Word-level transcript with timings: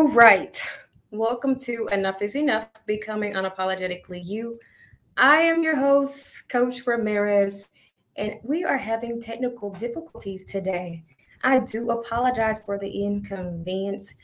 All 0.00 0.08
right. 0.08 0.58
Welcome 1.10 1.60
to 1.60 1.86
Enough 1.92 2.22
is 2.22 2.34
Enough 2.34 2.68
Becoming 2.86 3.34
Unapologetically 3.34 4.24
You. 4.24 4.58
I 5.18 5.42
am 5.42 5.62
your 5.62 5.76
host, 5.76 6.48
Coach 6.48 6.86
Ramirez, 6.86 7.68
and 8.16 8.36
we 8.42 8.64
are 8.64 8.78
having 8.78 9.20
technical 9.20 9.68
difficulties 9.74 10.44
today. 10.44 11.04
I 11.44 11.58
do 11.58 11.90
apologize 11.90 12.62
for 12.62 12.78
the 12.78 12.88
inconvenience. 12.88 14.14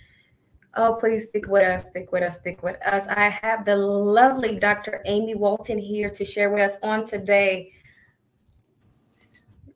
Oh, 0.73 0.97
please 0.99 1.29
stick 1.29 1.47
with 1.47 1.65
us, 1.65 1.91
stick 1.91 2.11
with 2.11 2.23
us, 2.23 2.39
stick 2.39 2.63
with 2.63 2.81
us. 2.81 3.07
I 3.09 3.29
have 3.29 3.67
the 3.67 3.77
lovely 3.77 4.59
Dr. 4.59 5.03
Amy 5.05 5.35
Walton 5.35 5.79
here 5.79 6.09
to 6.09 6.25
share 6.25 6.49
with 6.49 6.63
us 6.63 6.79
on 6.83 7.05
today. 7.05 7.73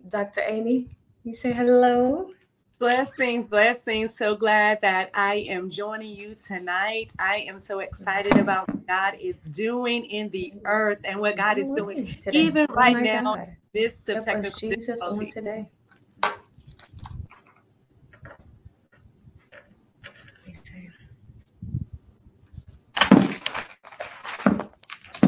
Dr. 0.08 0.40
Amy, 0.46 0.96
you 1.24 1.34
say 1.34 1.52
hello. 1.52 2.30
Blessings, 2.80 3.46
blessings. 3.46 4.16
So 4.16 4.34
glad 4.34 4.80
that 4.80 5.10
I 5.12 5.44
am 5.50 5.68
joining 5.68 6.16
you 6.16 6.34
tonight. 6.34 7.12
I 7.18 7.44
am 7.46 7.58
so 7.58 7.80
excited 7.80 8.38
about 8.38 8.68
what 8.68 8.86
God 8.86 9.18
is 9.20 9.36
doing 9.36 10.06
in 10.06 10.30
the 10.30 10.54
earth 10.64 10.96
and 11.04 11.20
what 11.20 11.36
God 11.36 11.58
is 11.58 11.70
doing 11.72 12.06
today. 12.06 12.30
Oh 12.34 12.38
even 12.38 12.66
oh 12.70 12.74
right 12.74 12.96
now 12.96 13.34
God. 13.34 13.48
in 13.74 13.82
midst 13.82 14.08
of 14.08 14.24
technical 14.24 14.66
difficulties. 14.66 15.34
today. 15.34 15.68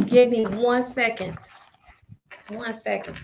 Give 0.06 0.30
me 0.30 0.46
one 0.46 0.82
second. 0.82 1.36
One 2.48 2.72
second. 2.72 3.18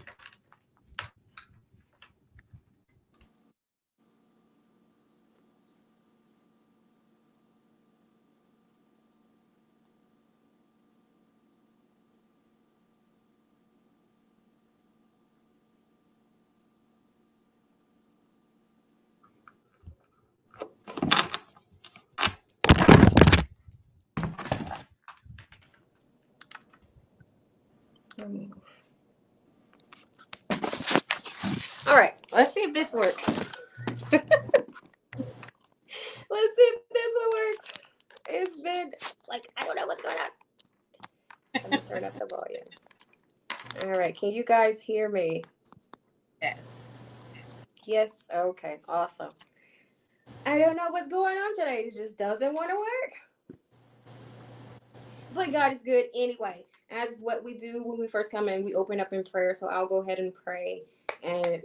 All 31.89 31.97
right, 31.97 32.13
let's 32.33 32.53
see 32.53 32.61
if 32.61 32.75
this 32.75 32.93
works. 32.93 33.27
let's 34.13 34.13
see 34.13 34.29
if 36.31 36.83
this 36.93 37.15
one 37.17 37.31
works. 37.33 37.73
It's 38.29 38.57
been 38.57 38.93
like, 39.27 39.49
I 39.57 39.65
don't 39.65 39.75
know 39.75 39.87
what's 39.87 40.03
going 40.03 40.17
on. 40.19 40.29
I'm 41.55 41.71
gonna 41.71 41.83
turn 41.83 42.05
up 42.05 42.13
the 42.19 42.27
volume. 42.27 42.67
All 43.83 43.99
right, 43.99 44.15
can 44.15 44.33
you 44.33 44.45
guys 44.45 44.83
hear 44.83 45.09
me? 45.09 45.43
Yes. 46.43 46.59
Yes, 47.87 48.27
okay, 48.37 48.81
awesome. 48.87 49.33
I 50.45 50.59
don't 50.59 50.77
know 50.77 50.91
what's 50.91 51.09
going 51.09 51.39
on 51.39 51.57
today. 51.57 51.85
It 51.87 51.95
just 51.95 52.19
doesn't 52.19 52.53
want 52.53 52.69
to 52.69 52.77
work. 52.77 53.59
But 55.33 55.53
God 55.53 55.73
is 55.73 55.83
good 55.83 56.09
anyway. 56.15 56.65
As 56.91 57.17
what 57.19 57.43
we 57.43 57.57
do 57.57 57.83
when 57.83 57.99
we 57.99 58.07
first 58.07 58.31
come 58.31 58.51
in, 58.51 58.63
we 58.63 58.75
open 58.75 59.01
up 59.01 59.15
in 59.15 59.25
prayer. 59.25 59.55
So 59.55 59.69
I'll 59.69 59.87
go 59.89 60.03
ahead 60.03 60.19
and 60.19 60.35
pray 60.35 60.83
and 61.23 61.63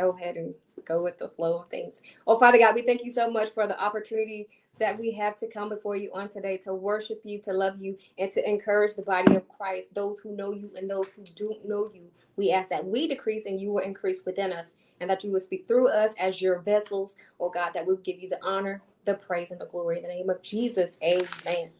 go 0.00 0.10
ahead 0.10 0.36
and 0.36 0.54
go 0.84 1.02
with 1.02 1.18
the 1.18 1.28
flow 1.28 1.60
of 1.60 1.68
things. 1.70 2.02
Oh, 2.26 2.38
Father 2.38 2.58
God, 2.58 2.74
we 2.74 2.82
thank 2.82 3.04
you 3.04 3.10
so 3.10 3.30
much 3.30 3.50
for 3.50 3.66
the 3.66 3.80
opportunity 3.82 4.48
that 4.78 4.98
we 4.98 5.12
have 5.12 5.36
to 5.38 5.48
come 5.48 5.68
before 5.70 5.96
you 5.96 6.10
on 6.14 6.28
today 6.28 6.58
to 6.58 6.74
worship 6.74 7.20
you, 7.24 7.40
to 7.42 7.52
love 7.52 7.80
you, 7.80 7.96
and 8.18 8.30
to 8.32 8.48
encourage 8.48 8.94
the 8.94 9.02
body 9.02 9.34
of 9.34 9.48
Christ, 9.48 9.94
those 9.94 10.18
who 10.18 10.36
know 10.36 10.52
you 10.52 10.70
and 10.76 10.88
those 10.88 11.14
who 11.14 11.24
don't 11.34 11.66
know 11.66 11.90
you. 11.94 12.02
We 12.36 12.52
ask 12.52 12.68
that 12.68 12.86
we 12.86 13.08
decrease 13.08 13.46
and 13.46 13.60
you 13.60 13.72
will 13.72 13.82
increase 13.82 14.22
within 14.26 14.52
us, 14.52 14.74
and 15.00 15.08
that 15.10 15.24
you 15.24 15.32
will 15.32 15.40
speak 15.40 15.66
through 15.66 15.88
us 15.88 16.14
as 16.18 16.42
your 16.42 16.58
vessels, 16.58 17.16
oh 17.40 17.50
God, 17.50 17.72
that 17.74 17.86
we'll 17.86 17.96
give 17.96 18.20
you 18.20 18.28
the 18.28 18.42
honor, 18.44 18.82
the 19.06 19.14
praise, 19.14 19.50
and 19.50 19.60
the 19.60 19.66
glory. 19.66 19.96
In 19.98 20.02
the 20.02 20.08
name 20.08 20.30
of 20.30 20.42
Jesus, 20.42 20.98
amen. 21.02 21.70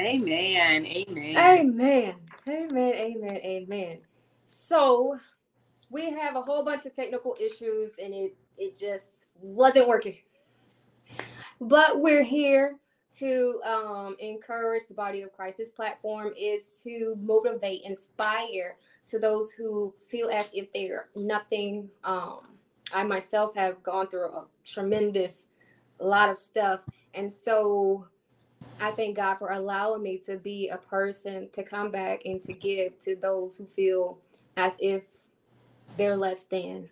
Amen. 0.00 0.86
Amen. 0.86 1.36
Amen. 1.36 2.14
Amen. 2.48 2.94
Amen. 2.94 3.36
Amen. 3.44 3.98
So, 4.44 5.18
we 5.90 6.10
have 6.10 6.36
a 6.36 6.42
whole 6.42 6.64
bunch 6.64 6.86
of 6.86 6.94
technical 6.94 7.36
issues 7.40 7.92
and 8.02 8.12
it 8.12 8.36
it 8.58 8.76
just 8.78 9.26
wasn't 9.40 9.88
working. 9.88 10.16
But 11.60 12.00
we're 12.00 12.22
here 12.22 12.76
to 13.18 13.60
um, 13.64 14.16
encourage 14.18 14.88
the 14.88 14.94
body 14.94 15.22
of 15.22 15.32
christ. 15.32 15.58
This 15.58 15.70
platform 15.70 16.32
is 16.38 16.80
to 16.84 17.16
motivate 17.20 17.82
inspire 17.84 18.76
to 19.08 19.18
those 19.18 19.52
who 19.52 19.94
feel 20.08 20.28
as 20.30 20.46
if 20.52 20.70
they're 20.72 21.08
nothing. 21.14 21.90
Um, 22.04 22.40
i 22.92 23.02
myself 23.02 23.54
have 23.56 23.82
gone 23.82 24.06
through 24.08 24.26
a 24.26 24.46
tremendous 24.64 25.46
lot 25.98 26.28
of 26.28 26.38
stuff. 26.38 26.84
And 27.14 27.32
so 27.32 28.06
i 28.80 28.90
thank 28.90 29.16
god 29.16 29.36
for 29.36 29.52
allowing 29.52 30.02
me 30.02 30.18
to 30.18 30.36
be 30.36 30.68
a 30.68 30.76
person 30.76 31.48
to 31.52 31.62
come 31.62 31.90
back 31.90 32.20
and 32.26 32.42
to 32.42 32.52
give 32.52 32.98
to 32.98 33.16
those 33.16 33.56
who 33.56 33.64
feel 33.64 34.18
as 34.56 34.76
if 34.80 35.25
they're 35.96 36.16
less 36.16 36.44
than. 36.44 36.90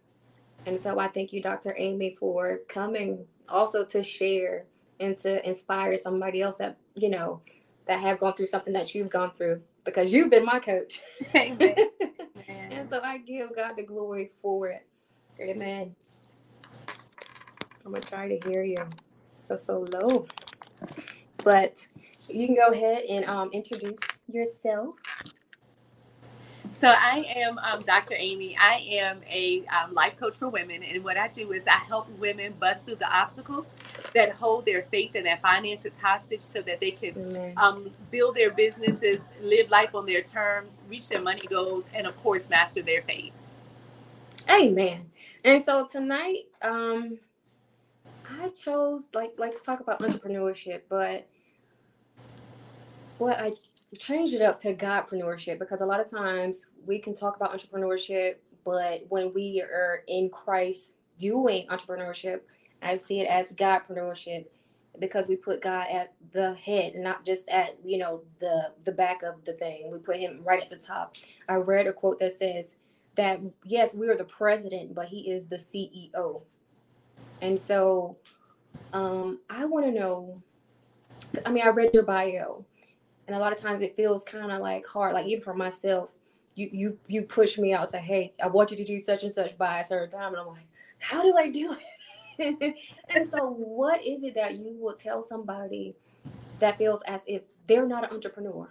And 0.66 0.78
so 0.80 0.98
I 0.98 1.08
thank 1.08 1.32
you, 1.32 1.42
Dr. 1.42 1.74
Amy, 1.78 2.14
for 2.18 2.60
coming 2.68 3.26
also 3.48 3.84
to 3.86 4.02
share 4.02 4.66
and 5.00 5.18
to 5.18 5.46
inspire 5.46 5.96
somebody 5.98 6.42
else 6.42 6.56
that, 6.56 6.78
you 6.94 7.10
know, 7.10 7.42
that 7.86 8.00
have 8.00 8.18
gone 8.18 8.32
through 8.32 8.46
something 8.46 8.72
that 8.74 8.94
you've 8.94 9.10
gone 9.10 9.32
through 9.32 9.62
because 9.84 10.12
you've 10.12 10.30
been 10.30 10.44
my 10.44 10.58
coach. 10.60 11.02
Amen. 11.36 11.74
and 12.70 12.88
so 12.88 13.00
I 13.02 13.18
give 13.18 13.54
God 13.54 13.74
the 13.76 13.82
glory 13.84 14.30
for 14.40 14.68
it. 14.68 14.86
Amen. 15.40 15.96
I'm 17.84 17.92
going 17.92 18.02
to 18.02 18.08
try 18.08 18.28
to 18.28 18.48
hear 18.48 18.62
you 18.62 18.76
so, 19.36 19.56
so 19.56 19.86
low. 19.92 20.26
But 21.44 21.86
you 22.28 22.46
can 22.46 22.56
go 22.56 22.68
ahead 22.68 23.02
and 23.04 23.24
um, 23.26 23.50
introduce 23.52 23.98
yourself. 24.32 24.96
So 26.74 26.88
I 26.88 27.24
am 27.36 27.58
um, 27.58 27.82
Dr. 27.82 28.14
Amy. 28.18 28.56
I 28.60 28.84
am 28.90 29.20
a 29.30 29.64
um, 29.66 29.94
life 29.94 30.16
coach 30.16 30.36
for 30.36 30.48
women, 30.48 30.82
and 30.82 31.04
what 31.04 31.16
I 31.16 31.28
do 31.28 31.52
is 31.52 31.64
I 31.68 31.78
help 31.78 32.08
women 32.18 32.54
bust 32.58 32.84
through 32.84 32.96
the 32.96 33.16
obstacles 33.16 33.66
that 34.14 34.32
hold 34.32 34.66
their 34.66 34.82
faith 34.90 35.12
and 35.14 35.24
their 35.24 35.38
finances 35.38 35.96
hostage, 35.96 36.40
so 36.40 36.62
that 36.62 36.80
they 36.80 36.90
can 36.90 37.54
um, 37.56 37.90
build 38.10 38.34
their 38.34 38.50
businesses, 38.50 39.20
live 39.40 39.70
life 39.70 39.94
on 39.94 40.04
their 40.04 40.22
terms, 40.22 40.82
reach 40.88 41.08
their 41.08 41.22
money 41.22 41.46
goals, 41.48 41.84
and 41.94 42.08
of 42.08 42.20
course, 42.22 42.50
master 42.50 42.82
their 42.82 43.02
faith. 43.02 43.32
Amen. 44.50 45.10
And 45.44 45.62
so 45.62 45.86
tonight, 45.86 46.46
um, 46.60 47.18
I 48.28 48.48
chose 48.48 49.04
like 49.14 49.34
let's 49.38 49.62
talk 49.62 49.80
about 49.80 50.00
entrepreneurship, 50.00 50.82
but 50.88 51.26
what 53.18 53.38
I 53.38 53.52
change 53.99 54.32
it 54.32 54.43
up 54.43 54.61
to 54.61 54.75
Godpreneurship 54.75 55.58
because 55.58 55.81
a 55.81 55.87
lot 55.87 56.00
of 56.00 56.11
times 56.11 56.67
we 56.87 56.99
can 56.99 57.14
talk 57.14 57.37
about 57.37 57.52
entrepreneurship, 57.52 58.37
but 58.64 59.05
when 59.08 59.32
we 59.35 59.61
are 59.62 60.02
in 60.08 60.31
Christ 60.31 60.96
doing 61.19 61.67
entrepreneurship, 61.69 62.41
I 62.82 62.96
see 62.96 63.20
it 63.20 63.29
as 63.29 63.52
Godpreneurship 63.52 64.46
because 65.00 65.26
we 65.26 65.37
put 65.37 65.62
God 65.62 65.87
at 65.91 66.12
the 66.32 66.55
head, 66.55 66.94
not 66.96 67.26
just 67.26 67.49
at 67.49 67.76
you 67.85 67.99
know 67.99 68.23
the 68.41 68.73
the 68.85 68.93
back 68.93 69.23
of 69.23 69.44
the 69.44 69.55
thing. 69.55 69.91
We 69.91 69.99
put 69.99 70.17
Him 70.17 70.41
right 70.44 70.62
at 70.62 70.70
the 70.70 70.76
top. 70.76 71.17
I 71.49 71.56
read 71.56 71.87
a 71.87 71.93
quote 71.93 72.19
that 72.20 72.38
says 72.38 72.76
that 73.17 73.41
yes, 73.64 73.94
we 73.94 74.08
are 74.08 74.17
the 74.17 74.25
president, 74.25 74.94
but 74.94 75.06
He 75.06 75.31
is 75.31 75.49
the 75.49 75.56
CEO, 75.56 76.43
and 77.41 77.58
so 77.58 78.19
um, 78.93 79.41
I 79.50 79.64
want 79.64 79.87
to 79.87 79.93
know. 79.93 80.43
I 81.44 81.50
mean, 81.50 81.64
I 81.64 81.70
read 81.70 81.91
your 81.93 82.05
bio 82.05 82.64
and 83.26 83.36
a 83.36 83.38
lot 83.38 83.52
of 83.52 83.58
times 83.58 83.80
it 83.80 83.96
feels 83.96 84.24
kind 84.24 84.50
of 84.50 84.60
like 84.60 84.86
hard 84.86 85.14
like 85.14 85.26
even 85.26 85.42
for 85.42 85.54
myself 85.54 86.10
you 86.54 86.68
you 86.72 86.98
you 87.08 87.22
push 87.22 87.58
me 87.58 87.72
out 87.72 87.82
and 87.82 87.90
say 87.90 88.00
hey 88.00 88.32
i 88.42 88.46
want 88.46 88.70
you 88.70 88.76
to 88.76 88.84
do 88.84 89.00
such 89.00 89.22
and 89.22 89.32
such 89.32 89.56
by 89.58 89.80
a 89.80 89.84
certain 89.84 90.10
time 90.10 90.32
and 90.32 90.40
i'm 90.40 90.46
like 90.48 90.66
how 90.98 91.22
do 91.22 91.36
i 91.36 91.50
do 91.50 91.72
it? 91.72 91.80
And 93.10 93.30
so 93.30 93.50
what 93.50 94.04
is 94.04 94.24
it 94.24 94.34
that 94.34 94.56
you 94.56 94.76
will 94.80 94.94
tell 94.94 95.22
somebody 95.22 95.94
that 96.58 96.76
feels 96.78 97.00
as 97.06 97.20
if 97.28 97.42
they're 97.68 97.86
not 97.86 98.02
an 98.02 98.10
entrepreneur? 98.10 98.68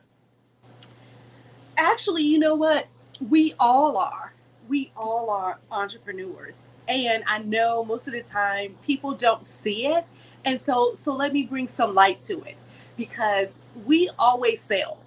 Actually 1.77 2.23
you 2.23 2.39
know 2.39 2.55
what? 2.55 2.87
We 3.29 3.53
all 3.59 3.97
are. 3.97 4.33
We 4.67 4.91
all 4.97 5.29
are 5.29 5.59
entrepreneurs. 5.71 6.57
And 6.89 7.23
i 7.25 7.37
know 7.37 7.85
most 7.85 8.07
of 8.07 8.13
the 8.13 8.21
time 8.21 8.75
people 8.83 9.13
don't 9.13 9.45
see 9.47 9.85
it. 9.85 10.03
And 10.43 10.59
so 10.59 10.93
so 10.95 11.15
let 11.15 11.31
me 11.31 11.43
bring 11.43 11.69
some 11.69 11.93
light 11.93 12.19
to 12.21 12.43
it 12.43 12.57
because 12.95 13.59
we 13.85 14.09
always 14.19 14.61
sell. 14.61 14.97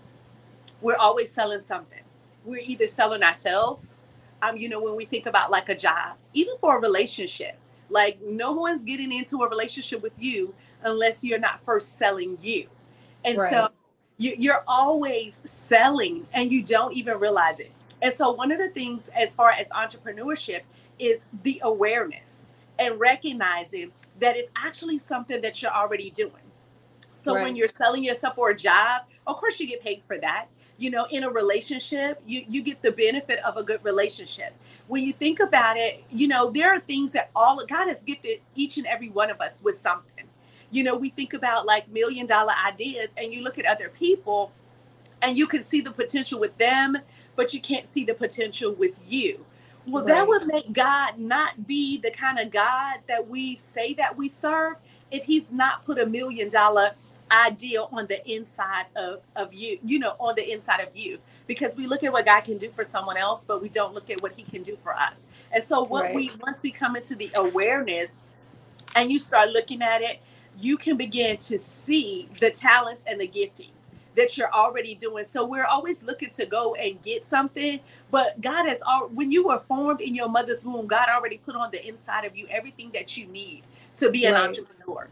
We're 0.81 0.97
always 0.97 1.31
selling 1.31 1.61
something. 1.61 2.03
We're 2.44 2.62
either 2.65 2.87
selling 2.87 3.23
ourselves, 3.23 3.97
um, 4.43 4.56
you 4.56 4.69
know, 4.69 4.83
when 4.83 4.97
we 4.97 5.05
think 5.05 5.27
about 5.27 5.50
like 5.50 5.69
a 5.69 5.75
job, 5.75 6.17
even 6.33 6.56
for 6.59 6.79
a 6.79 6.81
relationship, 6.81 7.59
Like 7.88 8.21
no 8.23 8.53
one's 8.53 8.85
getting 8.85 9.12
into 9.12 9.43
a 9.43 9.49
relationship 9.49 10.03
with 10.03 10.12
you 10.19 10.55
unless 10.83 11.23
you're 11.23 11.38
not 11.38 11.62
first 11.62 11.99
selling 11.99 12.38
you. 12.41 12.69
And 13.25 13.38
right. 13.38 13.50
so 13.50 13.69
you, 14.19 14.35
you're 14.39 14.65
always 14.67 15.43
selling 15.44 16.27
and 16.32 16.50
you 16.50 16.62
don't 16.62 16.93
even 16.94 17.19
realize 17.19 17.61
it. 17.61 17.73
And 18.03 18.12
so 18.12 18.32
one 18.32 18.53
of 18.53 18.59
the 18.59 18.69
things 18.71 19.09
as 19.15 19.35
far 19.35 19.50
as 19.53 19.69
entrepreneurship 19.69 20.62
is 20.99 21.27
the 21.43 21.61
awareness 21.62 22.47
and 22.79 22.99
recognizing 23.00 23.93
that 24.21 24.37
it's 24.37 24.50
actually 24.56 24.99
something 24.99 25.41
that 25.41 25.62
you're 25.62 25.73
already 25.73 26.11
doing. 26.11 26.32
So 27.17 27.35
right. 27.35 27.45
when 27.45 27.57
you're 27.57 27.69
selling 27.69 28.05
yourself 28.05 28.35
for 28.35 28.51
a 28.51 28.57
job, 28.57 29.03
of 29.27 29.37
course 29.37 29.59
you 29.59 29.67
get 29.67 29.83
paid 29.83 30.03
for 30.07 30.19
that. 30.19 30.47
You 30.79 30.91
know, 30.91 31.07
in 31.11 31.25
a 31.25 31.31
relationship, 31.31 32.21
you 32.27 32.45
you 32.47 32.63
get 32.63 32.83
the 32.83 32.93
benefit 32.93 33.39
of 33.41 33.57
a 33.57 33.63
good 33.63 33.83
relationship. 33.83 34.55
When 34.89 35.03
you 35.03 35.13
think 35.13 35.41
about 35.41 35.79
it, 35.79 36.05
you 36.11 36.29
know, 36.29 36.51
there 36.51 36.71
are 36.71 36.79
things 36.81 37.13
that 37.13 37.31
all 37.35 37.65
God 37.65 37.89
has 37.89 38.03
gifted 38.03 38.41
each 38.55 38.77
and 38.77 38.87
every 38.87 39.09
one 39.09 39.31
of 39.31 39.41
us 39.41 39.63
with 39.63 39.77
something. 39.77 40.25
You 40.71 40.85
know, 40.85 40.95
we 40.95 41.11
think 41.11 41.33
about 41.33 41.65
like 41.65 41.89
million 41.89 42.27
dollar 42.27 42.53
ideas 42.67 43.09
and 43.17 43.33
you 43.33 43.43
look 43.43 43.59
at 43.59 43.65
other 43.65 43.89
people 43.89 44.53
and 45.23 45.39
you 45.39 45.47
can 45.47 45.63
see 45.63 45.81
the 45.81 45.93
potential 45.93 46.39
with 46.39 46.57
them, 46.59 46.99
but 47.35 47.55
you 47.55 47.61
can't 47.61 47.89
see 47.89 48.05
the 48.05 48.15
potential 48.15 48.73
with 48.73 49.01
you. 49.09 49.47
Well, 49.87 50.05
right. 50.05 50.15
that 50.15 50.29
would 50.29 50.47
make 50.47 50.73
God 50.73 51.19
not 51.19 51.67
be 51.67 51.99
the 51.99 52.11
kind 52.11 52.39
of 52.39 52.51
God 52.51 52.99
that 53.07 53.27
we 53.29 53.57
say 53.57 53.95
that 53.95 54.17
we 54.17 54.29
serve 54.29 54.77
if 55.11 55.25
he's 55.25 55.53
not 55.53 55.85
put 55.85 55.99
a 55.99 56.07
million 56.07 56.49
dollar 56.49 56.91
idea 57.31 57.82
on 57.82 58.06
the 58.06 58.28
inside 58.31 58.87
of, 58.94 59.20
of 59.34 59.52
you, 59.52 59.78
you 59.84 59.99
know, 59.99 60.14
on 60.20 60.34
the 60.37 60.52
inside 60.52 60.81
of 60.81 60.94
you. 60.94 61.19
Because 61.46 61.76
we 61.76 61.87
look 61.87 62.05
at 62.05 62.12
what 62.12 62.26
God 62.26 62.43
can 62.43 62.58
do 62.58 62.70
for 62.70 62.84
someone 62.84 63.17
else, 63.17 63.44
but 63.44 63.61
we 63.61 63.69
don't 63.69 63.94
look 63.94 64.11
at 64.11 64.23
what 64.23 64.32
he 64.32 64.43
can 64.43 64.62
do 64.62 64.76
for 64.82 64.94
us. 64.94 65.26
And 65.52 65.62
so 65.62 65.84
what 65.84 66.05
right. 66.05 66.14
we 66.14 66.31
once 66.40 66.62
we 66.62 66.70
come 66.70 66.96
into 66.96 67.14
the 67.14 67.31
awareness 67.34 68.17
and 68.94 69.11
you 69.11 69.19
start 69.19 69.50
looking 69.50 69.82
at 69.82 70.02
it, 70.02 70.20
you 70.58 70.76
can 70.76 70.96
begin 70.96 71.37
to 71.37 71.58
see 71.58 72.28
the 72.40 72.50
talents 72.50 73.05
and 73.06 73.20
the 73.20 73.29
giftings 73.29 73.90
that 74.17 74.37
you're 74.37 74.52
already 74.52 74.94
doing. 74.94 75.25
So 75.25 75.44
we're 75.44 75.67
always 75.67 76.02
looking 76.02 76.31
to 76.31 76.46
go 76.46 76.75
and 76.75 77.00
get 77.02 77.25
something, 77.25 77.81
but 78.11 78.40
God 78.40 78.67
has 78.67 78.79
all 78.87 79.08
when 79.08 79.31
you 79.31 79.46
were 79.46 79.61
formed 79.61 80.00
in 80.00 80.14
your 80.14 80.29
mother's 80.29 80.64
womb, 80.64 80.87
God 80.87 81.08
already 81.11 81.37
put 81.37 81.55
on 81.55 81.70
the 81.70 81.87
inside 81.87 82.25
of 82.25 82.34
you 82.34 82.46
everything 82.49 82.90
that 82.94 83.17
you 83.17 83.26
need 83.26 83.64
to 83.96 84.11
be 84.11 84.25
an 84.25 84.32
right. 84.32 84.44
entrepreneur. 84.44 85.08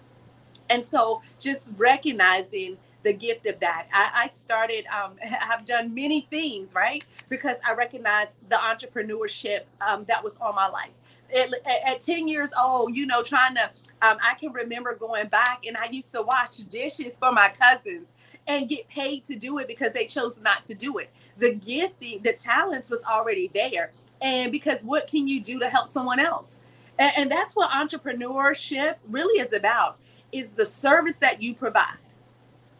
And 0.71 0.83
so 0.83 1.23
just 1.39 1.73
recognizing 1.77 2.77
the 3.03 3.13
gift 3.13 3.47
of 3.47 3.61
that. 3.61 3.87
I, 3.93 4.25
I 4.25 4.27
started, 4.29 4.87
um, 4.87 5.17
have 5.21 5.65
done 5.67 5.95
many 5.95 6.23
things, 6.23 6.75
right? 6.75 7.05
Because 7.29 7.59
I 7.67 7.75
recognize 7.75 8.35
the 8.49 8.57
entrepreneurship 8.57 9.61
um, 9.87 10.05
that 10.05 10.25
was 10.25 10.39
on 10.39 10.55
my 10.55 10.69
life 10.69 10.91
at, 11.35 11.51
at 11.87 12.01
10 12.01 12.29
years 12.29 12.51
old, 12.61 12.97
you 12.97 13.07
know, 13.07 13.23
trying 13.23 13.55
to, 13.55 13.71
um, 14.03 14.19
I 14.23 14.35
can 14.35 14.53
remember 14.53 14.95
going 14.95 15.29
back 15.29 15.65
and 15.67 15.77
I 15.77 15.89
used 15.91 16.13
to 16.15 16.23
wash 16.23 16.57
dishes 16.57 17.15
for 17.19 17.33
my 17.33 17.53
cousins 17.61 18.13
and 18.47 18.69
get 18.69 18.89
paid 18.89 19.25
to 19.25 19.37
do 19.37 19.59
it 19.59 19.69
because 19.69 19.93
they 19.93 20.07
chose 20.07 20.41
not 20.41 20.65
to 20.65 20.75
do 20.75 20.99
it. 20.99 21.11
The 21.39 21.55
gifting, 21.55 22.23
the 22.23 22.33
talents 22.33 22.91
was 22.91 23.03
already 23.05 23.51
there. 23.55 23.93
And 24.21 24.53
because 24.53 24.83
what 24.83 25.07
can 25.07 25.27
you 25.27 25.41
do 25.41 25.59
to 25.59 25.69
help 25.69 25.89
someone 25.89 26.21
else? 26.21 26.59
And, 26.99 27.13
and 27.17 27.31
that's 27.31 27.57
what 27.57 27.71
entrepreneurship 27.71 28.97
really 29.09 29.41
is 29.41 29.53
about 29.53 29.99
is 30.35 30.53
the 30.53 30.67
service 30.67 31.17
that 31.17 31.41
you 31.41 31.55
provide 31.55 31.99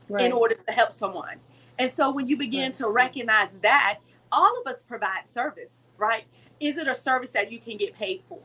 right. 0.09 0.25
in 0.25 0.33
order 0.33 0.55
to 0.55 0.73
help 0.73 0.93
someone. 0.93 1.37
And 1.79 1.91
so 1.91 2.13
when 2.13 2.29
you 2.29 2.37
begin 2.37 2.65
right. 2.65 2.73
to 2.75 2.89
recognize 2.89 3.59
that, 3.61 4.01
all 4.31 4.61
of 4.61 4.67
us 4.67 4.83
provide 4.83 5.27
service, 5.27 5.87
right? 5.97 6.25
is 6.61 6.79
it 6.79 6.89
a 6.89 6.95
service 6.95 7.31
that 7.33 7.53
you 7.53 7.59
can 7.59 7.77
get 7.77 7.95
paid 7.95 8.23
for? 8.29 8.41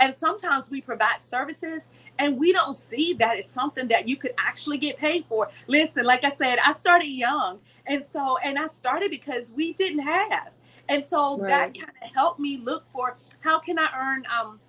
And 0.00 0.14
sometimes 0.14 0.70
we 0.70 0.80
provide 0.80 1.20
services 1.20 1.88
and 2.18 2.38
we 2.38 2.52
don't 2.52 2.74
see 2.74 3.14
that 3.14 3.36
it's 3.36 3.50
something 3.50 3.88
that 3.88 4.08
you 4.08 4.16
could 4.16 4.32
actually 4.38 4.78
get 4.78 4.96
paid 4.96 5.24
for. 5.28 5.48
Listen, 5.66 6.04
like 6.04 6.22
I 6.22 6.30
said, 6.30 6.58
I 6.64 6.72
started 6.72 7.08
young. 7.08 7.58
And 7.86 8.02
so, 8.02 8.38
and 8.44 8.58
I 8.58 8.68
started 8.68 9.10
because 9.10 9.50
we 9.50 9.72
didn't 9.72 10.00
have. 10.00 10.52
And 10.88 11.04
so 11.04 11.38
right. 11.38 11.48
that 11.48 11.78
kind 11.78 11.92
of 12.02 12.10
helped 12.14 12.38
me 12.38 12.58
look 12.58 12.84
for 12.90 13.16
how 13.40 13.58
can 13.58 13.78
I 13.78 13.88
earn 14.00 14.24
um, 14.26 14.60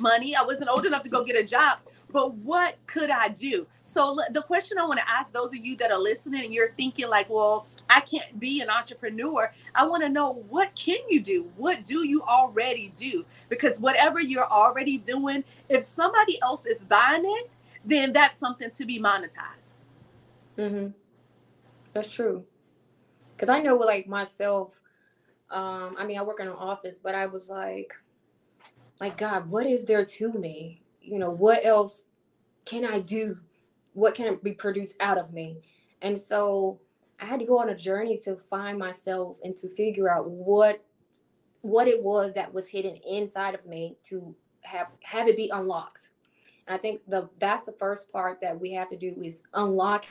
money. 0.00 0.36
I 0.36 0.42
wasn't 0.42 0.70
old 0.70 0.86
enough 0.86 1.02
to 1.02 1.08
go 1.08 1.24
get 1.24 1.36
a 1.36 1.46
job, 1.46 1.78
but 2.12 2.34
what 2.34 2.76
could 2.86 3.10
I 3.10 3.28
do? 3.28 3.66
So 3.82 4.18
the 4.32 4.42
question 4.42 4.78
I 4.78 4.86
want 4.86 5.00
to 5.00 5.10
ask 5.10 5.32
those 5.32 5.48
of 5.48 5.56
you 5.56 5.76
that 5.76 5.90
are 5.90 5.98
listening 5.98 6.44
and 6.44 6.54
you're 6.54 6.72
thinking 6.72 7.08
like, 7.08 7.28
well, 7.30 7.66
I 7.88 8.00
can't 8.00 8.38
be 8.38 8.60
an 8.60 8.70
entrepreneur. 8.70 9.50
I 9.74 9.86
want 9.86 10.02
to 10.02 10.08
know 10.08 10.44
what 10.48 10.74
can 10.74 10.98
you 11.08 11.20
do? 11.20 11.50
What 11.56 11.84
do 11.84 12.06
you 12.06 12.22
already 12.22 12.92
do? 12.94 13.24
Because 13.48 13.80
whatever 13.80 14.20
you're 14.20 14.50
already 14.50 14.98
doing, 14.98 15.44
if 15.68 15.82
somebody 15.82 16.40
else 16.42 16.66
is 16.66 16.84
buying 16.84 17.24
it, 17.24 17.50
then 17.84 18.12
that's 18.12 18.36
something 18.36 18.70
to 18.72 18.84
be 18.84 18.98
monetized. 18.98 19.78
Mhm. 20.58 20.94
That's 21.92 22.08
true. 22.10 22.44
Cuz 23.38 23.48
I 23.48 23.60
know 23.60 23.76
like 23.76 24.06
myself 24.08 24.80
um 25.50 25.94
I 25.98 26.04
mean 26.04 26.18
I 26.18 26.22
work 26.22 26.40
in 26.40 26.48
an 26.48 26.54
office, 26.54 26.98
but 26.98 27.14
I 27.14 27.26
was 27.26 27.48
like 27.48 27.94
like 29.00 29.16
God, 29.16 29.48
what 29.48 29.66
is 29.66 29.84
there 29.84 30.04
to 30.04 30.32
me? 30.32 30.82
You 31.00 31.18
know, 31.18 31.30
what 31.30 31.64
else 31.64 32.04
can 32.64 32.84
I 32.84 33.00
do? 33.00 33.38
What 33.92 34.14
can 34.14 34.38
be 34.42 34.52
produced 34.52 34.96
out 35.00 35.18
of 35.18 35.32
me? 35.32 35.58
And 36.02 36.18
so 36.18 36.80
I 37.20 37.24
had 37.26 37.40
to 37.40 37.46
go 37.46 37.58
on 37.58 37.70
a 37.70 37.76
journey 37.76 38.18
to 38.24 38.36
find 38.36 38.78
myself 38.78 39.38
and 39.42 39.56
to 39.58 39.68
figure 39.70 40.10
out 40.10 40.30
what 40.30 40.82
what 41.62 41.88
it 41.88 42.02
was 42.02 42.32
that 42.34 42.52
was 42.52 42.68
hidden 42.68 42.96
inside 43.08 43.54
of 43.54 43.66
me 43.66 43.96
to 44.04 44.34
have 44.62 44.88
have 45.02 45.28
it 45.28 45.36
be 45.36 45.50
unlocked. 45.52 46.10
And 46.66 46.74
I 46.74 46.78
think 46.78 47.00
the 47.08 47.28
that's 47.38 47.64
the 47.64 47.72
first 47.72 48.10
part 48.12 48.40
that 48.40 48.58
we 48.58 48.72
have 48.72 48.90
to 48.90 48.96
do 48.96 49.16
is 49.22 49.42
unlocking 49.54 50.10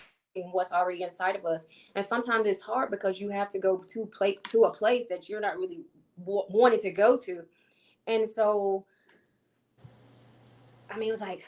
what's 0.51 0.71
already 0.71 1.03
inside 1.03 1.35
of 1.35 1.45
us. 1.45 1.65
And 1.95 2.05
sometimes 2.05 2.47
it's 2.47 2.61
hard 2.61 2.91
because 2.91 3.19
you 3.19 3.29
have 3.29 3.49
to 3.49 3.59
go 3.59 3.83
to 3.89 4.05
play 4.07 4.37
to 4.49 4.63
a 4.63 4.73
place 4.73 5.05
that 5.09 5.29
you're 5.29 5.41
not 5.41 5.57
really 5.57 5.85
w- 6.19 6.43
wanting 6.49 6.79
to 6.81 6.91
go 6.91 7.17
to. 7.17 7.43
And 8.07 8.27
so 8.27 8.85
I 10.89 10.97
mean, 10.97 11.09
it 11.09 11.11
was 11.11 11.21
like 11.21 11.45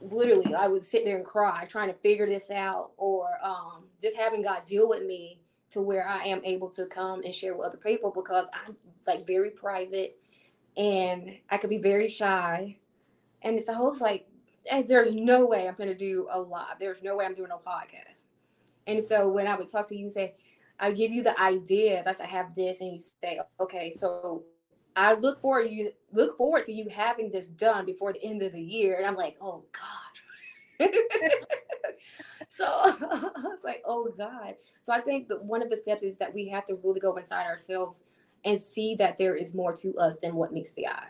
literally 0.00 0.54
I 0.54 0.68
would 0.68 0.84
sit 0.84 1.04
there 1.04 1.16
and 1.16 1.24
cry 1.24 1.64
trying 1.64 1.88
to 1.88 1.94
figure 1.94 2.26
this 2.26 2.50
out 2.50 2.92
or 2.96 3.26
um, 3.42 3.84
just 4.00 4.16
having 4.16 4.42
God 4.42 4.62
deal 4.66 4.88
with 4.88 5.04
me 5.04 5.40
to 5.70 5.80
where 5.80 6.08
I 6.08 6.24
am 6.24 6.44
able 6.44 6.68
to 6.70 6.86
come 6.86 7.22
and 7.24 7.34
share 7.34 7.54
with 7.56 7.66
other 7.66 7.78
people 7.78 8.12
because 8.14 8.46
I'm 8.52 8.76
like 9.06 9.26
very 9.26 9.50
private 9.50 10.18
and 10.76 11.36
I 11.50 11.56
could 11.56 11.70
be 11.70 11.78
very 11.78 12.08
shy. 12.08 12.76
And 13.42 13.58
it's 13.58 13.68
a 13.68 13.74
hope 13.74 14.00
like 14.00 14.28
there's 14.86 15.14
no 15.14 15.46
way 15.46 15.66
I'm 15.66 15.74
gonna 15.74 15.94
do 15.94 16.28
a 16.30 16.38
lot. 16.38 16.78
There's 16.78 17.02
no 17.02 17.16
way 17.16 17.24
I'm 17.24 17.34
doing 17.34 17.50
a 17.50 17.68
podcast. 17.68 18.24
And 18.86 19.02
so 19.02 19.28
when 19.28 19.46
I 19.46 19.56
would 19.56 19.68
talk 19.68 19.88
to 19.88 19.96
you, 19.96 20.04
and 20.04 20.12
say, 20.12 20.34
I 20.78 20.92
give 20.92 21.10
you 21.10 21.22
the 21.22 21.40
ideas. 21.40 22.06
I 22.06 22.12
say, 22.12 22.24
I 22.24 22.28
have 22.28 22.54
this, 22.54 22.80
and 22.80 22.92
you 22.92 23.00
say, 23.20 23.40
okay, 23.58 23.90
so 23.90 24.44
I 24.96 25.12
look 25.12 25.42
forward 25.42 25.70
you 25.70 25.92
look 26.10 26.38
forward 26.38 26.64
to 26.66 26.72
you 26.72 26.88
having 26.88 27.30
this 27.30 27.48
done 27.48 27.84
before 27.84 28.14
the 28.14 28.24
end 28.24 28.42
of 28.42 28.52
the 28.52 28.60
year. 28.60 28.96
And 28.96 29.06
I'm 29.06 29.14
like, 29.14 29.36
oh 29.40 29.62
God. 29.72 30.88
so 32.48 32.64
I 32.66 33.30
was 33.34 33.60
like, 33.62 33.82
oh 33.84 34.12
God. 34.16 34.54
So 34.82 34.94
I 34.94 35.00
think 35.00 35.28
that 35.28 35.44
one 35.44 35.62
of 35.62 35.68
the 35.68 35.76
steps 35.76 36.02
is 36.02 36.16
that 36.16 36.34
we 36.34 36.48
have 36.48 36.64
to 36.66 36.76
really 36.82 37.00
go 37.00 37.16
inside 37.16 37.44
ourselves 37.44 38.04
and 38.44 38.58
see 38.58 38.94
that 38.94 39.18
there 39.18 39.34
is 39.34 39.54
more 39.54 39.74
to 39.74 39.94
us 39.98 40.16
than 40.22 40.34
what 40.34 40.52
meets 40.52 40.72
the 40.72 40.86
eye. 40.86 41.08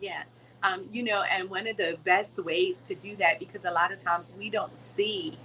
Yeah. 0.00 0.24
Um, 0.62 0.88
you 0.90 1.02
know, 1.02 1.22
and 1.22 1.48
one 1.48 1.66
of 1.66 1.76
the 1.76 1.96
best 2.04 2.42
ways 2.42 2.80
to 2.82 2.94
do 2.94 3.16
that, 3.16 3.38
because 3.38 3.64
a 3.64 3.70
lot 3.70 3.92
of 3.92 4.02
times 4.02 4.32
we 4.36 4.50
don't 4.50 4.76
see 4.76 5.38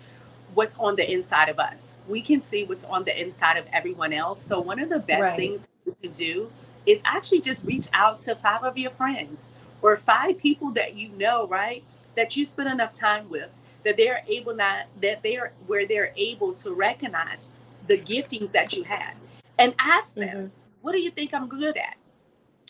what's 0.54 0.78
on 0.78 0.96
the 0.96 1.12
inside 1.12 1.50
of 1.50 1.60
us. 1.60 1.98
We 2.08 2.22
can 2.22 2.42
see 2.42 2.64
what's 2.64 2.86
on 2.86 3.04
the 3.04 3.22
inside 3.22 3.58
of 3.58 3.66
everyone 3.72 4.14
else. 4.14 4.42
So 4.42 4.60
one 4.60 4.80
of 4.80 4.90
the 4.90 5.00
best 5.00 5.22
right. 5.22 5.36
things 5.36 5.68
you 5.86 5.96
can 6.02 6.12
do 6.12 6.52
is 6.86 7.02
actually 7.06 7.42
just 7.42 7.66
reach 7.66 7.88
out 7.94 8.18
to 8.18 8.36
five 8.36 8.64
of 8.64 8.78
your 8.78 8.92
friends 8.92 9.50
or 9.82 9.98
five 9.98 10.38
people 10.38 10.72
that 10.72 10.96
you 10.96 11.10
know, 11.10 11.48
right? 11.48 11.84
That 12.16 12.36
you 12.36 12.46
spend 12.46 12.70
enough 12.70 12.94
time 12.94 13.30
with, 13.30 13.50
that 13.84 13.98
they're 13.98 14.24
able 14.28 14.56
not 14.56 14.86
that 15.02 15.22
they're 15.24 15.54
where 15.68 15.86
they're 15.86 16.14
able 16.16 16.54
to 16.54 16.74
recognize 16.74 17.52
the 17.88 17.98
giftings 17.98 18.52
that 18.52 18.74
you 18.74 18.84
have 18.84 19.14
and 19.58 19.74
ask 19.80 20.16
them, 20.16 20.28
mm-hmm. 20.28 20.48
what 20.82 20.94
do 20.94 21.00
you 21.00 21.12
think 21.12 21.34
I'm 21.34 21.48
good 21.48 21.78
at? 21.78 21.96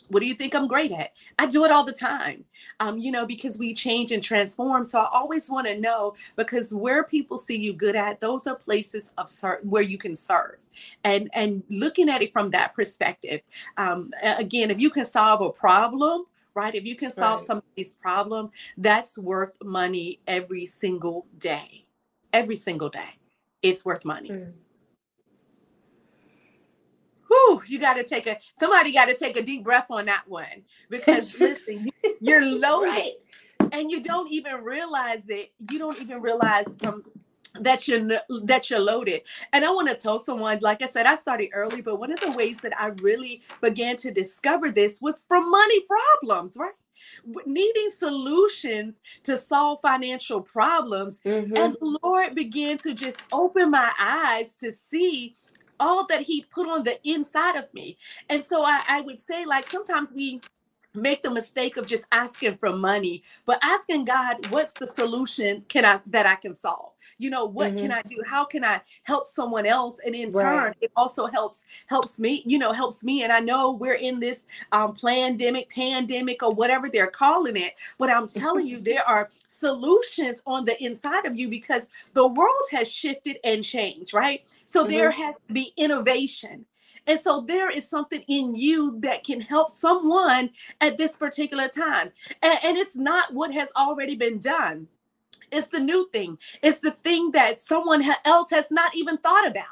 What 0.10 0.22
do 0.22 0.28
you 0.28 0.34
think 0.34 0.56
I'm 0.56 0.68
great 0.68 0.92
at? 0.92 1.12
I 1.40 1.46
do 1.48 1.66
it 1.66 1.72
all 1.72 1.84
the 1.84 1.92
time, 1.92 2.46
um, 2.80 2.98
you 2.98 3.12
know, 3.12 3.26
because 3.26 3.58
we 3.58 3.74
change 3.74 4.12
and 4.12 4.24
transform. 4.24 4.84
So 4.84 5.00
I 5.00 5.10
always 5.12 5.50
want 5.50 5.68
to 5.68 5.80
know 5.80 6.16
because 6.36 6.74
where 6.74 7.04
people 7.04 7.38
see 7.38 7.58
you 7.58 7.74
good 7.74 7.96
at, 7.96 8.20
those 8.20 8.48
are 8.48 8.56
places 8.56 9.12
of 9.18 9.30
ser- 9.30 9.62
where 9.64 9.84
you 9.84 9.98
can 9.98 10.16
serve, 10.16 10.66
and 11.04 11.30
and 11.34 11.64
looking 11.70 12.10
at 12.10 12.22
it 12.22 12.34
from 12.34 12.50
that 12.50 12.74
perspective. 12.74 13.42
Um, 13.78 14.12
again, 14.22 14.72
if 14.72 14.80
you 14.80 14.90
can 14.90 15.06
solve 15.06 15.42
a 15.42 15.50
problem, 15.50 16.26
right? 16.54 16.74
If 16.74 16.86
you 16.86 16.96
can 16.96 17.12
solve 17.12 17.40
right. 17.40 17.48
somebody's 17.48 17.96
problem, 17.96 18.52
that's 18.78 19.18
worth 19.18 19.56
money 19.64 20.20
every 20.28 20.66
single 20.66 21.26
day. 21.38 21.86
Every 22.34 22.56
single 22.56 22.90
day, 22.90 23.20
it's 23.62 23.86
worth 23.86 24.04
money. 24.04 24.30
Mm. 24.30 24.54
Whoo, 27.48 27.62
you 27.68 27.80
got 27.80 27.94
to 27.94 28.04
take 28.04 28.28
a 28.28 28.38
somebody 28.58 28.94
got 28.94 29.06
to 29.06 29.16
take 29.16 29.38
a 29.38 29.42
deep 29.42 29.64
breath 29.64 29.88
on 29.90 30.06
that 30.06 30.24
one 30.28 30.64
because 30.90 31.40
listen, 31.40 31.90
you're 32.22 32.46
loaded, 32.46 32.90
right. 32.90 33.14
and 33.72 33.92
you 33.92 34.02
don't 34.02 34.32
even 34.32 34.64
realize 34.64 35.28
it. 35.30 35.52
You 35.72 35.80
don't 35.80 36.00
even 36.02 36.22
realize 36.22 36.68
um, 36.86 37.04
that 37.60 37.88
you're 37.88 38.08
that 38.44 38.70
you're 38.70 38.80
loaded 38.80 39.22
and 39.54 39.64
i 39.64 39.70
want 39.70 39.88
to 39.88 39.96
tell 39.96 40.20
someone 40.20 40.60
like 40.62 40.82
i 40.82 40.86
said 40.86 41.06
i 41.06 41.16
started 41.16 41.50
early 41.54 41.82
but 41.82 42.00
one 42.00 42.12
of 42.12 42.20
the 42.20 42.32
ways 42.32 42.60
that 42.60 42.74
i 42.80 42.88
really 43.02 43.42
began 43.62 43.96
to 43.96 44.12
discover 44.12 44.70
this 44.70 45.02
was 45.02 45.24
from 45.28 45.50
money 45.50 45.80
problems 45.82 46.58
right 46.58 46.74
needing 47.46 47.90
solutions 47.92 49.02
to 49.24 49.38
solve 49.38 49.80
financial 49.82 50.42
problems 50.42 51.22
mm-hmm. 51.26 51.56
and 51.56 51.76
the 51.80 52.00
lord 52.04 52.36
began 52.36 52.78
to 52.78 52.94
just 52.94 53.22
open 53.32 53.72
my 53.72 53.92
eyes 54.00 54.56
to 54.56 54.72
see 54.72 55.36
all 55.80 56.06
that 56.08 56.22
he 56.22 56.44
put 56.44 56.68
on 56.68 56.84
the 56.84 56.98
inside 57.04 57.56
of 57.56 57.74
me. 57.74 57.98
And 58.30 58.44
so 58.44 58.64
I, 58.64 58.82
I 58.88 59.02
would 59.02 59.22
say 59.22 59.46
like 59.46 59.70
sometimes 59.70 60.10
we 60.14 60.42
make 60.96 61.24
the 61.24 61.32
mistake 61.32 61.78
of 61.78 61.86
just 61.86 62.06
asking 62.12 62.58
for 62.58 62.72
money 62.72 63.24
but 63.46 63.60
asking 63.62 64.06
god 64.06 64.38
what's 64.52 64.74
the 64.74 64.88
solution 64.88 65.64
can 65.68 65.86
i 65.86 66.00
that 66.06 66.26
i 66.26 66.36
can 66.36 66.56
solve 66.56 66.94
you 67.18 67.30
know 67.30 67.46
what 67.46 67.70
mm-hmm. 67.70 67.78
can 67.78 67.92
i 67.92 68.02
do 68.04 68.22
how 68.26 68.44
can 68.44 68.64
i 68.64 68.80
help 69.04 69.28
someone 69.28 69.66
else 69.66 70.00
and 70.06 70.16
in 70.16 70.30
right. 70.32 70.44
turn 70.44 70.74
it 70.82 70.92
also 70.96 71.26
helps 71.28 71.64
helps 71.88 72.20
me 72.20 72.44
you 72.46 72.58
know 72.58 72.72
helps 72.72 73.04
me 73.04 73.24
and 73.24 73.32
i 73.32 73.40
know 73.40 73.72
we're 73.72 73.96
in 73.96 74.20
this 74.20 74.46
um 74.72 74.96
pandemic 74.96 75.70
pandemic 75.70 76.42
or 76.44 76.54
whatever 76.54 76.90
they're 76.90 77.08
calling 77.08 77.58
it 77.58 77.74
but 77.98 78.10
i'm 78.10 78.28
telling 78.28 78.68
you 78.68 78.80
there 78.80 79.08
are 79.08 79.30
solutions 79.48 80.42
on 80.46 80.66
the 80.66 80.84
inside 80.84 81.26
of 81.26 81.38
you 81.38 81.48
because 81.48 81.90
the 82.14 82.28
world 82.28 82.64
has 82.72 82.92
shifted 82.92 83.38
and 83.44 83.64
changed 83.64 84.14
right 84.14 84.46
so 84.66 84.82
mm-hmm. 84.82 84.92
there 84.92 85.12
has 85.12 85.36
to 85.48 85.54
be 85.54 85.72
innovation 85.78 86.66
and 87.08 87.20
so 87.20 87.42
there 87.42 87.70
is 87.70 87.88
something 87.88 88.24
in 88.28 88.56
you 88.56 89.00
that 89.02 89.24
can 89.24 89.42
help 89.42 89.70
someone 89.70 90.50
at 90.82 90.98
this 90.98 91.16
particular 91.16 91.68
time. 91.68 92.12
And, 92.42 92.60
and 92.64 92.78
it's 92.78 92.96
not 92.96 93.34
what 93.34 93.54
has 93.54 93.72
already 93.76 94.16
been 94.16 94.40
done. 94.40 94.88
It's 95.52 95.68
the 95.68 95.80
new 95.80 96.10
thing. 96.12 96.38
It's 96.64 96.80
the 96.80 96.92
thing 96.92 97.32
that 97.32 97.62
someone 97.62 98.04
else 98.26 98.50
has 98.50 98.72
not 98.72 98.96
even 98.96 99.18
thought 99.18 99.48
about 99.48 99.66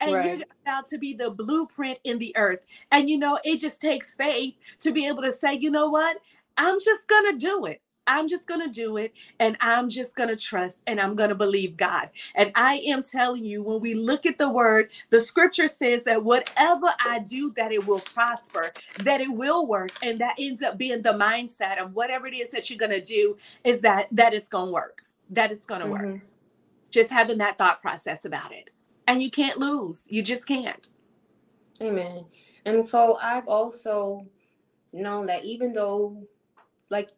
and 0.00 0.14
right. 0.14 0.38
you're 0.38 0.46
about 0.62 0.86
to 0.88 0.98
be 0.98 1.14
the 1.14 1.30
blueprint 1.30 1.98
in 2.04 2.18
the 2.18 2.34
earth. 2.36 2.64
And 2.92 3.08
you 3.08 3.18
know, 3.18 3.38
it 3.44 3.58
just 3.58 3.80
takes 3.80 4.14
faith 4.14 4.54
to 4.80 4.92
be 4.92 5.06
able 5.06 5.22
to 5.22 5.32
say, 5.32 5.54
you 5.54 5.70
know 5.70 5.88
what? 5.88 6.18
I'm 6.56 6.78
just 6.80 7.08
gonna 7.08 7.36
do 7.36 7.66
it. 7.66 7.80
I'm 8.06 8.28
just 8.28 8.46
going 8.46 8.60
to 8.60 8.68
do 8.68 8.96
it 8.96 9.12
and 9.38 9.56
I'm 9.60 9.88
just 9.88 10.16
going 10.16 10.28
to 10.28 10.36
trust 10.36 10.82
and 10.86 11.00
I'm 11.00 11.14
going 11.14 11.28
to 11.28 11.34
believe 11.34 11.76
God. 11.76 12.10
And 12.34 12.52
I 12.54 12.76
am 12.86 13.02
telling 13.02 13.44
you, 13.44 13.62
when 13.62 13.80
we 13.80 13.94
look 13.94 14.26
at 14.26 14.38
the 14.38 14.50
word, 14.50 14.92
the 15.10 15.20
scripture 15.20 15.68
says 15.68 16.04
that 16.04 16.22
whatever 16.22 16.88
I 17.04 17.20
do, 17.20 17.52
that 17.56 17.72
it 17.72 17.86
will 17.86 18.00
prosper, 18.00 18.72
that 19.04 19.20
it 19.20 19.32
will 19.32 19.66
work. 19.66 19.90
And 20.02 20.18
that 20.18 20.36
ends 20.38 20.62
up 20.62 20.78
being 20.78 21.02
the 21.02 21.12
mindset 21.12 21.78
of 21.78 21.94
whatever 21.94 22.26
it 22.26 22.34
is 22.34 22.50
that 22.50 22.70
you're 22.70 22.78
going 22.78 22.92
to 22.92 23.00
do 23.00 23.36
is 23.64 23.80
that 23.80 24.08
that 24.12 24.34
it's 24.34 24.48
going 24.48 24.66
to 24.66 24.72
work, 24.72 25.02
that 25.30 25.50
it's 25.52 25.66
going 25.66 25.80
to 25.80 25.86
mm-hmm. 25.86 26.12
work. 26.12 26.20
Just 26.90 27.10
having 27.10 27.38
that 27.38 27.58
thought 27.58 27.82
process 27.82 28.24
about 28.24 28.52
it. 28.52 28.70
And 29.06 29.22
you 29.22 29.30
can't 29.30 29.58
lose. 29.58 30.06
You 30.08 30.22
just 30.22 30.46
can't. 30.46 30.88
Amen. 31.80 32.24
And 32.64 32.86
so 32.86 33.18
I've 33.20 33.46
also 33.46 34.26
known 34.92 35.26
that 35.26 35.44
even 35.44 35.72
though, 35.72 36.26
like 36.90 37.10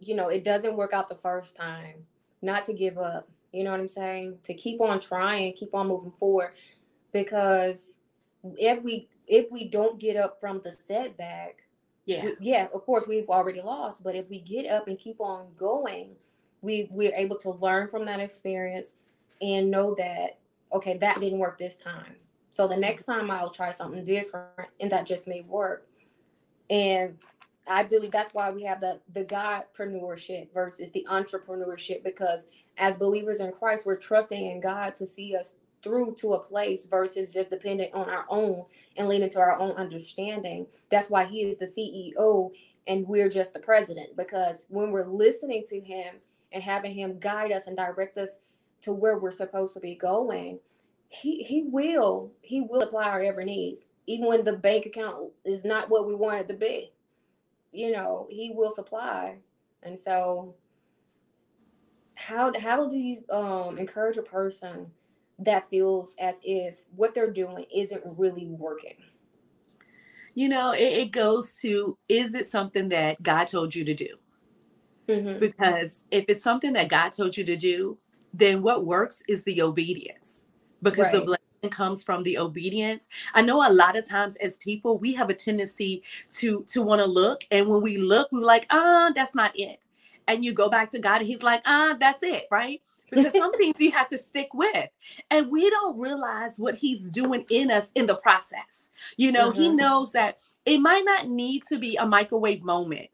you 0.00 0.14
know, 0.14 0.28
it 0.28 0.44
doesn't 0.44 0.76
work 0.76 0.92
out 0.92 1.08
the 1.08 1.14
first 1.14 1.54
time, 1.54 2.04
not 2.42 2.64
to 2.64 2.72
give 2.72 2.98
up. 2.98 3.28
You 3.52 3.64
know 3.64 3.70
what 3.70 3.80
I'm 3.80 3.88
saying? 3.88 4.38
To 4.44 4.54
keep 4.54 4.80
on 4.80 5.00
trying, 5.00 5.52
keep 5.52 5.74
on 5.74 5.88
moving 5.88 6.12
forward. 6.12 6.52
Because 7.12 7.98
if 8.56 8.82
we 8.82 9.08
if 9.26 9.50
we 9.50 9.68
don't 9.68 9.98
get 10.00 10.16
up 10.16 10.40
from 10.40 10.60
the 10.62 10.72
setback, 10.72 11.62
yeah, 12.06 12.24
we, 12.24 12.36
yeah, 12.40 12.68
of 12.72 12.82
course 12.82 13.06
we've 13.06 13.28
already 13.28 13.60
lost. 13.60 14.02
But 14.02 14.16
if 14.16 14.30
we 14.30 14.40
get 14.40 14.70
up 14.70 14.88
and 14.88 14.98
keep 14.98 15.20
on 15.20 15.48
going, 15.56 16.10
we 16.62 16.88
we're 16.90 17.14
able 17.14 17.36
to 17.38 17.50
learn 17.50 17.88
from 17.88 18.04
that 18.06 18.20
experience 18.20 18.94
and 19.42 19.70
know 19.70 19.94
that 19.96 20.38
okay, 20.72 20.96
that 20.98 21.20
didn't 21.20 21.38
work 21.38 21.58
this 21.58 21.76
time. 21.76 22.14
So 22.52 22.68
the 22.68 22.76
next 22.76 23.04
time 23.04 23.30
I'll 23.30 23.50
try 23.50 23.72
something 23.72 24.04
different, 24.04 24.70
and 24.80 24.90
that 24.92 25.06
just 25.06 25.26
may 25.26 25.42
work. 25.42 25.86
And 26.68 27.18
I 27.70 27.84
believe 27.84 28.12
that's 28.12 28.34
why 28.34 28.50
we 28.50 28.64
have 28.64 28.80
the 28.80 29.00
the 29.14 29.24
Godpreneurship 29.24 30.54
versus 30.54 30.90
the 30.92 31.06
entrepreneurship 31.10 32.04
because 32.04 32.48
as 32.78 32.96
believers 32.96 33.40
in 33.40 33.52
Christ, 33.52 33.86
we're 33.86 33.96
trusting 33.96 34.46
in 34.52 34.60
God 34.60 34.96
to 34.96 35.06
see 35.06 35.36
us 35.36 35.54
through 35.84 36.16
to 36.16 36.34
a 36.34 36.40
place 36.40 36.86
versus 36.86 37.34
just 37.34 37.50
dependent 37.50 37.94
on 37.94 38.10
our 38.10 38.26
own 38.30 38.66
and 38.98 39.08
leaning 39.08 39.30
to 39.30 39.40
our 39.40 39.58
own 39.60 39.72
understanding. 39.72 40.66
That's 40.90 41.10
why 41.10 41.26
he 41.26 41.42
is 41.42 41.58
the 41.58 41.66
CEO 41.66 42.52
and 42.88 43.08
we're 43.08 43.30
just 43.30 43.54
the 43.54 43.60
president 43.60 44.16
because 44.16 44.66
when 44.70 44.92
we're 44.92 45.06
listening 45.08 45.64
to 45.68 45.80
him 45.80 46.16
and 46.52 46.62
having 46.62 46.94
him 46.94 47.20
guide 47.20 47.52
us 47.52 47.68
and 47.68 47.76
direct 47.76 48.18
us 48.18 48.38
to 48.82 48.92
where 48.92 49.18
we're 49.18 49.32
supposed 49.32 49.74
to 49.74 49.80
be 49.80 49.96
going, 49.96 50.60
he 51.10 51.44
he 51.44 51.64
will 51.64 52.32
he 52.42 52.62
will 52.62 52.82
apply 52.82 53.04
our 53.06 53.22
every 53.22 53.46
needs 53.46 53.86
even 54.08 54.26
when 54.26 54.44
the 54.44 54.54
bank 54.54 54.86
account 54.86 55.32
is 55.44 55.64
not 55.64 55.90
what 55.90 56.06
we 56.06 56.14
want 56.14 56.40
it 56.40 56.48
to 56.48 56.54
be 56.54 56.92
you 57.72 57.92
know, 57.92 58.26
he 58.30 58.52
will 58.54 58.70
supply. 58.70 59.38
And 59.82 59.98
so 59.98 60.54
how 62.14 62.52
how 62.58 62.86
do 62.88 62.96
you 62.96 63.22
um 63.30 63.78
encourage 63.78 64.16
a 64.18 64.22
person 64.22 64.90
that 65.38 65.68
feels 65.70 66.14
as 66.18 66.38
if 66.44 66.76
what 66.94 67.14
they're 67.14 67.30
doing 67.30 67.64
isn't 67.74 68.02
really 68.04 68.46
working? 68.46 68.96
You 70.34 70.48
know, 70.48 70.72
it, 70.72 70.92
it 70.92 71.12
goes 71.12 71.54
to 71.60 71.96
is 72.08 72.34
it 72.34 72.46
something 72.46 72.88
that 72.90 73.22
God 73.22 73.46
told 73.46 73.74
you 73.74 73.84
to 73.84 73.94
do? 73.94 74.16
Mm-hmm. 75.08 75.40
Because 75.40 76.04
if 76.10 76.24
it's 76.28 76.42
something 76.42 76.72
that 76.74 76.88
God 76.88 77.10
told 77.10 77.36
you 77.36 77.44
to 77.44 77.56
do, 77.56 77.98
then 78.32 78.62
what 78.62 78.86
works 78.86 79.22
is 79.28 79.42
the 79.42 79.62
obedience. 79.62 80.44
Because 80.82 81.06
right. 81.06 81.14
the 81.14 81.20
blessing 81.22 81.44
comes 81.68 82.02
from 82.02 82.22
the 82.22 82.38
obedience. 82.38 83.08
I 83.34 83.42
know 83.42 83.68
a 83.68 83.72
lot 83.72 83.96
of 83.96 84.08
times 84.08 84.36
as 84.36 84.56
people 84.56 84.98
we 84.98 85.12
have 85.14 85.28
a 85.28 85.34
tendency 85.34 86.02
to 86.30 86.64
to 86.68 86.82
want 86.82 87.00
to 87.00 87.06
look 87.06 87.44
and 87.50 87.68
when 87.68 87.82
we 87.82 87.98
look 87.98 88.28
we're 88.32 88.40
like 88.40 88.66
ah 88.70 89.08
uh, 89.08 89.12
that's 89.12 89.34
not 89.34 89.52
it. 89.54 89.80
And 90.26 90.44
you 90.44 90.52
go 90.52 90.70
back 90.70 90.90
to 90.92 90.98
god 90.98 91.20
and 91.20 91.26
he's 91.26 91.42
like 91.42 91.62
ah 91.66 91.90
uh, 91.90 91.94
that's 91.94 92.22
it 92.22 92.46
right? 92.50 92.80
Because 93.10 93.32
some 93.32 93.52
things 93.58 93.74
you 93.78 93.90
have 93.90 94.08
to 94.10 94.18
stick 94.18 94.54
with. 94.54 94.88
And 95.30 95.50
we 95.50 95.68
don't 95.68 95.98
realize 95.98 96.58
what 96.58 96.76
he's 96.76 97.10
doing 97.10 97.44
in 97.50 97.70
us 97.70 97.90
in 97.94 98.06
the 98.06 98.14
process. 98.14 98.88
You 99.16 99.32
know 99.32 99.50
mm-hmm. 99.50 99.60
he 99.60 99.68
knows 99.68 100.12
that 100.12 100.38
it 100.64 100.78
might 100.78 101.04
not 101.04 101.28
need 101.28 101.64
to 101.68 101.78
be 101.78 101.96
a 101.96 102.06
microwave 102.06 102.62
moment. 102.62 103.08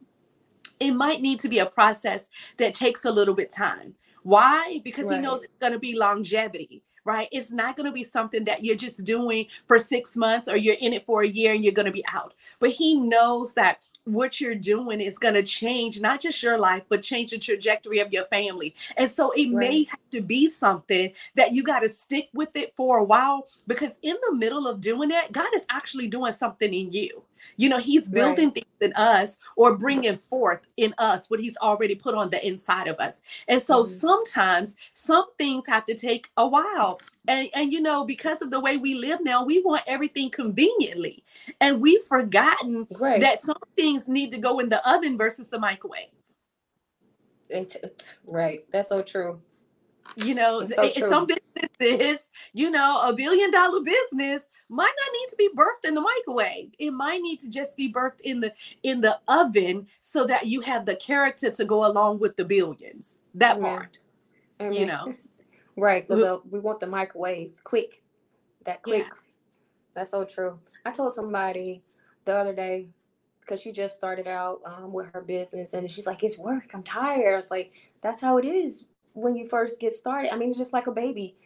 It 0.79 0.93
might 0.93 1.23
need 1.23 1.41
to 1.41 1.49
be 1.49 1.59
a 1.59 1.67
process 1.67 2.29
that 2.59 2.75
takes 2.75 3.07
a 3.07 3.11
little 3.11 3.35
bit 3.35 3.50
time. 3.50 3.95
Why? 4.25 4.81
Because 4.85 5.07
right. 5.07 5.17
he 5.17 5.21
knows 5.23 5.43
it's 5.43 5.57
going 5.59 5.73
to 5.73 5.79
be 5.79 5.97
longevity 5.97 6.83
right? 7.07 7.29
It's 7.31 7.53
not 7.53 7.77
going 7.77 7.87
to 7.87 7.93
be 7.93 8.05
something 8.05 8.45
that 8.45 8.65
you're 8.65 8.77
just 8.77 9.05
doing 9.05 9.47
for 9.69 9.79
six 9.79 10.17
months 10.17 10.49
or 10.49 10.57
you're 10.57 10.77
in 10.81 10.93
it 10.93 11.07
for 11.07 11.23
a 11.23 11.29
year 11.29 11.55
and 11.55 11.65
you're 11.65 11.73
going 11.73 11.87
to 11.87 11.93
be 11.93 12.05
out. 12.13 12.35
But 12.59 12.71
he 12.71 12.97
knows 12.97 13.55
that 13.55 13.79
what 14.05 14.41
you're 14.41 14.57
doing 14.57 15.01
is 15.01 15.17
going 15.17 15.35
to 15.35 15.43
change 15.45 16.01
not 16.01 16.21
just 16.21 16.43
your 16.43 16.59
life, 16.59 16.83
but 16.89 17.03
change 17.03 17.31
the 17.31 17.39
trajectory 17.39 18.01
of 18.01 18.13
your 18.13 18.25
family. 18.25 18.75
And 18.97 19.09
so 19.09 19.31
it 19.33 19.53
right. 19.53 19.55
may 19.55 19.85
have 19.85 20.11
to 20.11 20.21
be 20.21 20.49
something 20.49 21.13
that 21.37 21.53
you 21.53 21.63
got 21.63 21.81
to 21.81 21.89
stick 21.89 22.29
with 22.35 22.51
it 22.55 22.75
for 22.77 22.99
a 22.99 23.05
while 23.05 23.47
because 23.69 23.99
in 24.03 24.17
the 24.29 24.35
middle 24.35 24.67
of 24.67 24.81
doing 24.81 25.09
that, 25.11 25.31
God 25.31 25.49
is 25.55 25.65
actually 25.71 26.09
doing 26.09 26.33
something 26.33 26.75
in 26.75 26.91
you. 26.91 27.23
You 27.57 27.69
know, 27.69 27.78
He's 27.78 28.09
building 28.09 28.47
right. 28.47 28.55
things 28.55 28.66
in 28.81 28.93
us 28.95 29.38
or 29.57 29.76
bringing 29.76 30.16
forth 30.16 30.61
in 30.76 30.95
us 30.99 31.31
what 31.31 31.40
He's 31.40 31.57
already 31.59 31.95
put 31.95 32.14
on 32.14 32.31
the 32.31 32.45
inside 32.47 32.88
of 32.88 32.97
us. 32.99 33.21
And 33.49 33.61
so 33.61 33.83
mm-hmm. 33.83 33.93
sometimes 33.93 34.76
some 34.93 35.26
things 35.38 35.69
have 35.69 35.85
to 35.87 35.95
take 35.95 36.31
a 36.37 36.47
while. 36.47 37.00
And, 37.28 37.49
and 37.55 37.73
you 37.73 37.81
know, 37.81 38.05
because 38.05 38.43
of 38.43 38.50
the 38.50 38.61
way 38.61 38.76
we 38.76 38.95
live 38.95 39.21
now, 39.23 39.45
we 39.45 39.62
want 39.62 39.83
everything 39.87 40.31
conveniently. 40.31 41.25
And 41.61 41.81
we've 41.81 42.05
forgotten 42.05 42.87
right. 43.00 43.21
that 43.21 43.40
some 43.40 43.59
things 43.76 44.09
need 44.09 44.31
to 44.33 44.38
go 44.38 44.59
in 44.59 44.69
the 44.69 44.87
oven 44.88 45.16
versus 45.16 45.49
the 45.49 45.59
microwave. 45.59 46.07
Right. 48.26 48.64
That's 48.71 48.88
so 48.88 49.02
true. 49.02 49.40
You 50.16 50.35
know, 50.35 50.66
so 50.66 50.88
some 50.90 51.26
businesses, 51.26 52.31
you 52.52 52.71
know, 52.71 53.02
a 53.07 53.12
billion 53.12 53.50
dollar 53.50 53.81
business 53.83 54.49
might 54.68 54.92
not 54.99 55.12
need 55.12 55.28
to 55.28 55.37
be 55.37 55.49
birthed 55.56 55.88
in 55.88 55.94
the 55.94 56.00
microwave. 56.00 56.70
It 56.78 56.90
might 56.90 57.23
need 57.23 57.40
to 57.40 57.50
just 57.50 57.76
be 57.76 57.92
birthed 57.92 58.20
in 58.23 58.40
the 58.40 58.52
in 58.82 59.00
the 59.00 59.18
oven 59.28 59.87
so 60.00 60.25
that 60.25 60.46
you 60.46 60.61
have 60.62 60.87
the 60.87 60.96
character 60.96 61.50
to 61.50 61.64
go 61.64 61.87
along 61.87 62.18
with 62.18 62.37
the 62.37 62.44
billions. 62.44 63.18
That 63.35 63.56
Amen. 63.56 63.76
part. 63.76 64.00
Amen. 64.61 64.73
You 64.73 64.87
know. 64.87 65.14
right. 65.76 66.06
Because 66.06 66.40
we 66.50 66.58
want 66.58 66.80
the 66.80 66.87
microwaves 66.87 67.61
quick. 67.61 68.02
That 68.64 68.82
quick. 68.82 69.04
Yeah. 69.04 69.18
That's 69.94 70.11
so 70.11 70.25
true. 70.25 70.58
I 70.85 70.90
told 70.90 71.12
somebody 71.12 71.82
the 72.25 72.37
other 72.37 72.52
day 72.52 72.88
because 73.40 73.62
she 73.62 73.70
just 73.70 73.94
started 73.94 74.26
out 74.26 74.61
um, 74.66 74.92
with 74.92 75.12
her 75.12 75.23
business 75.23 75.73
and 75.73 75.90
she's 75.90 76.06
like, 76.06 76.25
it's 76.25 76.37
work. 76.37 76.70
I'm 76.75 76.82
tired. 76.82 77.32
I 77.32 77.37
was 77.37 77.50
like, 77.50 77.73
that's 78.02 78.20
how 78.20 78.38
it 78.38 78.44
is 78.44 78.85
when 79.12 79.37
you 79.37 79.46
first 79.46 79.78
get 79.78 79.94
started. 79.94 80.32
I 80.32 80.37
mean, 80.37 80.50
it's 80.50 80.59
just 80.59 80.72
like 80.72 80.88
a 80.88 80.92
baby 80.92 81.37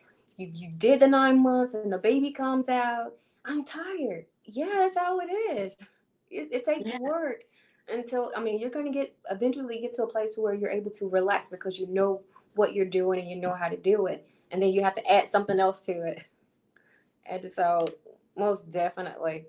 you, 0.40 0.50
you 0.54 0.70
did 0.78 1.00
the 1.00 1.08
nine 1.08 1.42
months 1.42 1.74
and 1.74 1.92
the 1.92 1.98
baby 1.98 2.30
comes 2.30 2.68
out. 2.68 3.14
I'm 3.44 3.64
tired. 3.64 4.26
yeah, 4.44 4.74
that's 4.76 4.96
how 4.96 5.20
it 5.20 5.26
is. 5.30 5.74
It, 6.30 6.48
it 6.52 6.64
takes 6.64 6.86
Yeah. 6.88 6.98
work 6.98 7.44
until 7.92 8.30
I 8.36 8.40
mean 8.40 8.60
you're 8.60 8.70
gonna 8.70 8.92
get 8.92 9.14
eventually 9.30 9.80
get 9.80 9.94
to 9.94 10.04
a 10.04 10.06
place 10.06 10.36
where 10.36 10.54
you're 10.54 10.70
able 10.70 10.90
to 10.92 11.08
relax 11.08 11.48
because 11.48 11.78
you 11.78 11.86
know 11.88 12.22
what 12.54 12.72
you're 12.74 12.84
doing 12.86 13.20
and 13.20 13.28
you 13.28 13.36
know 13.36 13.52
how 13.54 13.68
to 13.68 13.76
do 13.76 14.06
it, 14.06 14.26
and 14.50 14.62
then 14.62 14.70
you 14.72 14.82
have 14.82 14.94
to 14.94 15.10
add 15.10 15.28
something 15.28 15.58
else 15.60 15.80
to 15.82 15.92
it. 15.92 16.24
And 17.26 17.50
so, 17.50 17.88
most 18.36 18.70
definitely, 18.70 19.46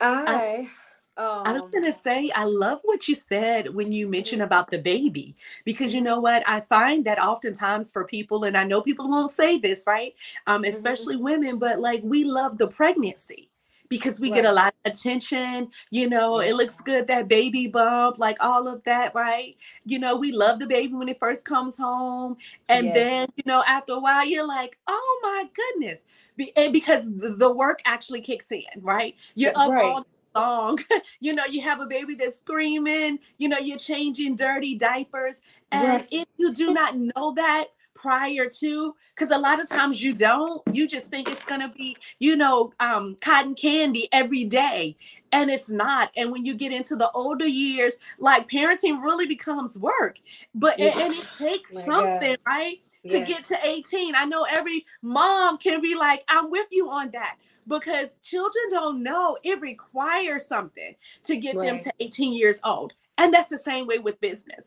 I. 0.00 0.68
Um, 1.16 1.46
I 1.46 1.52
was 1.52 1.62
going 1.72 1.84
to 1.84 1.92
say, 1.92 2.30
I 2.34 2.44
love 2.44 2.80
what 2.84 3.06
you 3.06 3.14
said 3.14 3.74
when 3.74 3.92
you 3.92 4.08
mentioned 4.08 4.40
Mhm. 4.40 4.42
about 4.42 4.70
the 4.70 4.78
baby, 4.78 5.36
because 5.66 5.92
you 5.94 6.00
know 6.00 6.18
what? 6.18 6.42
I 6.48 6.60
find 6.60 7.04
that 7.04 7.18
oftentimes 7.22 7.92
for 7.92 8.04
people, 8.06 8.44
and 8.44 8.56
I 8.56 8.64
know 8.64 8.80
people 8.80 9.10
won't 9.10 9.30
say 9.30 9.58
this, 9.58 9.84
right? 9.86 10.14
Um, 10.46 10.64
Mm-hmm. 10.70 10.74
especially 10.74 11.16
women, 11.16 11.58
but 11.58 11.80
like 11.80 12.00
we 12.02 12.24
love 12.24 12.56
the 12.56 12.68
pregnancy 12.68 13.50
because 13.90 14.18
we 14.20 14.30
get 14.30 14.46
a 14.46 14.52
lot 14.52 14.74
of 14.84 14.90
attention. 14.92 15.68
You 15.90 16.08
know, 16.08 16.38
Yeah. 16.38 16.40
it 16.40 16.54
looks 16.54 16.80
good, 16.80 17.06
that 17.08 17.28
baby 17.28 17.66
bump, 17.66 18.18
like 18.18 18.38
all 18.42 18.66
of 18.66 18.82
that, 18.84 19.14
right? 19.14 19.54
You 19.84 19.98
know, 19.98 20.16
we 20.16 20.32
love 20.32 20.58
the 20.60 20.66
baby 20.66 20.94
when 20.94 21.08
it 21.10 21.18
first 21.20 21.44
comes 21.44 21.76
home. 21.76 22.38
And 22.70 22.92
Yes. 22.92 22.94
then, 22.94 23.28
you 23.36 23.42
know, 23.46 23.62
after 23.68 23.92
a 23.92 24.00
while, 24.00 24.24
you're 24.26 24.46
like, 24.48 24.78
oh 24.88 25.20
my 25.22 25.44
goodness. 25.54 26.00
Be- 26.38 26.56
and 26.56 26.72
because 26.72 27.04
the 27.04 27.34
the 27.38 27.52
work 27.52 27.80
actually 27.84 28.22
kicks 28.22 28.50
in, 28.50 28.64
right? 28.80 29.14
You're 29.34 29.52
up 29.56 29.74
right. 29.74 29.82
all 29.82 30.06
long. 30.34 30.78
you 31.20 31.32
know, 31.34 31.44
you 31.46 31.60
have 31.62 31.80
a 31.80 31.86
baby 31.86 32.14
that's 32.14 32.38
screaming, 32.38 33.18
you 33.38 33.48
know, 33.48 33.58
you're 33.58 33.78
changing 33.78 34.36
dirty 34.36 34.74
diapers. 34.76 35.40
And 35.72 36.00
Right. 36.00 36.08
if 36.10 36.26
you 36.38 36.52
do 36.52 36.72
not 36.72 36.96
know 36.96 37.32
that 37.36 37.66
prior 37.94 38.48
to, 38.48 38.94
because 39.14 39.30
a 39.30 39.38
lot 39.38 39.60
of 39.60 39.68
times 39.68 40.02
you 40.02 40.14
don't, 40.14 40.62
you 40.72 40.86
just 40.86 41.08
think 41.08 41.28
it's 41.30 41.44
gonna 41.44 41.70
be, 41.70 41.96
you 42.18 42.36
know, 42.36 42.72
um, 42.80 43.16
cotton 43.22 43.54
candy 43.54 44.08
every 44.12 44.44
day. 44.44 44.96
And 45.32 45.50
it's 45.50 45.68
not. 45.70 46.10
And 46.16 46.30
when 46.30 46.44
you 46.44 46.54
get 46.54 46.72
into 46.72 46.96
the 46.96 47.10
older 47.12 47.46
years, 47.46 47.96
like 48.18 48.48
parenting 48.48 49.02
really 49.02 49.26
becomes 49.26 49.78
work. 49.78 50.18
But 50.54 50.78
and, 50.80 50.94
and 51.00 51.14
it 51.14 51.26
takes 51.38 51.74
My 51.74 51.82
something, 51.84 52.36
God. 52.36 52.38
right? 52.46 52.78
to 53.08 53.20
Yes. 53.20 53.28
get 53.28 53.44
to 53.48 53.58
18. 53.68 54.14
I 54.16 54.24
know 54.24 54.46
every 54.50 54.86
mom 55.02 55.58
can 55.58 55.82
be 55.82 55.94
like, 55.94 56.24
I'm 56.28 56.50
with 56.50 56.66
you 56.70 56.88
on 56.90 57.10
that 57.10 57.36
because 57.68 58.18
children 58.22 58.64
don't 58.70 59.02
know 59.02 59.38
it 59.44 59.60
requires 59.60 60.46
something 60.46 60.94
to 61.24 61.36
get 61.36 61.60
them 61.60 61.78
to 61.80 61.92
18 62.00 62.32
years 62.34 62.60
old. 62.64 62.94
And 63.18 63.32
that's 63.34 63.50
the 63.50 63.58
same 63.58 63.86
way 63.86 63.98
with 63.98 64.20
business. 64.20 64.66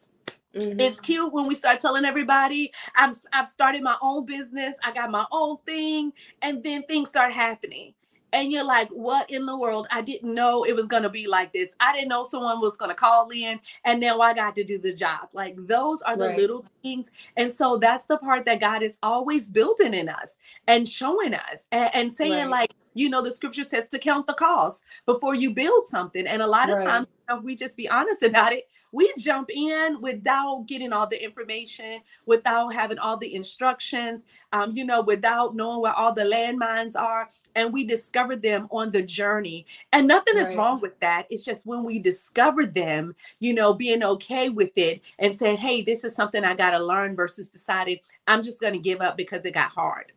Mhm. 0.55 0.79
It's 0.81 0.99
cute 1.01 1.33
when 1.33 1.47
we 1.47 1.55
start 1.55 1.79
telling 1.81 2.05
everybody, 2.05 2.71
I'm, 2.95 3.13
I've 3.33 3.47
started 3.47 3.83
my 3.83 3.97
own 4.01 4.25
business, 4.25 4.75
I 4.83 4.93
got 4.93 5.11
my 5.11 5.25
own 5.31 5.57
thing, 5.65 6.13
and 6.41 6.63
then 6.63 6.83
things 6.83 7.09
start 7.09 7.33
happening. 7.33 7.93
And 8.33 8.51
you're 8.51 8.65
like, 8.65 8.89
what 8.89 9.29
in 9.31 9.45
the 9.45 9.57
world? 9.57 9.87
I 9.91 10.01
didn't 10.01 10.33
know 10.33 10.65
it 10.65 10.75
was 10.75 10.87
going 10.87 11.03
to 11.03 11.09
be 11.09 11.27
like 11.27 11.53
this. 11.53 11.71
I 11.79 11.93
didn't 11.93 12.09
know 12.09 12.23
someone 12.23 12.61
was 12.61 12.77
going 12.77 12.89
to 12.89 12.95
call 12.95 13.29
in, 13.29 13.59
and 13.85 13.99
now 14.01 14.19
I 14.21 14.33
got 14.33 14.55
to 14.57 14.63
do 14.65 14.77
the 14.79 14.93
job. 14.93 15.29
Like, 15.33 15.55
those 15.57 16.01
are 16.03 16.17
the 16.17 16.27
Right. 16.27 16.37
little 16.37 16.65
things. 16.83 17.11
And 17.37 17.51
so 17.51 17.77
that's 17.77 18.05
the 18.05 18.17
part 18.17 18.45
that 18.45 18.59
God 18.61 18.83
is 18.83 18.99
always 19.03 19.51
building 19.51 19.93
in 19.95 20.09
us 20.09 20.37
and 20.67 20.87
showing 20.87 21.33
us 21.33 21.67
and, 21.71 21.89
and 21.95 22.13
saying, 22.13 22.49
Right. 22.49 22.49
like, 22.49 22.73
you 22.99 23.09
know, 23.09 23.21
the 23.21 23.31
scripture 23.31 23.63
says 23.63 23.87
to 23.89 23.99
count 23.99 24.27
the 24.27 24.33
cost 24.33 24.83
before 25.05 25.35
you 25.35 25.51
build 25.51 25.85
something. 25.85 26.25
And 26.27 26.41
a 26.41 26.47
lot 26.47 26.71
of 26.71 26.77
Right. 26.77 26.87
times, 26.87 27.07
if 27.29 27.43
we 27.43 27.55
just 27.55 27.75
be 27.77 27.89
honest 27.89 28.23
about 28.23 28.53
it, 28.53 28.67
we 28.93 29.11
jump 29.17 29.49
in 29.53 29.99
without 30.01 30.65
getting 30.67 30.93
all 30.93 31.07
the 31.07 31.21
information, 31.21 31.99
without 32.25 32.73
having 32.73 32.97
all 32.99 33.17
the 33.17 33.35
instructions, 33.35 34.23
um, 34.53 34.75
you 34.77 34.85
know, 34.85 35.01
without 35.01 35.55
knowing 35.55 35.81
where 35.81 35.93
all 35.93 36.13
the 36.13 36.23
landmines 36.23 36.95
are, 36.95 37.29
and 37.55 37.73
we 37.73 37.85
discover 37.85 38.35
them 38.37 38.67
on 38.71 38.91
the 38.91 39.01
journey. 39.01 39.65
And 39.91 40.07
nothing 40.07 40.37
is 40.37 40.55
wrong 40.55 40.79
with 40.79 40.97
that. 41.01 41.27
It's 41.29 41.43
just 41.43 41.65
when 41.65 41.83
we 41.83 41.99
discover 41.99 42.65
them, 42.65 43.13
you 43.39 43.53
know, 43.53 43.73
being 43.73 44.03
okay 44.03 44.49
with 44.49 44.71
it 44.77 45.01
and 45.19 45.35
saying, 45.35 45.57
hey, 45.57 45.81
this 45.81 46.03
is 46.05 46.15
something 46.15 46.43
I 46.45 46.55
got 46.55 46.71
to 46.71 46.79
learn 46.79 47.15
versus 47.15 47.49
deciding 47.49 47.97
I'm 48.27 48.41
just 48.41 48.61
going 48.61 48.73
to 48.73 48.79
give 48.79 49.01
up 49.01 49.17
because 49.17 49.45
it 49.45 49.53
got 49.53 49.71
hard. 49.71 50.13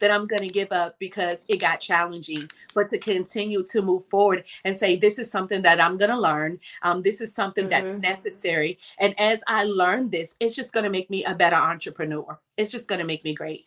That 0.00 0.10
I'm 0.10 0.26
going 0.26 0.42
to 0.42 0.48
give 0.48 0.72
up 0.72 0.98
because 0.98 1.44
it 1.48 1.58
got 1.60 1.80
challenging, 1.80 2.50
but 2.74 2.88
to 2.90 2.98
continue 2.98 3.64
to 3.64 3.82
move 3.82 4.04
forward 4.06 4.44
and 4.64 4.76
say, 4.76 4.96
This 4.96 5.18
is 5.18 5.30
something 5.30 5.62
that 5.62 5.80
I'm 5.80 5.96
going 5.96 6.10
to 6.10 6.20
learn. 6.20 6.60
Um, 6.82 7.02
this 7.02 7.20
is 7.20 7.34
something 7.34 7.68
that's 7.68 7.94
Mhm. 7.94 8.02
necessary. 8.02 8.78
And 8.98 9.14
as 9.18 9.42
I 9.46 9.64
learn 9.64 10.10
this, 10.10 10.36
it's 10.40 10.56
just 10.56 10.72
going 10.72 10.84
to 10.84 10.90
make 10.90 11.10
me 11.10 11.24
a 11.24 11.34
better 11.34 11.56
entrepreneur. 11.56 12.38
It's 12.56 12.72
just 12.72 12.88
going 12.88 13.00
to 13.00 13.06
make 13.06 13.24
me 13.24 13.34
great. 13.34 13.66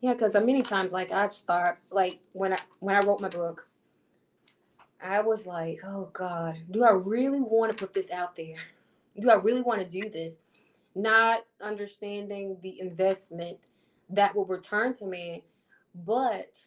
Yeah, 0.00 0.12
because 0.14 0.34
many 0.34 0.62
times, 0.62 0.92
like 0.92 1.12
I've 1.12 1.34
start 1.34 1.78
like 1.90 2.20
when 2.32 2.52
I 2.54 2.60
when 2.80 2.96
I 2.96 3.00
wrote 3.00 3.20
my 3.20 3.28
book, 3.30 3.68
I 5.02 5.20
was 5.20 5.46
like, 5.46 5.80
oh 5.84 6.10
God, 6.12 6.56
do 6.70 6.84
I 6.84 6.92
really 6.92 7.40
want 7.40 7.72
to 7.72 7.78
put 7.78 7.94
this 7.94 8.10
out 8.10 8.36
there? 8.36 8.56
Do 9.18 9.30
I 9.30 9.34
really 9.34 9.62
want 9.62 9.80
to 9.82 9.88
do 9.88 10.08
this? 10.10 10.36
Not 10.94 11.44
understanding 11.62 12.58
the 12.62 12.80
investment 12.80 13.58
that 14.10 14.34
will 14.34 14.46
return 14.46 14.94
to 14.94 15.06
me, 15.06 15.44
but 15.94 16.64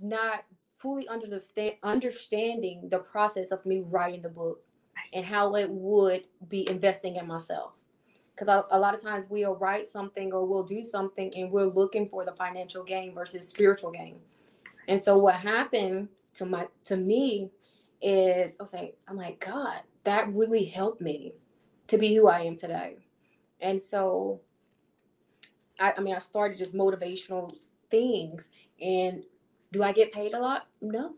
not 0.00 0.44
fully 0.78 1.08
understand 1.08 1.74
understanding 1.82 2.88
the 2.90 2.98
process 2.98 3.50
of 3.50 3.64
me 3.66 3.82
writing 3.84 4.22
the 4.22 4.28
book 4.28 4.62
and 5.12 5.26
how 5.26 5.54
it 5.56 5.68
would 5.70 6.26
be 6.48 6.68
investing 6.70 7.16
in 7.16 7.26
myself. 7.26 7.72
Because 8.34 8.64
a, 8.70 8.78
lot 8.78 8.94
of 8.94 9.02
times 9.02 9.24
we'll 9.28 9.56
write 9.56 9.88
something 9.88 10.32
or 10.32 10.46
we'll 10.46 10.62
do 10.62 10.84
something 10.84 11.32
and 11.36 11.50
we're 11.50 11.64
looking 11.64 12.08
for 12.08 12.24
the 12.24 12.30
financial 12.32 12.84
gain 12.84 13.12
versus 13.12 13.48
spiritual 13.48 13.90
gain. 13.90 14.20
And 14.86 15.02
so 15.02 15.18
what 15.18 15.34
happened 15.34 16.08
to 16.34 16.46
my 16.46 16.68
to 16.84 16.96
me 16.96 17.50
is 18.00 18.54
i 18.60 18.62
was 18.62 18.72
like 18.72 18.96
i'm 19.08 19.16
like 19.16 19.44
god 19.44 19.80
that 20.04 20.32
really 20.32 20.64
helped 20.64 21.00
me 21.00 21.32
to 21.88 21.98
be 21.98 22.14
who 22.14 22.28
i 22.28 22.40
am 22.40 22.56
today. 22.56 22.96
And 23.60 23.82
so 23.82 24.40
i, 25.78 25.94
I 25.96 26.00
mean 26.00 26.14
i 26.14 26.18
started 26.18 26.58
just 26.58 26.74
motivational 26.74 27.52
things. 27.90 28.48
And 28.80 29.24
do 29.72 29.82
i 29.82 29.92
get 29.92 30.12
paid 30.12 30.34
a 30.34 30.40
lot? 30.40 30.66
No. 30.80 31.14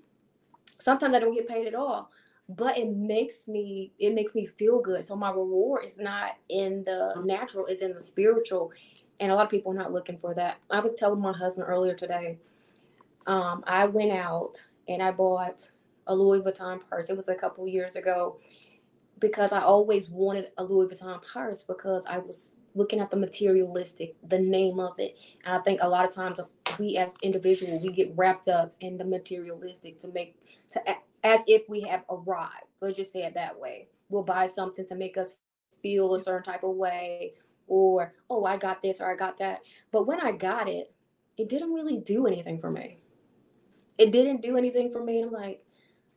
Sometimes 0.81 1.14
i 1.14 1.18
don't 1.18 1.35
get 1.35 1.49
paid 1.49 1.66
at 1.66 1.75
all. 1.75 2.11
But 2.49 2.79
it 2.79 2.90
makes 2.90 3.46
me 3.46 3.92
it 3.99 4.14
makes 4.14 4.35
me 4.35 4.46
feel 4.46 4.81
good. 4.81 5.05
So 5.05 5.16
my 5.16 5.31
reward 5.31 5.85
is 5.85 5.99
not 5.99 6.33
in 6.49 6.85
the 6.85 7.23
natural 7.25 7.66
it's 7.66 7.83
in 7.83 7.94
the 7.94 8.01
spiritual. 8.01 8.73
And 9.20 9.31
a 9.31 9.35
lot 9.35 9.44
of 9.44 9.51
people 9.51 9.73
are 9.73 9.77
not 9.77 9.92
looking 9.92 10.18
for 10.18 10.35
that. 10.35 10.59
I 10.70 10.81
was 10.81 10.94
telling 10.94 11.20
my 11.20 11.33
husband 11.33 11.66
earlier 11.68 11.94
today 11.94 12.38
um, 13.27 13.62
i 13.66 13.87
went 13.87 14.12
out 14.12 14.66
and 14.88 15.03
i 15.03 15.11
bought 15.11 15.70
a 16.07 16.14
louis 16.14 16.40
vuitton 16.42 16.81
purse. 16.88 17.09
It 17.09 17.16
was 17.16 17.29
a 17.29 17.35
couple 17.35 17.68
years 17.68 17.94
ago 17.96 18.38
because 19.18 19.53
i 19.53 19.61
always 19.61 20.09
wanted 20.09 20.51
a 20.59 20.64
louis 20.64 20.88
vuitton 20.88 21.20
purse 21.23 21.62
because 21.64 22.05
i 22.07 22.18
was 22.18 22.49
looking 22.75 23.01
at 23.01 23.11
the 23.11 23.17
materialistic 23.17 24.15
the 24.29 24.39
name 24.39 24.79
of 24.79 24.99
it 24.99 25.17
and 25.45 25.57
i 25.57 25.61
think 25.61 25.81
a 25.83 25.89
lot 25.89 26.05
of 26.05 26.15
times 26.15 26.39
we 26.79 26.97
as 26.97 27.15
individuals 27.23 27.83
we 27.83 27.93
get 27.93 28.13
wrapped 28.17 28.49
up 28.49 28.73
in 28.81 28.97
the 28.97 29.05
materialistic 29.05 29.99
to 29.99 30.09
make 30.09 30.37
to 30.69 30.81
as 31.23 31.41
if 31.47 31.69
we 31.69 31.83
have 31.83 32.05
arrived. 32.09 32.67
Let's 32.81 32.97
just 32.97 33.13
say 33.13 33.25
it 33.25 33.35
that 33.35 33.59
way. 33.59 33.89
We'll 34.09 34.23
buy 34.23 34.47
something 34.47 34.87
to 34.87 34.95
make 34.95 35.17
us 35.17 35.39
feel 35.83 36.15
a 36.15 36.21
certain 36.21 36.43
type 36.43 36.65
of 36.65 36.77
way, 36.77 37.35
or 37.67 38.15
oh, 38.29 38.45
I 38.45 38.57
got 38.57 38.83
this 38.83 39.01
or 39.01 39.11
I 39.11 39.17
got 39.17 39.39
that. 39.39 39.61
But 39.93 40.07
when 40.07 40.21
I 40.21 40.33
got 40.33 40.69
it, 40.69 40.93
it 41.37 41.49
didn't 41.49 41.73
really 41.73 41.99
do 41.99 42.27
anything 42.27 42.59
for 42.59 42.71
me. 42.71 42.99
It 43.99 44.13
didn't 44.13 44.43
do 44.43 44.57
anything 44.57 44.91
for 44.91 45.03
me. 45.03 45.21
And 45.21 45.29
I'm 45.29 45.41
like, 45.41 45.63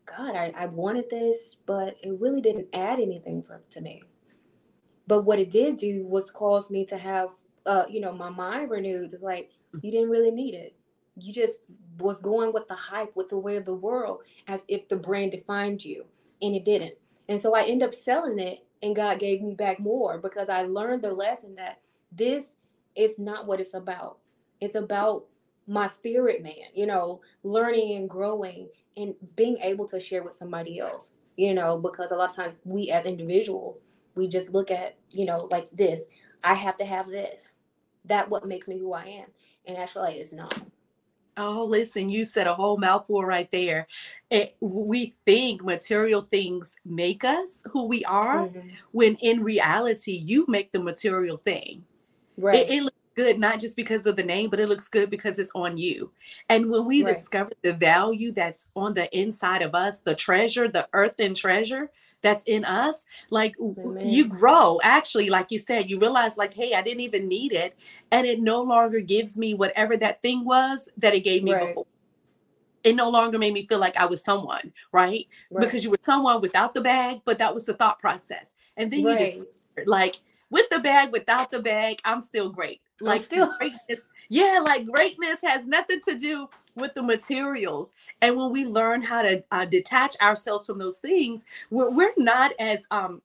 God, 0.06 0.36
I, 0.36 0.54
I 0.58 0.66
wanted 0.68 1.10
this, 1.10 1.56
but 1.66 1.96
it 2.02 2.20
really 2.20 2.42
didn't 2.42 2.68
add 2.74 3.00
anything 3.00 3.44
for, 3.44 3.62
to 3.72 3.82
me. 3.82 4.04
But 5.08 5.24
what 5.24 5.40
it 5.40 5.52
did 5.52 5.78
do 5.78 6.06
was 6.06 6.32
cause 6.32 6.70
me 6.70 6.86
to 6.86 6.98
have, 6.98 7.30
uh, 7.66 7.86
you 7.90 8.00
know, 8.00 8.14
my 8.14 8.30
mind 8.30 8.70
renewed. 8.70 9.16
Like, 9.22 9.52
you 9.82 9.92
didn't 9.92 10.10
really 10.10 10.32
need 10.32 10.54
it. 10.54 10.76
You 11.16 11.34
just 11.34 11.62
was 12.00 12.22
going 12.22 12.54
with 12.54 12.68
the 12.68 12.76
hype, 12.76 13.16
with 13.16 13.30
the 13.30 13.38
way 13.38 13.58
of 13.58 13.66
the 13.66 13.74
world, 13.74 14.22
as 14.48 14.62
if 14.68 14.88
the 14.88 14.96
brand 14.96 15.32
defined 15.32 15.86
you, 15.86 16.06
and 16.42 16.56
it 16.56 16.66
didn't. 16.66 16.96
And 17.28 17.40
so 17.40 17.56
I 17.56 17.64
end 17.64 17.84
up 17.84 17.94
selling 17.94 18.40
it, 18.40 18.66
and 18.82 18.96
God 18.96 19.20
gave 19.20 19.42
me 19.42 19.54
back 19.54 19.80
more 19.80 20.18
because 20.18 20.50
I 20.50 20.64
learned 20.64 21.04
the 21.04 21.14
lesson 21.14 21.56
that 21.56 21.80
this 22.12 22.58
is 22.96 23.18
not 23.20 23.46
what 23.46 23.60
it's 23.60 23.74
about. 23.74 24.18
It's 24.60 24.76
about 24.76 25.26
my 25.68 25.88
spirit 25.88 26.44
man, 26.44 26.72
you 26.74 26.86
know, 26.86 27.22
learning 27.44 27.96
and 27.96 28.10
growing 28.10 28.70
and 28.98 29.16
being 29.36 29.58
able 29.58 29.88
to 29.88 30.00
share 30.00 30.24
with 30.24 30.36
somebody 30.36 30.80
else, 30.80 31.14
you 31.38 31.54
know, 31.54 31.78
because 31.78 32.12
a 32.12 32.16
lot 32.16 32.30
of 32.30 32.36
times 32.36 32.56
we 32.66 32.92
as 32.92 33.06
individual, 33.06 33.78
we 34.16 34.28
just 34.28 34.50
look 34.50 34.72
at, 34.72 34.96
you 35.12 35.26
know, 35.26 35.48
like 35.52 35.70
this. 35.72 36.06
I 36.44 36.56
have 36.56 36.78
to 36.78 36.86
have 36.86 37.08
this. 37.08 37.52
That 38.06 38.30
what 38.30 38.46
makes 38.46 38.68
me 38.68 38.80
who 38.80 38.94
I 38.94 39.06
am. 39.06 39.28
And 39.66 39.78
actually 39.78 40.16
it's 40.16 40.34
not. 40.34 40.60
Oh, 41.36 41.66
listen, 41.66 42.10
you 42.10 42.26
said 42.26 42.46
a 42.46 42.54
whole 42.54 42.78
mouthful 42.78 43.24
right 43.26 43.50
there. 43.50 43.88
It, 44.30 44.56
we 44.60 45.16
think 45.26 45.64
material 45.64 46.22
things 46.22 46.76
make 46.86 47.24
us 47.24 47.64
who 47.72 47.86
we 47.86 48.06
are, 48.06 48.48
Mhm. 48.48 48.72
when 48.92 49.16
in 49.16 49.42
reality, 49.44 50.12
you 50.12 50.46
make 50.48 50.72
the 50.72 50.80
material 50.80 51.38
thing. 51.38 51.86
Right. 52.38 52.70
It, 52.70 52.84
it 52.84 52.94
good 53.16 53.40
not 53.40 53.60
just 53.60 53.76
because 53.76 54.06
of 54.06 54.16
the 54.16 54.24
name, 54.24 54.50
but 54.50 54.60
it 54.60 54.68
looks 54.68 54.90
good 54.90 55.10
because 55.10 55.40
it's 55.40 55.52
on 55.56 55.78
you. 55.78 56.12
And 56.50 56.70
when 56.70 56.86
we 56.86 57.04
right. 57.04 57.14
discover 57.14 57.52
the 57.62 57.74
value 57.74 58.32
that's 58.32 58.70
on 58.76 58.94
the 58.94 59.16
inside 59.18 59.62
of 59.62 59.76
us, 59.76 60.00
the 60.00 60.16
treasure, 60.16 60.68
the 60.68 60.88
earthen 60.94 61.34
treasure 61.36 61.92
that's 62.24 62.46
in 62.46 62.66
us, 62.66 63.06
like 63.30 63.54
Amen. 63.62 64.08
you 64.08 64.28
grow. 64.28 64.80
Actually, 64.84 65.30
like 65.30 65.48
you 65.52 65.60
said, 65.60 65.90
you 65.90 66.00
realize, 66.00 66.36
like, 66.38 66.54
hey, 66.54 66.74
I 66.74 66.82
didn't 66.82 67.02
even 67.02 67.28
need 67.28 67.52
it. 67.52 67.78
And 68.12 68.26
it 68.26 68.40
no 68.40 68.62
longer 68.64 69.00
gives 69.00 69.38
me 69.38 69.54
whatever 69.54 69.96
that 69.98 70.22
thing 70.24 70.44
was 70.44 70.90
that 70.98 71.14
it 71.14 71.22
gave 71.22 71.44
me 71.44 71.54
right. 71.54 71.68
before 71.68 71.86
it 72.84 72.96
no 72.96 73.10
longer 73.10 73.40
made 73.40 73.54
me 73.54 73.66
feel 73.66 73.80
like 73.80 73.98
I 73.98 74.06
was 74.06 74.24
someone, 74.24 74.74
right? 74.92 75.28
right? 75.50 75.62
Because 75.62 75.84
you 75.84 75.90
were 75.90 76.00
someone 76.02 76.42
without 76.42 76.74
the 76.74 76.82
bag, 76.82 77.22
but 77.26 77.38
that 77.38 77.54
was 77.54 77.66
the 77.66 77.74
thought 77.74 78.00
process. 78.00 78.54
And 78.76 78.92
then 78.92 79.06
right. 79.06 79.20
you 79.20 79.26
just 79.26 79.46
like 79.88 80.20
with 80.50 80.70
the 80.70 80.80
bag, 80.80 81.12
without 81.12 81.52
the 81.52 81.62
bag, 81.62 82.00
I'm 82.04 82.22
still 82.22 82.50
great. 82.50 82.82
Like 83.02 83.16
I'm 83.16 83.22
still 83.22 83.54
greatness, 83.58 84.06
yeah, 84.30 84.62
like 84.64 84.86
greatness 84.86 85.42
has 85.42 85.66
nothing 85.66 86.00
to 86.08 86.16
do 86.16 86.48
with 86.76 86.94
the 86.94 87.04
materials. 87.04 87.94
And 88.22 88.36
when 88.36 88.52
we 88.52 88.66
learn 88.66 89.02
how 89.02 89.22
to 89.22 89.44
uh, 89.52 89.66
detach 89.66 90.16
ourselves 90.22 90.66
from 90.66 90.80
those 90.80 91.00
things, 91.00 91.46
we're, 91.70 91.90
we're 91.92 92.14
not 92.18 92.52
as 92.60 92.84
um, 92.92 93.22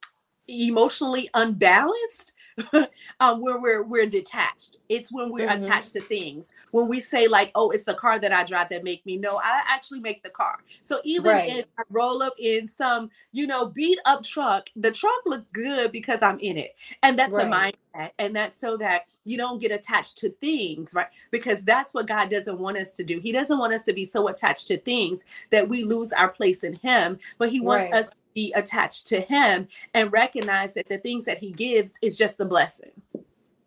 emotionally 0.48 1.28
unbalanced 1.34 2.32
um, 3.20 3.40
where 3.40 3.60
we're 3.60 3.82
we're 3.82 4.06
detached. 4.06 4.78
It's 4.88 5.12
when 5.12 5.30
we're 5.30 5.48
mm-hmm. 5.48 5.64
attached 5.64 5.92
to 5.94 6.00
things. 6.00 6.52
When 6.70 6.88
we 6.88 7.00
say 7.00 7.28
like, 7.28 7.50
"Oh, 7.54 7.70
it's 7.70 7.84
the 7.84 7.94
car 7.94 8.18
that 8.18 8.32
I 8.32 8.44
drive 8.44 8.68
that 8.70 8.84
make 8.84 9.04
me." 9.06 9.16
No, 9.16 9.38
I 9.42 9.62
actually 9.66 10.00
make 10.00 10.22
the 10.22 10.30
car. 10.30 10.60
So 10.82 11.00
even 11.04 11.32
right. 11.32 11.56
if 11.58 11.66
I 11.78 11.82
roll 11.90 12.22
up 12.22 12.34
in 12.38 12.66
some, 12.66 13.10
you 13.32 13.46
know, 13.46 13.66
beat 13.66 13.98
up 14.04 14.22
truck, 14.22 14.68
the 14.76 14.90
truck 14.90 15.20
looks 15.26 15.50
good 15.52 15.92
because 15.92 16.22
I'm 16.22 16.38
in 16.40 16.56
it, 16.56 16.74
and 17.02 17.18
that's 17.18 17.34
right. 17.34 17.74
a 17.94 17.98
mindset, 17.98 18.10
and 18.18 18.34
that's 18.34 18.56
so 18.56 18.76
that 18.78 19.02
you 19.24 19.36
don't 19.36 19.60
get 19.60 19.70
attached 19.70 20.18
to 20.18 20.30
things, 20.30 20.94
right? 20.94 21.08
Because 21.30 21.64
that's 21.64 21.94
what 21.94 22.06
God 22.06 22.30
doesn't 22.30 22.58
want 22.58 22.78
us 22.78 22.94
to 22.94 23.04
do. 23.04 23.20
He 23.20 23.32
doesn't 23.32 23.58
want 23.58 23.72
us 23.72 23.84
to 23.84 23.92
be 23.92 24.04
so 24.04 24.28
attached 24.28 24.68
to 24.68 24.78
things 24.78 25.24
that 25.50 25.68
we 25.68 25.84
lose 25.84 26.12
our 26.12 26.28
place 26.28 26.64
in 26.64 26.74
Him, 26.74 27.18
but 27.38 27.50
He 27.50 27.60
wants 27.60 27.86
right. 27.86 27.94
us 27.94 28.10
be 28.38 28.52
attached 28.52 29.08
to 29.08 29.20
him 29.20 29.66
and 29.94 30.12
recognize 30.12 30.74
that 30.74 30.88
the 30.88 30.98
things 30.98 31.24
that 31.24 31.38
he 31.38 31.50
gives 31.50 31.98
is 32.00 32.16
just 32.16 32.38
a 32.38 32.44
blessing. 32.44 32.92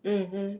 Mm-hmm. 0.02 0.56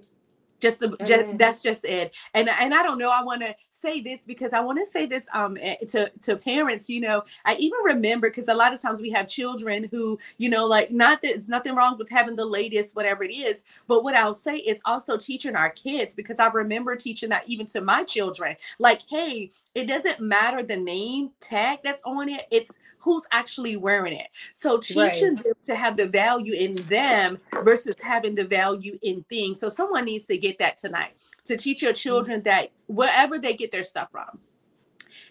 Just, 0.61 0.83
a, 0.83 0.97
just 1.05 1.39
that's 1.39 1.61
just 1.61 1.85
it. 1.85 2.15
And 2.35 2.49
and 2.49 2.73
I 2.73 2.85
don't 2.85 2.99
know. 2.99 3.11
I 3.11 3.25
want 3.25 3.41
to 3.41 3.53
say 3.71 4.01
this 4.01 4.25
because 4.25 4.53
I 4.53 4.61
want 4.61 4.79
to 4.79 4.87
say 4.87 5.07
this 5.07 5.27
um 5.35 5.59
eh, 5.61 5.75
to 5.89 6.09
to 6.23 6.37
parents. 6.37 6.89
You 6.89 7.01
know, 7.01 7.25
I 7.45 7.57
even 7.57 7.81
remember 7.85 8.31
because 8.31 8.47
a 8.47 8.55
lot 8.55 8.73
of 8.73 8.81
times 8.81 9.01
we 9.01 9.11
have 9.11 9.27
children 9.27 9.89
who 9.91 10.21
you 10.39 10.49
know 10.49 10.65
like 10.65 10.93
not 10.93 11.21
that 11.23 11.35
it's 11.35 11.49
nothing 11.49 11.75
wrong 11.75 11.99
with 11.99 12.09
having 12.09 12.37
the 12.37 12.45
latest 12.45 12.95
whatever 12.95 13.25
it 13.25 13.35
is, 13.35 13.65
but 13.89 14.05
what 14.05 14.15
I'll 14.15 14.35
say 14.35 14.59
is 14.59 14.81
also 14.85 15.17
teaching 15.17 15.57
our 15.57 15.71
kids 15.71 16.15
because 16.15 16.39
I 16.39 16.49
remember 16.49 16.95
teaching 16.95 17.31
that 17.31 17.49
even 17.49 17.67
to 17.67 17.81
my 17.81 18.05
children. 18.05 18.55
Like, 18.79 19.01
hey, 19.11 19.51
it 19.75 19.87
doesn't 19.87 20.21
matter 20.21 20.63
the 20.63 20.77
name 20.77 21.31
tag 21.41 21.81
that's 21.83 22.03
on 22.05 22.29
it; 22.29 22.43
it's 22.51 22.79
who's 22.99 23.27
actually 23.33 23.77
wearing 23.77 24.15
it. 24.15 24.29
So 24.53 24.79
teaching 24.79 25.37
right. 25.37 25.45
them 25.45 25.55
to 25.63 25.75
have 25.75 25.97
the 25.97 26.09
value 26.09 26.55
in 26.55 26.75
them 26.87 27.39
versus 27.65 27.95
having 28.03 28.35
the 28.35 28.45
value 28.45 28.99
in 29.03 29.25
things. 29.29 29.61
So 29.61 29.69
someone 29.69 30.05
needs 30.05 30.27
to 30.27 30.37
get 30.37 30.59
that 30.59 30.77
tonight 30.77 31.13
to 31.45 31.57
teach 31.57 31.83
your 31.83 31.93
mm-hmm. 31.93 31.97
children 31.97 32.43
that 32.43 32.71
wherever 32.87 33.39
they 33.39 33.55
get 33.55 33.73
their 33.73 33.85
stuff 33.85 34.09
from, 34.11 34.39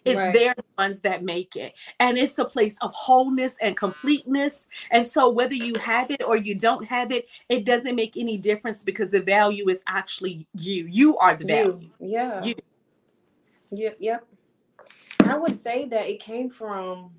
it's 0.05 0.17
right. 0.17 0.33
they're 0.33 0.55
ones 0.77 1.01
that 1.01 1.23
make 1.23 1.55
it. 1.55 1.73
And 1.99 2.17
it's 2.17 2.39
a 2.39 2.45
place 2.45 2.75
of 2.81 2.91
wholeness 2.93 3.57
and 3.61 3.77
completeness. 3.77 4.67
And 4.89 5.05
so 5.05 5.29
whether 5.29 5.53
you 5.53 5.75
have 5.79 6.09
it 6.09 6.23
or 6.23 6.37
you 6.37 6.55
don't 6.55 6.85
have 6.85 7.11
it, 7.11 7.29
it 7.49 7.65
doesn't 7.65 7.95
make 7.95 8.17
any 8.17 8.37
difference 8.37 8.83
because 8.83 9.11
the 9.11 9.21
value 9.21 9.69
is 9.69 9.83
actually 9.87 10.47
you. 10.55 10.87
You 10.87 11.17
are 11.17 11.35
the 11.35 11.45
value. 11.45 11.79
You. 11.99 12.09
Yeah. 12.09 12.43
You. 12.43 12.55
Yeah, 13.73 13.91
yep. 13.99 14.25
I 15.31 15.37
would 15.37 15.59
say 15.59 15.85
that 15.85 16.09
it 16.09 16.19
came 16.19 16.49
from 16.49 17.11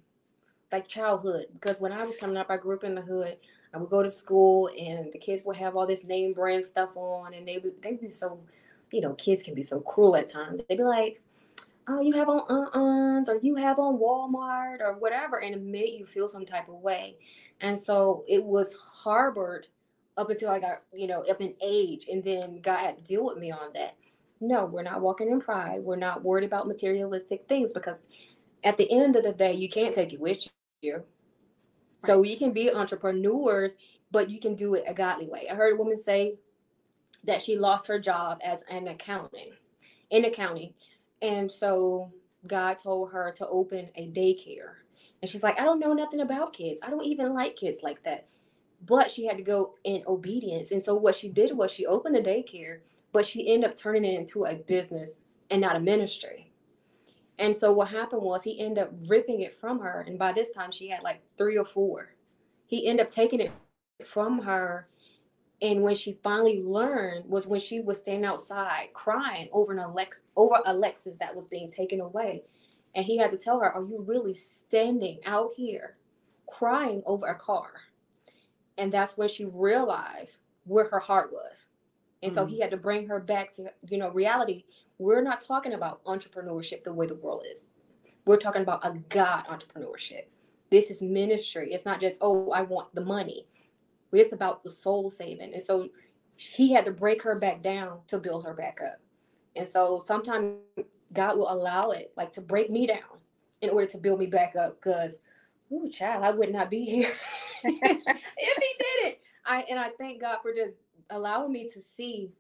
like 0.71 0.89
childhood 0.89 1.47
because 1.53 1.81
when 1.81 1.93
I 1.93 2.05
was 2.05 2.17
coming 2.17 2.37
up, 2.37 2.51
I 2.51 2.57
grew 2.57 2.77
up 2.77 2.85
in 2.85 2.95
the 2.95 3.03
hood. 3.03 3.37
I 3.75 3.79
would 3.79 3.91
go 3.91 4.03
to 4.03 4.11
school 4.11 4.69
and 4.79 5.13
the 5.13 5.19
kids 5.19 5.45
would 5.45 5.57
have 5.57 5.77
all 5.77 5.87
this 5.87 6.07
name 6.07 6.33
brand 6.33 6.65
stuff 6.65 6.97
on 6.97 7.35
and 7.35 7.49
they 7.49 7.59
would 7.59 7.81
they'd 7.83 8.01
be 8.01 8.11
so 8.11 8.39
you 8.93 9.01
know, 9.01 9.15
kids 9.15 9.43
can 9.43 9.55
be 9.55 9.63
so 9.63 9.81
cruel 9.81 10.15
at 10.15 10.29
times. 10.29 10.61
They'd 10.69 10.77
be 10.77 10.85
like, 10.85 11.21
oh, 11.89 12.01
you 12.01 12.13
have 12.13 12.29
on 12.29 12.41
uh-uns 12.49 13.29
or 13.29 13.37
you 13.43 13.57
have 13.57 13.79
on 13.79 13.99
Walmart 13.99 14.81
or 14.81 14.99
whatever, 14.99 15.41
and 15.41 15.55
it 15.55 15.63
made 15.63 15.99
you 15.99 16.07
feel 16.07 16.29
some 16.29 16.45
type 16.45 16.69
of 16.69 16.77
way. 16.77 17.17
And 17.61 17.79
so 17.79 18.25
it 18.29 18.45
was 18.45 18.75
harbored 18.75 19.67
up 20.17 20.31
until 20.31 20.51
I 20.51 20.61
got, 20.61 20.83
you 20.93 21.07
know, 21.07 21.25
up 21.29 21.41
in 21.41 21.55
age. 21.63 22.07
And 22.11 22.23
then 22.23 22.61
God 22.61 22.79
had 22.79 22.99
to 22.99 23.03
deal 23.03 23.25
with 23.25 23.39
me 23.39 23.51
on 23.51 23.73
that. 23.75 23.97
No, 24.43 24.65
we're 24.67 24.83
not 24.83 25.01
walking 25.01 25.31
in 25.31 25.41
pride. 25.41 25.81
We're 25.83 25.97
not 25.97 26.25
worried 26.25 26.45
about 26.45 26.67
materialistic 26.67 27.47
things 27.49 27.73
because 27.73 27.99
at 28.65 28.77
the 28.77 28.91
end 28.91 29.15
of 29.15 29.23
the 29.23 29.33
day, 29.33 29.55
you 29.55 29.69
can't 29.69 29.95
take 29.95 30.13
it 30.13 30.21
with 30.21 30.49
you. 30.83 31.05
So 32.01 32.23
you 32.25 32.37
can 32.37 32.53
be 32.53 32.69
entrepreneurs, 32.71 33.73
but 34.11 34.29
you 34.31 34.41
can 34.41 34.57
do 34.57 34.75
it 34.75 34.85
a 34.89 34.95
godly 34.95 35.29
way. 35.29 35.47
I 35.49 35.55
heard 35.55 35.75
a 35.75 35.77
woman 35.77 35.97
say, 35.97 36.39
that 37.25 37.43
she 37.43 37.57
lost 37.57 37.87
her 37.87 38.01
job 38.01 38.39
as 38.45 38.65
an 38.69 38.89
accounting 38.89 39.53
in 40.11 40.25
accounting. 40.25 40.75
And 41.21 41.51
so 41.51 42.13
God 42.47 42.79
told 42.79 43.13
her 43.13 43.33
to 43.37 43.47
open 43.47 43.91
a 43.95 44.09
daycare. 44.09 44.75
And 45.21 45.29
she's 45.29 45.43
like, 45.43 45.59
I 45.59 45.65
don't 45.65 45.79
know 45.79 45.93
nothing 45.93 46.21
about 46.21 46.53
kids. 46.53 46.81
I 46.83 46.91
don't 46.91 47.05
even 47.05 47.33
like 47.33 47.55
kids 47.55 47.79
like 47.83 48.03
that. 48.03 48.27
But 48.85 49.11
she 49.11 49.27
had 49.27 49.37
to 49.37 49.45
go 49.45 49.75
in 49.85 50.03
obedience. 50.09 50.73
And 50.73 50.83
so 50.83 50.97
what 50.97 51.15
she 51.15 51.29
did 51.29 51.57
was 51.57 51.71
she 51.71 51.87
opened 51.87 52.17
a 52.17 52.23
daycare, 52.23 52.81
but 53.13 53.27
she 53.27 53.53
ended 53.53 53.71
up 53.71 53.77
turning 53.77 54.05
it 54.05 54.19
into 54.19 54.45
a 54.45 54.55
business 54.55 55.21
and 55.51 55.61
not 55.61 55.77
a 55.77 55.81
ministry. 55.81 56.53
And 57.39 57.55
so 57.55 57.73
what 57.73 57.89
happened 57.89 58.23
was 58.23 58.45
he 58.45 58.61
ended 58.61 58.85
up 58.85 58.93
ripping 59.07 59.41
it 59.41 59.55
from 59.55 59.81
her. 59.81 60.05
And 60.07 60.19
by 60.19 60.33
this 60.33 60.51
time 60.51 60.71
she 60.71 60.89
had 60.89 61.03
like 61.03 61.23
three 61.37 61.57
or 61.57 61.65
four. 61.65 62.15
He 62.67 62.87
ended 62.87 63.07
up 63.07 63.13
taking 63.13 63.41
it 63.41 63.53
from 64.05 64.43
her 64.43 64.89
and 65.63 65.83
when 65.83 65.95
she 65.95 66.19
finally 66.25 66.61
learned 66.61 67.31
was 67.31 67.47
when 67.47 67.61
she 67.61 67.79
was 67.79 67.99
standing 67.99 68.25
outside 68.25 68.89
crying 68.93 69.49
over 69.53 69.73
an 69.73 69.79
Alex 69.79 70.23
over 70.35 70.57
Alexis 70.67 71.17
that 71.21 71.37
was 71.37 71.47
being 71.47 71.71
taken 71.71 72.01
away. 72.01 72.43
And 72.97 73.07
he 73.07 73.19
had 73.19 73.31
to 73.31 73.37
tell 73.37 73.61
her, 73.61 73.73
Are 73.73 73.85
you 73.85 74.05
really 74.07 74.35
standing 74.35 75.21
out 75.25 75.53
here 75.57 75.97
crying 76.49 77.03
over 77.07 77.27
a 77.27 77.37
car? 77.37 77.71
And 78.77 78.93
that's 78.93 79.17
when 79.17 79.29
she 79.29 79.45
realized 79.45 80.39
where 80.65 80.89
her 80.89 80.99
heart 80.99 81.33
was. 81.33 81.69
And 82.23 82.33
so 82.33 82.47
he 82.47 82.59
mm. 82.59 82.63
had 82.63 82.71
to 82.71 82.77
bring 82.77 83.09
her 83.09 83.21
back 83.21 83.53
to, 83.53 83.73
you 83.89 83.99
know, 83.99 84.11
reality. 84.11 84.65
We're 84.99 85.23
not 85.23 85.45
talking 85.45 85.73
about 85.73 86.05
entrepreneurship 86.05 86.85
the 86.85 86.93
way 86.93 87.07
the 87.07 87.17
world 87.17 87.43
is. 87.51 87.67
We're 88.25 88.37
talking 88.37 88.63
about 88.63 88.87
a 88.87 88.99
God 89.09 89.47
entrepreneurship. 89.47 90.27
This 90.71 90.91
is 90.91 91.03
ministry. 91.03 91.73
It's 91.73 91.85
not 91.85 92.01
just, 92.01 92.19
oh, 92.21 92.51
I 92.53 92.63
want 92.63 92.95
the 92.95 93.01
money 93.05 93.47
it's 94.21 94.33
about 94.33 94.63
the 94.63 94.71
soul 94.71 95.11
saving. 95.11 95.55
And 95.55 95.63
so 95.63 95.89
he 96.37 96.73
had 96.73 96.85
to 96.87 96.93
break 96.93 97.23
her 97.23 97.39
back 97.39 97.63
down 97.63 98.01
to 98.09 98.19
build 98.19 98.45
her 98.45 98.55
back 98.55 98.79
up. 98.85 99.01
And 99.57 99.69
so 99.69 100.03
sometimes 100.07 100.57
God 101.13 101.39
will 101.39 101.51
allow 101.51 101.91
it, 101.91 102.13
like 102.17 102.33
to 102.35 102.41
break 102.41 102.71
me 102.71 102.87
down 102.87 103.21
in 103.61 103.71
order 103.71 103.87
to 103.87 103.99
build 103.99 104.19
me 104.19 104.27
back 104.27 104.55
up. 104.57 104.81
Because, 104.81 105.21
ooh, 105.71 105.91
child, 105.91 106.25
I 106.25 106.31
would 106.31 106.53
not 106.53 106.71
be 106.71 106.85
here 106.85 107.13
if 107.65 107.75
he 108.35 108.85
didn't. 109.03 109.19
I 109.45 109.65
and 109.69 109.79
I 109.79 109.91
thank 109.99 110.21
God 110.21 110.39
for 110.43 110.55
just 110.55 110.75
allowing 111.13 111.53
me 111.53 111.69
to 111.69 111.81
see 111.81 112.31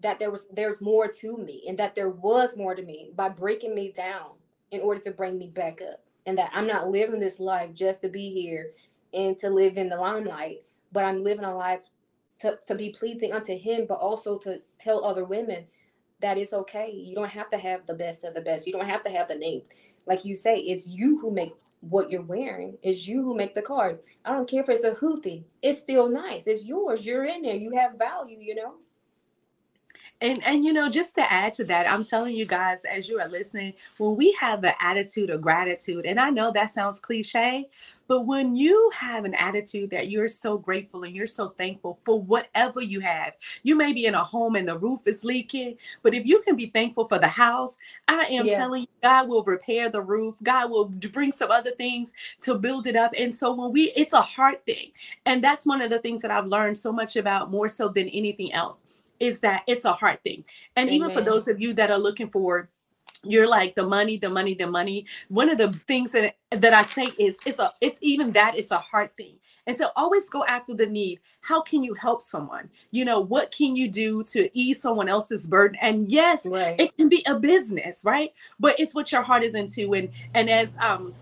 that 0.00 0.18
there 0.18 0.30
was 0.30 0.48
there's 0.52 0.80
more 0.80 1.08
to 1.08 1.36
me 1.36 1.64
and 1.68 1.78
that 1.78 1.94
there 1.94 2.10
was 2.10 2.56
more 2.56 2.74
to 2.74 2.82
me 2.82 3.10
by 3.14 3.28
breaking 3.28 3.74
me 3.74 3.92
down 3.92 4.32
in 4.70 4.80
order 4.80 5.00
to 5.00 5.10
bring 5.10 5.38
me 5.38 5.48
back 5.48 5.80
up. 5.82 6.00
And 6.26 6.38
that 6.38 6.50
I'm 6.54 6.66
not 6.66 6.88
living 6.88 7.20
this 7.20 7.40
life 7.40 7.74
just 7.74 8.02
to 8.02 8.08
be 8.08 8.30
here 8.30 8.72
and 9.12 9.38
to 9.40 9.50
live 9.50 9.76
in 9.76 9.88
the 9.88 9.96
limelight, 9.96 10.62
but 10.92 11.04
I'm 11.04 11.22
living 11.22 11.44
a 11.44 11.54
life 11.54 11.82
to, 12.40 12.58
to 12.66 12.74
be 12.74 12.90
pleasing 12.90 13.32
unto 13.32 13.56
him, 13.56 13.86
but 13.88 13.98
also 13.98 14.38
to 14.38 14.62
tell 14.78 15.04
other 15.04 15.24
women 15.24 15.66
that 16.20 16.38
it's 16.38 16.52
okay. 16.52 16.90
You 16.90 17.14
don't 17.14 17.28
have 17.28 17.50
to 17.50 17.58
have 17.58 17.86
the 17.86 17.94
best 17.94 18.24
of 18.24 18.34
the 18.34 18.40
best. 18.40 18.66
You 18.66 18.72
don't 18.72 18.88
have 18.88 19.04
to 19.04 19.10
have 19.10 19.28
the 19.28 19.34
name. 19.34 19.62
Like 20.06 20.24
you 20.24 20.34
say, 20.34 20.58
it's 20.58 20.88
you 20.88 21.18
who 21.20 21.30
make 21.30 21.54
what 21.80 22.10
you're 22.10 22.22
wearing. 22.22 22.78
It's 22.82 23.06
you 23.06 23.22
who 23.22 23.34
make 23.34 23.54
the 23.54 23.62
card. 23.62 24.00
I 24.24 24.32
don't 24.32 24.48
care 24.48 24.62
if 24.62 24.68
it's 24.68 24.84
a 24.84 24.92
hoopty. 24.92 25.44
It's 25.62 25.78
still 25.78 26.08
nice. 26.08 26.46
It's 26.46 26.66
yours. 26.66 27.06
You're 27.06 27.24
in 27.24 27.42
there. 27.42 27.56
You 27.56 27.76
have 27.76 27.98
value, 27.98 28.38
you 28.40 28.54
know? 28.54 28.74
And 30.22 30.42
and 30.44 30.64
you 30.64 30.72
know 30.72 30.88
just 30.88 31.14
to 31.16 31.32
add 31.32 31.52
to 31.52 31.64
that 31.64 31.90
i'm 31.90 32.04
telling 32.04 32.34
you 32.34 32.46
guys 32.46 32.84
as 32.84 33.08
you 33.08 33.20
are 33.20 33.28
listening 33.28 33.74
when 33.98 34.16
we 34.16 34.32
have 34.32 34.62
an 34.64 34.72
attitude 34.80 35.28
of 35.28 35.40
gratitude 35.40 36.06
and 36.06 36.18
i 36.18 36.30
know 36.30 36.50
that 36.50 36.70
sounds 36.70 37.00
cliche 37.00 37.68
but 38.06 38.22
when 38.22 38.54
you 38.54 38.90
have 38.94 39.24
an 39.24 39.34
attitude 39.34 39.90
that 39.90 40.08
you're 40.08 40.28
so 40.28 40.56
grateful 40.56 41.02
and 41.02 41.14
you're 41.14 41.26
so 41.26 41.48
thankful 41.58 41.98
for 42.04 42.22
whatever 42.22 42.80
you 42.80 43.00
have 43.00 43.34
you 43.62 43.74
may 43.74 43.92
be 43.92 44.06
in 44.06 44.14
a 44.14 44.24
home 44.24 44.54
and 44.54 44.66
the 44.66 44.78
roof 44.78 45.00
is 45.06 45.24
leaking 45.24 45.76
but 46.02 46.14
if 46.14 46.24
you 46.24 46.40
can 46.42 46.56
be 46.56 46.66
thankful 46.66 47.04
for 47.04 47.18
the 47.18 47.28
house 47.28 47.76
i 48.08 48.22
am 48.30 48.46
yeah. 48.46 48.56
telling 48.56 48.82
you 48.82 48.88
god 49.02 49.28
will 49.28 49.42
repair 49.44 49.88
the 49.88 50.00
roof 50.00 50.36
god 50.42 50.70
will 50.70 50.86
bring 51.12 51.32
some 51.32 51.50
other 51.50 51.72
things 51.72 52.14
to 52.40 52.54
build 52.54 52.86
it 52.86 52.96
up 52.96 53.12
and 53.18 53.34
so 53.34 53.52
when 53.52 53.72
we 53.72 53.92
it's 53.96 54.12
a 54.12 54.20
heart 54.20 54.64
thing 54.64 54.92
and 55.26 55.42
that's 55.42 55.66
one 55.66 55.82
of 55.82 55.90
the 55.90 55.98
things 55.98 56.22
that 56.22 56.30
i've 56.30 56.46
learned 56.46 56.78
so 56.78 56.92
much 56.92 57.16
about 57.16 57.50
more 57.50 57.68
so 57.68 57.88
than 57.88 58.08
anything 58.10 58.52
else 58.52 58.86
is 59.20 59.40
that 59.40 59.62
it's 59.66 59.84
a 59.84 59.92
hard 59.92 60.22
thing. 60.22 60.44
And 60.76 60.88
Amen. 60.88 60.94
even 60.94 61.10
for 61.10 61.20
those 61.22 61.48
of 61.48 61.60
you 61.60 61.72
that 61.74 61.90
are 61.90 61.98
looking 61.98 62.30
for 62.30 62.68
you're 63.24 63.48
like 63.48 63.74
the 63.74 63.86
money 63.86 64.16
the 64.16 64.28
money 64.28 64.54
the 64.54 64.66
money 64.66 65.06
one 65.28 65.48
of 65.48 65.56
the 65.56 65.72
things 65.86 66.12
that 66.12 66.36
that 66.50 66.72
i 66.72 66.82
say 66.82 67.04
is 67.18 67.38
it's 67.46 67.58
a 67.58 67.72
it's 67.80 67.98
even 68.02 68.32
that 68.32 68.56
it's 68.58 68.72
a 68.72 68.78
hard 68.78 69.14
thing 69.16 69.34
and 69.66 69.76
so 69.76 69.90
always 69.94 70.28
go 70.28 70.44
after 70.46 70.74
the 70.74 70.86
need 70.86 71.20
how 71.40 71.60
can 71.60 71.84
you 71.84 71.94
help 71.94 72.20
someone 72.20 72.68
you 72.90 73.04
know 73.04 73.20
what 73.20 73.52
can 73.52 73.76
you 73.76 73.88
do 73.88 74.24
to 74.24 74.50
ease 74.58 74.80
someone 74.82 75.08
else's 75.08 75.46
burden 75.46 75.78
and 75.80 76.10
yes 76.10 76.46
right. 76.46 76.80
it 76.80 76.96
can 76.96 77.08
be 77.08 77.22
a 77.26 77.38
business 77.38 78.04
right 78.04 78.32
but 78.58 78.78
it's 78.80 78.94
what 78.94 79.12
your 79.12 79.22
heart 79.22 79.44
is 79.44 79.54
into 79.54 79.94
and 79.94 80.08
and 80.34 80.50
as 80.50 80.76
um 80.80 81.14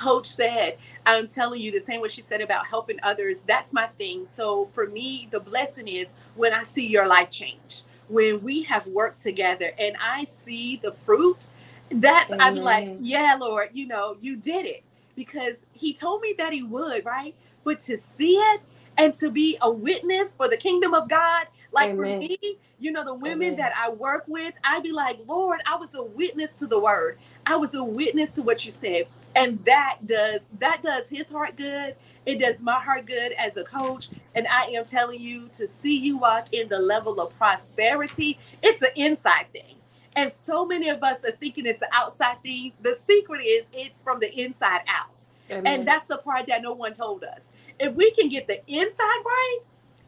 coach 0.00 0.26
said 0.26 0.78
i'm 1.06 1.26
telling 1.28 1.60
you 1.60 1.70
the 1.70 1.80
same 1.80 2.00
what 2.00 2.10
she 2.10 2.22
said 2.22 2.40
about 2.40 2.66
helping 2.66 2.98
others. 3.02 3.40
That's 3.40 3.74
my 3.74 3.88
thing. 3.98 4.26
So 4.26 4.70
for 4.74 4.86
me 4.88 5.28
the 5.30 5.40
blessing 5.40 5.88
is 5.88 6.14
when 6.36 6.54
i 6.54 6.64
see 6.64 6.86
your 6.86 7.06
life 7.08 7.30
change 7.30 7.82
when 8.08 8.42
we 8.42 8.62
have 8.64 8.86
worked 8.88 9.22
together 9.22 9.72
and 9.78 9.96
i 10.02 10.24
see 10.24 10.76
the 10.76 10.92
fruit 10.92 11.48
that's 11.92 12.32
Amen. 12.32 12.40
i'm 12.40 12.56
like 12.56 12.88
yeah 13.00 13.36
lord 13.40 13.70
you 13.72 13.86
know 13.86 14.16
you 14.20 14.36
did 14.36 14.66
it 14.66 14.84
because 15.16 15.66
he 15.72 15.92
told 15.92 16.22
me 16.22 16.34
that 16.38 16.52
he 16.52 16.62
would 16.62 17.04
right? 17.04 17.34
But 17.64 17.80
to 17.82 17.96
see 17.96 18.34
it 18.36 18.62
and 18.96 19.14
to 19.14 19.30
be 19.30 19.56
a 19.62 19.70
witness 19.70 20.34
for 20.34 20.48
the 20.48 20.56
kingdom 20.56 20.94
of 20.94 21.08
God. 21.08 21.46
Like 21.72 21.90
Amen. 21.90 21.96
for 21.96 22.18
me, 22.18 22.38
you 22.78 22.90
know, 22.90 23.04
the 23.04 23.14
women 23.14 23.54
Amen. 23.54 23.56
that 23.58 23.72
I 23.76 23.90
work 23.90 24.24
with, 24.26 24.54
I'd 24.64 24.82
be 24.82 24.92
like, 24.92 25.18
Lord, 25.26 25.60
I 25.66 25.76
was 25.76 25.94
a 25.94 26.02
witness 26.02 26.54
to 26.54 26.66
the 26.66 26.78
word. 26.78 27.18
I 27.46 27.56
was 27.56 27.74
a 27.74 27.84
witness 27.84 28.30
to 28.32 28.42
what 28.42 28.64
you 28.64 28.70
said. 28.70 29.06
And 29.36 29.64
that 29.64 29.98
does 30.04 30.40
that 30.58 30.82
does 30.82 31.08
his 31.08 31.30
heart 31.30 31.56
good. 31.56 31.94
It 32.26 32.38
does 32.38 32.62
my 32.62 32.80
heart 32.80 33.06
good 33.06 33.32
as 33.32 33.56
a 33.56 33.64
coach. 33.64 34.08
And 34.34 34.46
I 34.48 34.64
am 34.66 34.84
telling 34.84 35.20
you 35.20 35.48
to 35.52 35.68
see 35.68 35.98
you 35.98 36.18
walk 36.18 36.48
in 36.52 36.68
the 36.68 36.80
level 36.80 37.20
of 37.20 37.36
prosperity. 37.38 38.38
It's 38.62 38.82
an 38.82 38.90
inside 38.96 39.46
thing. 39.52 39.76
And 40.16 40.32
so 40.32 40.66
many 40.66 40.88
of 40.88 41.02
us 41.02 41.24
are 41.24 41.30
thinking 41.30 41.66
it's 41.66 41.82
an 41.82 41.88
outside 41.92 42.42
thing. 42.42 42.72
The 42.82 42.94
secret 42.94 43.42
is 43.44 43.66
it's 43.72 44.02
from 44.02 44.18
the 44.18 44.32
inside 44.40 44.82
out. 44.88 45.06
Amen. 45.50 45.66
And 45.66 45.88
that's 45.88 46.06
the 46.06 46.18
part 46.18 46.46
that 46.48 46.62
no 46.62 46.72
one 46.72 46.92
told 46.92 47.24
us. 47.24 47.48
If 47.80 47.94
we 47.94 48.10
can 48.12 48.28
get 48.28 48.46
the 48.46 48.60
inside 48.66 49.22
right, 49.24 49.58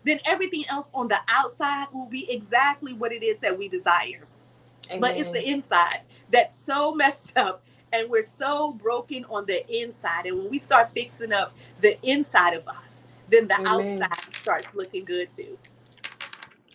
then 0.05 0.21
everything 0.25 0.65
else 0.69 0.91
on 0.95 1.09
the 1.09 1.19
outside 1.29 1.87
will 1.93 2.07
be 2.07 2.31
exactly 2.31 2.93
what 2.93 3.13
it 3.13 3.23
is 3.23 3.39
that 3.39 3.57
we 3.59 3.69
desire. 3.69 4.27
Amen. 4.89 5.01
But 5.01 5.17
it's 5.17 5.31
the 5.31 5.49
inside 5.49 6.01
that's 6.31 6.55
so 6.55 6.93
messed 6.93 7.37
up 7.39 7.65
and 7.93 8.11
we're 8.11 8.23
so 8.23 8.73
broken 8.73 9.25
on 9.27 9.47
the 9.47 9.67
inside. 9.73 10.27
And 10.27 10.39
when 10.39 10.51
we 10.51 10.59
start 10.59 10.91
fixing 10.93 11.33
up 11.33 11.55
the 11.81 12.01
inside 12.03 12.55
of 12.55 12.67
us, 12.67 13.07
then 13.29 13.49
the 13.49 13.55
Amen. 13.61 14.03
outside 14.03 14.33
starts 14.35 14.75
looking 14.75 15.05
good 15.05 15.31
too. 15.31 15.59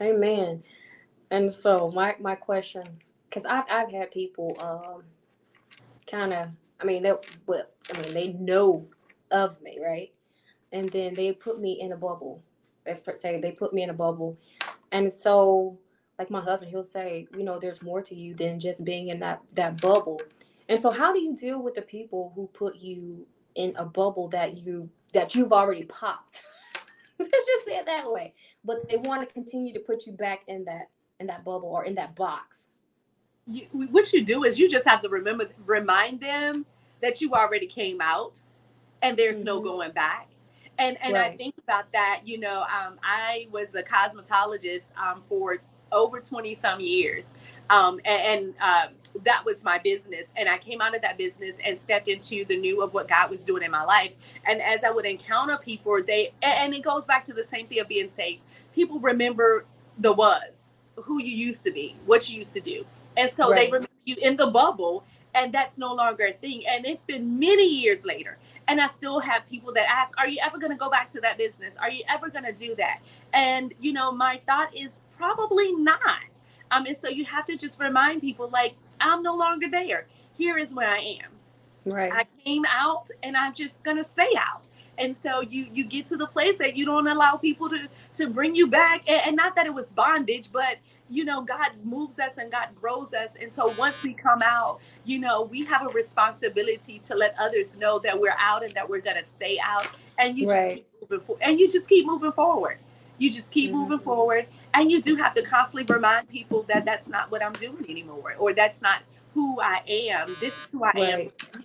Amen. 0.01 0.63
And 1.31 1.53
so 1.53 1.91
my 1.93 2.15
my 2.19 2.35
question, 2.35 2.87
because 3.29 3.45
I've 3.45 3.65
I've 3.69 3.91
had 3.91 4.11
people 4.11 4.55
um 4.59 5.03
kind 6.09 6.33
of 6.33 6.49
I 6.79 6.85
mean, 6.85 7.03
they 7.03 7.13
well, 7.45 7.65
I 7.93 8.01
mean, 8.01 8.13
they 8.13 8.33
know 8.33 8.87
of 9.31 9.61
me, 9.61 9.79
right? 9.83 10.11
And 10.71 10.89
then 10.89 11.13
they 11.13 11.33
put 11.33 11.59
me 11.59 11.79
in 11.79 11.91
a 11.91 11.97
bubble. 11.97 12.43
Let's 12.85 13.03
say 13.21 13.39
they 13.39 13.51
put 13.51 13.73
me 13.73 13.83
in 13.83 13.89
a 13.89 13.93
bubble, 13.93 14.37
and 14.93 15.11
so 15.11 15.77
like 16.17 16.31
my 16.31 16.39
husband, 16.39 16.71
he'll 16.71 16.85
say, 16.85 17.27
you 17.37 17.43
know, 17.43 17.59
there's 17.59 17.83
more 17.83 18.01
to 18.01 18.15
you 18.15 18.33
than 18.33 18.61
just 18.61 18.85
being 18.85 19.09
in 19.09 19.19
that 19.19 19.41
that 19.53 19.81
bubble. 19.81 20.21
And 20.69 20.79
so, 20.79 20.91
how 20.91 21.11
do 21.11 21.19
you 21.19 21.35
deal 21.35 21.61
with 21.61 21.75
the 21.75 21.81
people 21.81 22.31
who 22.33 22.47
put 22.47 22.77
you 22.77 23.27
in 23.55 23.73
a 23.75 23.83
bubble 23.83 24.29
that 24.29 24.55
you 24.55 24.89
that 25.13 25.35
you've 25.35 25.51
already 25.51 25.83
popped? 25.83 26.43
Let's 27.19 27.31
just 27.31 27.65
say 27.65 27.75
it 27.75 27.85
that 27.87 28.09
way. 28.09 28.33
But 28.63 28.89
they 28.89 28.95
want 28.95 29.27
to 29.27 29.33
continue 29.33 29.73
to 29.73 29.79
put 29.79 30.07
you 30.07 30.13
back 30.13 30.43
in 30.47 30.63
that 30.65 30.89
in 31.19 31.27
that 31.27 31.43
bubble 31.43 31.67
or 31.67 31.83
in 31.83 31.95
that 31.95 32.15
box 32.15 32.67
you, 33.47 33.65
what 33.71 34.11
you 34.13 34.23
do 34.23 34.43
is 34.43 34.59
you 34.59 34.69
just 34.69 34.85
have 34.85 35.01
to 35.01 35.09
remember 35.09 35.45
remind 35.65 36.19
them 36.19 36.65
that 37.01 37.21
you 37.21 37.33
already 37.33 37.67
came 37.67 37.99
out 38.01 38.41
and 39.01 39.17
there's 39.17 39.37
mm-hmm. 39.37 39.45
no 39.45 39.61
going 39.61 39.91
back 39.91 40.27
and 40.77 40.97
and 41.01 41.13
right. 41.13 41.33
i 41.33 41.37
think 41.37 41.55
about 41.63 41.91
that 41.91 42.21
you 42.23 42.39
know 42.39 42.61
um, 42.61 42.97
i 43.03 43.47
was 43.51 43.73
a 43.75 43.83
cosmetologist 43.83 44.95
um, 44.97 45.23
for 45.29 45.57
over 45.91 46.19
20 46.19 46.53
some 46.53 46.81
years 46.81 47.33
um, 47.69 47.99
and, 48.03 48.21
and 48.21 48.53
uh, 48.61 48.87
that 49.23 49.43
was 49.45 49.63
my 49.63 49.77
business 49.79 50.27
and 50.35 50.49
i 50.49 50.57
came 50.57 50.81
out 50.81 50.95
of 50.95 51.01
that 51.01 51.17
business 51.17 51.57
and 51.65 51.77
stepped 51.77 52.07
into 52.07 52.43
the 52.45 52.57
new 52.57 52.81
of 52.81 52.93
what 52.93 53.07
god 53.07 53.29
was 53.29 53.41
doing 53.41 53.63
in 53.63 53.71
my 53.71 53.83
life 53.83 54.11
and 54.45 54.61
as 54.61 54.83
i 54.83 54.89
would 54.89 55.05
encounter 55.05 55.57
people 55.57 55.97
they 56.05 56.33
and 56.41 56.73
it 56.73 56.83
goes 56.83 57.05
back 57.05 57.23
to 57.23 57.33
the 57.33 57.43
same 57.43 57.67
thing 57.67 57.79
of 57.79 57.87
being 57.87 58.09
safe 58.09 58.39
people 58.75 58.99
remember 58.99 59.65
the 59.97 60.11
was 60.11 60.73
who 60.95 61.21
you 61.21 61.33
used 61.33 61.63
to 61.63 61.71
be 61.71 61.95
what 62.05 62.29
you 62.29 62.39
used 62.39 62.53
to 62.53 62.61
do 62.61 62.85
and 63.17 63.29
so 63.29 63.49
right. 63.49 63.57
they 63.57 63.65
remember 63.65 63.87
you 64.07 64.15
in 64.21 64.37
the 64.37 64.47
bubble, 64.47 65.03
and 65.33 65.53
that's 65.53 65.77
no 65.77 65.93
longer 65.93 66.27
a 66.27 66.33
thing. 66.33 66.63
And 66.67 66.85
it's 66.85 67.05
been 67.05 67.39
many 67.39 67.67
years 67.67 68.05
later. 68.05 68.37
And 68.67 68.81
I 68.81 68.87
still 68.87 69.19
have 69.19 69.47
people 69.49 69.73
that 69.73 69.89
ask, 69.89 70.17
Are 70.17 70.27
you 70.27 70.39
ever 70.43 70.57
going 70.57 70.71
to 70.71 70.77
go 70.77 70.89
back 70.89 71.09
to 71.11 71.21
that 71.21 71.37
business? 71.37 71.75
Are 71.79 71.89
you 71.89 72.03
ever 72.09 72.29
going 72.29 72.45
to 72.45 72.53
do 72.53 72.75
that? 72.75 72.99
And, 73.33 73.73
you 73.79 73.93
know, 73.93 74.11
my 74.11 74.41
thought 74.45 74.75
is 74.75 74.93
probably 75.17 75.73
not. 75.73 76.39
Um, 76.71 76.85
and 76.85 76.97
so 76.97 77.07
you 77.07 77.25
have 77.25 77.45
to 77.45 77.55
just 77.55 77.79
remind 77.79 78.21
people, 78.21 78.49
like, 78.49 78.75
I'm 78.99 79.23
no 79.23 79.35
longer 79.35 79.69
there. 79.69 80.07
Here 80.37 80.57
is 80.57 80.73
where 80.73 80.89
I 80.89 81.19
am. 81.23 81.31
Right. 81.85 82.11
I 82.11 82.25
came 82.45 82.65
out 82.69 83.09
and 83.23 83.37
I'm 83.37 83.53
just 83.53 83.83
going 83.83 83.97
to 83.97 84.03
stay 84.03 84.29
out 84.37 84.67
and 84.97 85.15
so 85.15 85.41
you 85.41 85.67
you 85.73 85.83
get 85.83 86.05
to 86.07 86.17
the 86.17 86.27
place 86.27 86.57
that 86.57 86.75
you 86.75 86.85
don't 86.85 87.07
allow 87.07 87.35
people 87.35 87.69
to 87.69 87.87
to 88.13 88.27
bring 88.27 88.55
you 88.55 88.67
back 88.67 89.03
and, 89.07 89.21
and, 89.27 89.35
not 89.35 89.55
that 89.55 89.65
it 89.65 89.73
was 89.73 89.93
bondage 89.93 90.51
but 90.51 90.77
you 91.09 91.23
know 91.23 91.41
god 91.41 91.71
moves 91.83 92.19
us 92.19 92.37
and 92.37 92.51
god 92.51 92.69
grows 92.75 93.13
us 93.13 93.35
and 93.41 93.51
so 93.51 93.73
once 93.77 94.03
we 94.03 94.13
come 94.13 94.41
out 94.41 94.79
you 95.05 95.19
know 95.19 95.43
we 95.43 95.63
have 95.63 95.81
a 95.83 95.89
responsibility 95.89 96.99
to 96.99 97.15
let 97.15 97.33
others 97.39 97.77
know 97.77 97.99
that 97.99 98.19
we're 98.19 98.35
out 98.37 98.63
and 98.63 98.73
that 98.73 98.87
we're 98.87 99.01
going 99.01 99.15
to 99.15 99.23
stay 99.23 99.57
out 99.63 99.87
and 100.19 100.37
you 100.37 100.47
right. 100.47 100.77
just 100.77 101.09
keep 101.09 101.09
moving 101.09 101.25
forward 101.25 101.41
and 101.43 101.59
you 101.59 101.69
just 101.69 101.87
keep 101.87 102.05
moving 102.05 102.31
forward 102.31 102.77
you 103.19 103.31
just 103.31 103.51
keep 103.51 103.71
mm-hmm. 103.71 103.79
moving 103.79 103.99
forward 103.99 104.47
and 104.73 104.91
you 104.91 105.01
do 105.01 105.15
have 105.15 105.33
to 105.33 105.41
constantly 105.41 105.83
remind 105.93 106.27
people 106.29 106.63
that 106.63 106.85
that's 106.85 107.09
not 107.09 107.31
what 107.31 107.43
i'm 107.43 107.53
doing 107.53 107.85
anymore 107.89 108.35
or 108.37 108.53
that's 108.53 108.81
not 108.81 109.01
who 109.33 109.59
i 109.61 109.81
am 109.87 110.35
this 110.39 110.53
is 110.53 110.59
who 110.71 110.83
i 110.83 110.91
right. 110.95 111.31
am 111.55 111.63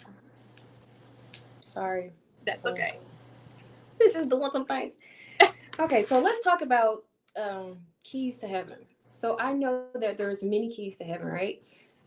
sorry 1.63 2.13
that's 2.45 2.65
okay 2.65 2.99
this 4.03 4.17
is 4.17 4.27
doing 4.27 4.51
some 4.51 4.65
things. 4.65 4.95
okay, 5.79 6.05
so 6.05 6.19
let's 6.19 6.41
talk 6.41 6.63
about 6.63 7.05
um, 7.41 7.79
keys 8.03 8.39
to 8.39 8.49
heaven. 8.49 8.79
So 9.23 9.39
I 9.39 9.53
know 9.53 9.87
that 9.95 10.19
there's 10.19 10.43
many 10.43 10.69
keys 10.69 10.97
to 10.97 11.05
heaven, 11.05 11.29
right? 11.29 11.63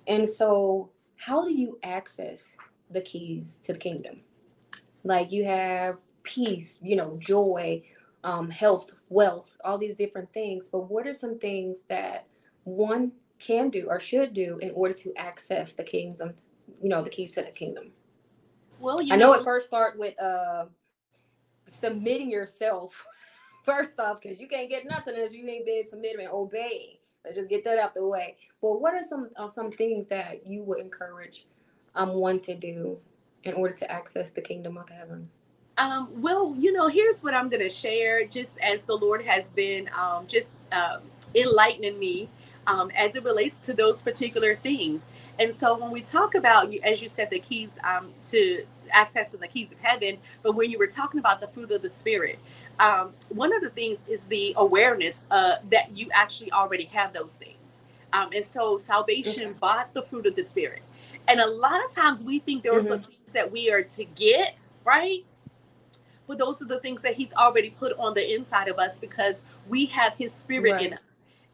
And 0.05 0.27
so 0.27 0.89
how 1.15 1.45
do 1.45 1.53
you 1.53 1.79
access 1.81 2.57
the 2.91 2.99
keys 2.99 3.57
to 3.63 3.71
the 3.71 3.79
kingdom? 3.79 4.17
Like 5.05 5.31
you 5.31 5.45
have 5.45 5.95
peace, 6.23 6.77
you 6.81 6.97
know, 6.97 7.15
joy, 7.21 7.83
um, 8.25 8.49
health, 8.49 8.91
wealth, 9.09 9.55
all 9.63 9.77
these 9.77 9.95
different 9.95 10.33
things. 10.33 10.67
But 10.67 10.91
what 10.91 11.07
are 11.07 11.13
some 11.13 11.39
things 11.39 11.83
that 11.87 12.25
one 12.65 13.13
can 13.39 13.69
do 13.69 13.87
or 13.87 13.97
should 14.01 14.33
do 14.33 14.57
in 14.57 14.71
order 14.71 14.93
to 14.95 15.13
access 15.15 15.71
the 15.71 15.85
kingdom, 15.85 16.33
you 16.83 16.89
know, 16.89 17.01
the 17.01 17.09
keys 17.09 17.31
to 17.35 17.43
the 17.43 17.51
kingdom? 17.51 17.93
Well, 18.77 18.99
I 18.99 19.15
know, 19.15 19.31
know 19.31 19.33
it 19.35 19.45
first 19.45 19.67
start 19.67 19.97
with 19.97 20.21
uh 20.21 20.65
submitting 21.65 22.29
yourself 22.29 23.05
first 23.63 24.01
off, 24.01 24.19
because 24.19 24.37
you 24.37 24.49
can't 24.49 24.69
get 24.69 24.85
nothing 24.85 25.15
as 25.15 25.33
you 25.33 25.47
ain't 25.47 25.65
been 25.65 25.85
submitting 25.87 26.25
and 26.25 26.33
obeying. 26.33 26.97
Just 27.33 27.49
get 27.49 27.63
that 27.63 27.79
out 27.79 27.93
the 27.93 28.07
way. 28.07 28.37
But 28.61 28.81
what 28.81 28.93
are 28.93 29.03
some 29.07 29.29
of 29.35 29.51
some 29.51 29.71
things 29.71 30.07
that 30.07 30.45
you 30.45 30.63
would 30.63 30.79
encourage 30.79 31.45
um 31.95 32.13
one 32.13 32.39
to 32.41 32.55
do 32.55 32.99
in 33.43 33.53
order 33.53 33.73
to 33.73 33.91
access 33.91 34.31
the 34.31 34.41
kingdom 34.41 34.77
of 34.77 34.89
heaven? 34.89 35.29
Um, 35.77 36.09
well, 36.21 36.55
you 36.57 36.71
know, 36.71 36.87
here's 36.87 37.21
what 37.23 37.33
I'm 37.33 37.49
going 37.49 37.61
to 37.63 37.69
share, 37.69 38.25
just 38.25 38.57
as 38.59 38.83
the 38.83 38.95
Lord 38.95 39.25
has 39.25 39.45
been 39.51 39.89
um, 39.97 40.25
just 40.27 40.53
um, 40.71 41.01
enlightening 41.35 41.99
me 41.99 42.29
um, 42.67 42.91
as 42.91 43.15
it 43.15 43.23
relates 43.23 43.59
to 43.59 43.73
those 43.73 44.01
particular 44.01 44.55
things. 44.55 45.07
And 45.37 45.53
so, 45.53 45.77
when 45.77 45.91
we 45.91 46.01
talk 46.01 46.33
about, 46.35 46.73
as 46.83 47.01
you 47.01 47.07
said, 47.07 47.29
the 47.29 47.39
keys 47.39 47.77
um, 47.83 48.11
to 48.25 48.65
accessing 48.95 49.39
the 49.39 49.47
keys 49.47 49.71
of 49.71 49.79
heaven. 49.79 50.17
But 50.41 50.53
when 50.53 50.71
you 50.71 50.79
were 50.79 50.87
talking 50.87 51.19
about 51.19 51.41
the 51.41 51.47
fruit 51.47 51.71
of 51.71 51.81
the 51.81 51.89
spirit, 51.89 52.39
um, 52.79 53.13
one 53.29 53.53
of 53.53 53.61
the 53.61 53.69
things 53.69 54.05
is 54.07 54.25
the 54.25 54.53
awareness 54.57 55.25
uh, 55.31 55.57
that 55.69 55.95
you 55.95 56.09
actually 56.13 56.51
already 56.51 56.85
have 56.85 57.13
those 57.13 57.35
things. 57.35 57.81
Um, 58.13 58.29
and 58.33 58.45
so 58.45 58.77
salvation 58.77 59.49
okay. 59.49 59.57
bought 59.59 59.93
the 59.93 60.03
fruit 60.03 60.25
of 60.25 60.35
the 60.35 60.43
spirit. 60.43 60.81
And 61.27 61.39
a 61.39 61.47
lot 61.47 61.83
of 61.83 61.91
times 61.91 62.23
we 62.23 62.39
think 62.39 62.63
those 62.63 62.85
mm-hmm. 62.85 62.93
are 62.93 62.97
things 62.97 63.31
that 63.33 63.51
we 63.51 63.71
are 63.71 63.83
to 63.83 64.05
get, 64.05 64.59
right? 64.83 65.25
But 66.27 66.37
those 66.37 66.61
are 66.61 66.65
the 66.65 66.79
things 66.79 67.01
that 67.01 67.15
he's 67.15 67.33
already 67.33 67.71
put 67.71 67.93
on 67.97 68.13
the 68.13 68.33
inside 68.33 68.67
of 68.67 68.79
us 68.79 68.99
because 68.99 69.43
we 69.67 69.85
have 69.87 70.13
his 70.13 70.31
spirit 70.33 70.73
right. 70.73 70.85
in 70.87 70.93
us. 70.93 70.99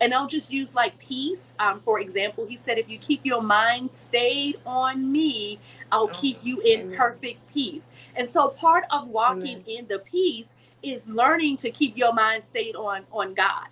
And 0.01 0.13
I'll 0.13 0.27
just 0.27 0.51
use 0.51 0.75
like 0.75 0.97
peace. 0.99 1.53
Um, 1.59 1.79
for 1.85 1.99
example, 2.01 2.45
he 2.45 2.57
said, 2.57 2.77
if 2.79 2.89
you 2.89 2.97
keep 2.97 3.21
your 3.23 3.41
mind 3.41 3.89
stayed 3.91 4.59
on 4.65 5.11
me, 5.11 5.59
I'll 5.91 6.03
oh, 6.03 6.07
keep 6.09 6.39
you 6.43 6.59
in 6.61 6.81
amen. 6.81 6.97
perfect 6.97 7.39
peace. 7.53 7.85
And 8.15 8.29
so 8.29 8.49
part 8.49 8.83
of 8.91 9.07
walking 9.07 9.63
amen. 9.63 9.63
in 9.67 9.87
the 9.87 9.99
peace 9.99 10.49
is 10.83 11.07
learning 11.07 11.57
to 11.57 11.71
keep 11.71 11.95
your 11.95 12.13
mind 12.13 12.43
stayed 12.43 12.75
on 12.75 13.05
on 13.11 13.35
God. 13.35 13.67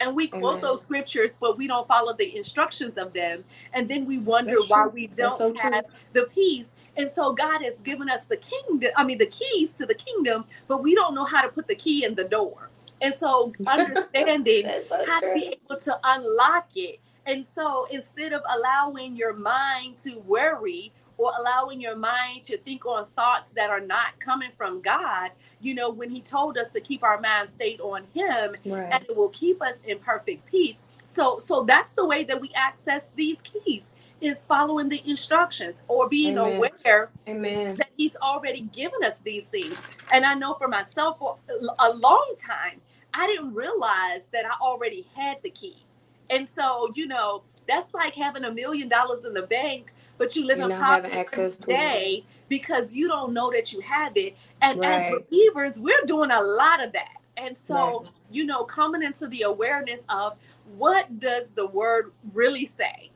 and 0.00 0.16
we 0.16 0.28
quote 0.28 0.44
Amen. 0.44 0.60
those 0.62 0.82
scriptures, 0.82 1.36
but 1.40 1.56
we 1.56 1.66
don't 1.66 1.86
follow 1.86 2.12
the 2.14 2.36
instructions 2.36 2.98
of 2.98 3.12
them, 3.12 3.44
and 3.72 3.88
then 3.88 4.04
we 4.06 4.18
wonder 4.18 4.56
why 4.68 4.86
we 4.86 5.06
don't 5.06 5.38
so 5.38 5.52
true. 5.52 5.70
have 5.70 5.86
the 6.12 6.24
peace. 6.34 6.66
And 6.96 7.10
so 7.10 7.32
God 7.32 7.62
has 7.62 7.78
given 7.80 8.08
us 8.10 8.24
the 8.24 8.36
kingdom, 8.36 8.90
I 8.96 9.04
mean 9.04 9.18
the 9.18 9.26
keys 9.26 9.72
to 9.74 9.86
the 9.86 9.94
kingdom, 9.94 10.44
but 10.68 10.82
we 10.82 10.94
don't 10.94 11.14
know 11.14 11.24
how 11.24 11.42
to 11.42 11.48
put 11.48 11.68
the 11.68 11.74
key 11.74 12.04
in 12.04 12.14
the 12.14 12.24
door. 12.24 12.68
And 13.02 13.14
so 13.14 13.54
understanding 13.66 14.66
so 14.88 15.04
how 15.06 15.20
to 15.20 15.30
be 15.34 15.54
able 15.70 15.80
to 15.82 16.00
unlock 16.04 16.68
it. 16.76 17.00
And 17.26 17.46
so 17.46 17.88
instead 17.92 18.34
of 18.34 18.42
allowing 18.56 19.16
your 19.16 19.34
mind 19.34 19.98
to 20.04 20.18
worry 20.20 20.92
or 21.18 21.32
allowing 21.40 21.80
your 21.82 21.96
mind 21.96 22.44
to 22.44 22.58
think 22.58 22.86
on 22.86 23.06
thoughts 23.16 23.52
that 23.52 23.70
are 23.70 23.80
not 23.80 24.20
coming 24.20 24.50
from 24.58 24.82
God, 24.82 25.32
you 25.60 25.74
know, 25.74 25.90
when 25.90 26.10
He 26.10 26.22
told 26.22 26.58
us 26.58 26.72
to 26.72 26.80
keep 26.80 27.04
our 27.04 27.20
mind 27.20 27.50
stayed 27.50 27.80
on 27.82 28.04
Him 28.14 28.56
Right. 28.66 28.92
and 28.92 29.04
it 29.04 29.16
will 29.16 29.30
keep 29.30 29.62
us 29.62 29.80
in 29.86 30.00
perfect 30.00 30.46
peace. 30.46 30.78
So 31.08 31.40
so 31.40 31.64
that's 31.64 31.94
the 31.94 32.06
way 32.06 32.24
that 32.24 32.40
we 32.40 32.52
access 32.56 33.10
these 33.16 33.42
keys 33.42 33.84
is 34.22 34.44
following 34.46 34.90
the 34.90 35.02
instructions 35.08 35.82
or 35.88 36.08
being 36.08 36.38
Amen. 36.38 36.62
aware 36.86 37.10
Amen. 37.28 37.76
that 37.76 37.90
he's 37.96 38.16
already 38.16 38.62
given 38.62 39.04
us 39.04 39.20
these 39.20 39.46
things. 39.46 39.78
And 40.12 40.26
I 40.26 40.34
know 40.34 40.54
for 40.54 40.68
myself 40.68 41.18
for 41.20 41.38
a 41.80 41.94
long 41.94 42.36
time, 42.40 42.82
I 43.14 43.26
didn't 43.26 43.54
realize 43.54 44.22
that 44.32 44.44
I 44.46 44.54
already 44.60 45.06
had 45.14 45.38
the 45.42 45.50
key. 45.50 45.84
And 46.30 46.48
so, 46.48 46.90
you 46.94 47.06
know, 47.06 47.42
that's 47.68 47.92
like 47.94 48.14
having 48.14 48.44
a 48.44 48.52
million 48.52 48.88
dollars 48.88 49.24
in 49.24 49.34
the 49.34 49.42
bank, 49.42 49.92
but 50.18 50.34
you 50.34 50.44
live 50.44 50.58
You're 50.58 50.70
in 50.70 50.78
poverty 50.78 51.14
access 51.14 51.58
every 51.60 51.74
to 51.74 52.22
because 52.48 52.92
you 52.92 53.08
don't 53.08 53.32
know 53.32 53.50
that 53.50 53.72
you 53.72 53.80
have 53.80 54.16
it. 54.16 54.36
And 54.60 54.78
Right. 54.80 55.12
as 55.12 55.20
believers, 55.30 55.80
we're 55.80 56.04
doing 56.06 56.30
a 56.30 56.40
lot 56.40 56.82
of 56.84 56.92
that. 56.92 57.16
And 57.36 57.56
so, 57.56 58.02
Right. 58.02 58.10
you 58.30 58.44
know, 58.44 58.64
coming 58.64 59.02
into 59.02 59.26
the 59.28 59.42
awareness 59.42 60.02
of 60.08 60.36
what 60.76 61.18
does 61.18 61.52
the 61.52 61.66
word 61.66 62.12
really 62.32 62.66
say? 62.66 63.10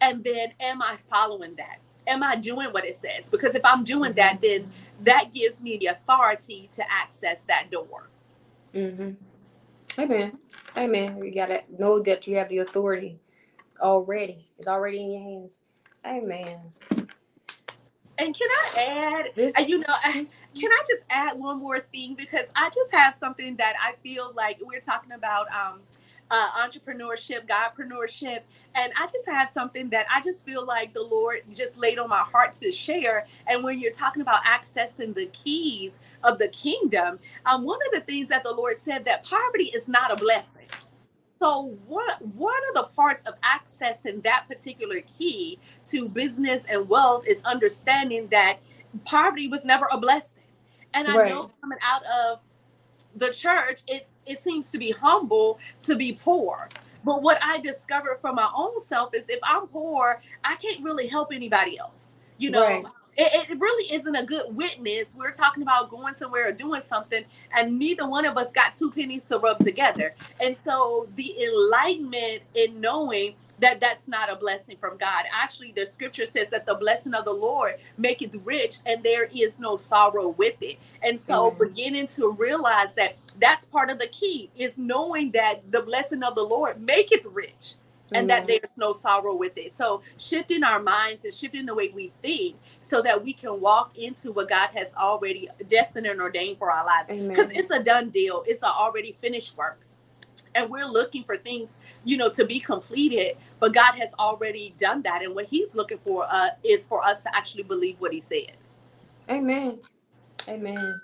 And 0.00 0.22
then 0.24 0.52
am 0.60 0.82
I 0.82 0.98
following 1.10 1.54
that? 1.56 1.78
Am 2.06 2.22
I 2.22 2.36
doing 2.36 2.68
what 2.70 2.84
it 2.84 2.96
says? 2.96 3.28
Because 3.30 3.54
if 3.54 3.64
I'm 3.64 3.82
doing 3.82 4.12
that, 4.14 4.40
mm-hmm. 4.40 4.62
then 4.62 4.72
that 5.02 5.34
gives 5.34 5.62
me 5.62 5.76
the 5.78 5.86
authority 5.86 6.68
to 6.72 6.84
access 6.90 7.42
that 7.42 7.70
door. 7.70 8.08
Mm-hmm. 8.76 9.12
Amen. 10.00 10.38
Amen. 10.76 11.22
You 11.24 11.34
gotta 11.34 11.62
know 11.78 12.00
that 12.02 12.26
you 12.26 12.36
have 12.36 12.48
the 12.48 12.58
authority 12.58 13.18
already. 13.80 14.48
It's 14.58 14.68
already 14.68 15.02
in 15.02 15.10
your 15.12 15.22
hands. 15.22 15.54
Amen. 16.04 16.60
And 18.18 18.34
can 18.36 18.48
I 18.50 18.82
add, 18.88 19.26
This 19.34 19.54
uh, 19.58 19.62
you 19.62 19.78
know, 19.80 19.84
I- 19.88 20.26
can 20.58 20.70
I 20.70 20.82
just 20.88 21.02
add 21.10 21.38
one 21.38 21.58
more 21.58 21.80
thing 21.92 22.14
because 22.14 22.46
I 22.56 22.68
just 22.70 22.92
have 22.92 23.14
something 23.14 23.56
that 23.56 23.74
I 23.82 23.94
feel 24.02 24.32
like 24.36 24.58
we're 24.62 24.80
talking 24.80 25.12
about 25.12 25.46
um, 25.52 25.80
uh, 26.30 26.50
entrepreneurship, 26.66 27.48
Godpreneurship, 27.48 28.40
and 28.74 28.92
I 28.98 29.06
just 29.06 29.26
have 29.26 29.50
something 29.50 29.90
that 29.90 30.06
I 30.12 30.20
just 30.22 30.44
feel 30.46 30.64
like 30.66 30.94
the 30.94 31.04
Lord 31.04 31.40
just 31.52 31.78
laid 31.78 31.98
on 31.98 32.08
my 32.08 32.18
heart 32.18 32.54
to 32.56 32.72
share. 32.72 33.26
And 33.46 33.64
when 33.64 33.80
you're 33.80 33.92
talking 33.92 34.22
about 34.22 34.42
accessing 34.44 35.14
the 35.14 35.26
keys 35.28 35.98
of 36.24 36.38
the 36.38 36.48
kingdom, 36.48 37.18
um, 37.46 37.64
one 37.64 37.78
of 37.88 37.92
the 37.94 38.00
things 38.06 38.28
that 38.30 38.44
the 38.44 38.52
Lord 38.52 38.76
said 38.78 39.04
that 39.06 39.24
poverty 39.24 39.72
is 39.74 39.88
not 39.88 40.12
a 40.12 40.16
blessing. 40.16 40.66
So 41.40 41.76
one 41.86 42.08
one 42.36 42.54
of 42.70 42.76
the 42.76 42.90
parts 42.96 43.24
of 43.24 43.34
accessing 43.42 44.22
that 44.24 44.46
particular 44.48 45.02
key 45.18 45.58
to 45.86 46.08
business 46.08 46.64
and 46.70 46.88
wealth 46.88 47.26
is 47.28 47.42
understanding 47.44 48.28
that 48.28 48.58
poverty 49.04 49.48
was 49.48 49.64
never 49.64 49.86
a 49.92 49.98
blessing. 49.98 50.44
And 50.94 51.08
I 51.08 51.16
Right. 51.16 51.28
know 51.28 51.50
coming 51.60 51.78
out 51.82 52.02
of 52.06 52.40
the 53.16 53.30
church, 53.30 53.80
it's 53.86 54.18
it 54.26 54.38
seems 54.38 54.70
to 54.70 54.78
be 54.78 54.92
humble 54.92 55.58
to 55.82 55.96
be 55.96 56.12
poor. 56.22 56.68
But 57.04 57.22
what 57.22 57.38
I 57.42 57.58
discovered 57.60 58.18
for 58.20 58.32
my 58.32 58.50
own 58.54 58.80
self 58.80 59.14
is 59.14 59.28
if 59.28 59.38
I'm 59.42 59.66
poor, 59.68 60.20
I 60.44 60.56
can't 60.56 60.82
really 60.82 61.06
help 61.06 61.32
anybody 61.32 61.78
else. 61.78 62.14
You 62.38 62.50
know, 62.50 62.62
Right. 62.62 62.84
it, 63.16 63.50
it 63.50 63.58
really 63.60 63.94
isn't 63.94 64.14
a 64.16 64.24
good 64.24 64.54
witness. 64.54 65.14
We're 65.16 65.32
talking 65.32 65.62
about 65.62 65.88
going 65.88 66.16
somewhere 66.16 66.48
or 66.48 66.52
doing 66.52 66.80
something, 66.80 67.24
and 67.56 67.78
neither 67.78 68.08
one 68.08 68.26
of 68.26 68.36
us 68.36 68.50
got 68.52 68.74
two 68.74 68.90
pennies 68.90 69.24
to 69.26 69.38
rub 69.38 69.60
together. 69.60 70.12
And 70.40 70.56
so 70.56 71.08
the 71.14 71.34
enlightenment 71.44 72.42
in 72.54 72.80
knowing 72.80 73.34
that 73.60 73.80
that's 73.80 74.08
not 74.08 74.30
a 74.30 74.36
blessing 74.36 74.76
from 74.80 74.96
God. 74.98 75.24
Actually, 75.32 75.72
the 75.74 75.86
scripture 75.86 76.26
says 76.26 76.48
that 76.50 76.66
the 76.66 76.74
blessing 76.74 77.14
of 77.14 77.24
the 77.24 77.32
Lord 77.32 77.76
maketh 77.98 78.34
rich, 78.44 78.78
and 78.86 79.02
there 79.02 79.28
is 79.34 79.58
no 79.58 79.76
sorrow 79.76 80.28
with 80.28 80.62
it. 80.62 80.78
And 81.02 81.18
so, 81.18 81.48
Amen. 81.48 81.58
beginning 81.68 82.06
to 82.08 82.32
realize 82.32 82.94
that 82.94 83.16
that's 83.38 83.66
part 83.66 83.90
of 83.90 83.98
the 83.98 84.08
key 84.08 84.50
is 84.56 84.76
knowing 84.78 85.32
that 85.32 85.70
the 85.70 85.82
blessing 85.82 86.22
of 86.22 86.34
the 86.34 86.44
Lord 86.44 86.80
maketh 86.80 87.26
rich 87.26 87.74
and 88.14 88.30
that 88.30 88.46
there's 88.46 88.76
no 88.78 88.92
sorrow 88.92 89.34
with 89.34 89.58
it. 89.58 89.76
So 89.76 90.02
shifting 90.18 90.64
our 90.64 90.80
minds 90.80 91.24
and 91.24 91.34
shifting 91.34 91.66
the 91.66 91.74
way 91.74 91.90
we 91.94 92.12
think 92.22 92.56
so 92.80 93.02
that 93.02 93.22
we 93.22 93.32
can 93.32 93.60
walk 93.60 93.96
into 93.98 94.32
what 94.32 94.48
God 94.48 94.70
has 94.74 94.94
already 94.94 95.48
destined 95.68 96.06
and 96.06 96.20
ordained 96.20 96.58
for 96.58 96.70
our 96.70 96.86
lives. 96.86 97.10
Because 97.28 97.50
it's 97.52 97.70
a 97.70 97.82
done 97.82 98.10
deal. 98.10 98.44
It's 98.46 98.62
a 98.62 98.68
already 98.68 99.12
finished 99.20 99.56
work. 99.56 99.80
And 100.56 100.70
we're 100.70 100.86
looking 100.86 101.22
for 101.22 101.36
things, 101.36 101.78
you 102.04 102.16
know, 102.16 102.30
to 102.30 102.44
be 102.44 102.58
completed, 102.58 103.36
but 103.60 103.74
God 103.74 103.94
has 103.94 104.10
already 104.18 104.74
done 104.78 105.02
that. 105.02 105.22
And 105.22 105.34
what 105.34 105.46
He's 105.46 105.74
looking 105.74 105.98
for 105.98 106.26
uh, 106.30 106.48
is 106.64 106.86
for 106.86 107.04
us 107.04 107.22
to 107.22 107.36
actually 107.36 107.64
believe 107.64 108.00
what 108.00 108.12
He 108.12 108.20
said. 108.20 108.52
Amen. 109.30 109.80
Amen. 110.48 111.00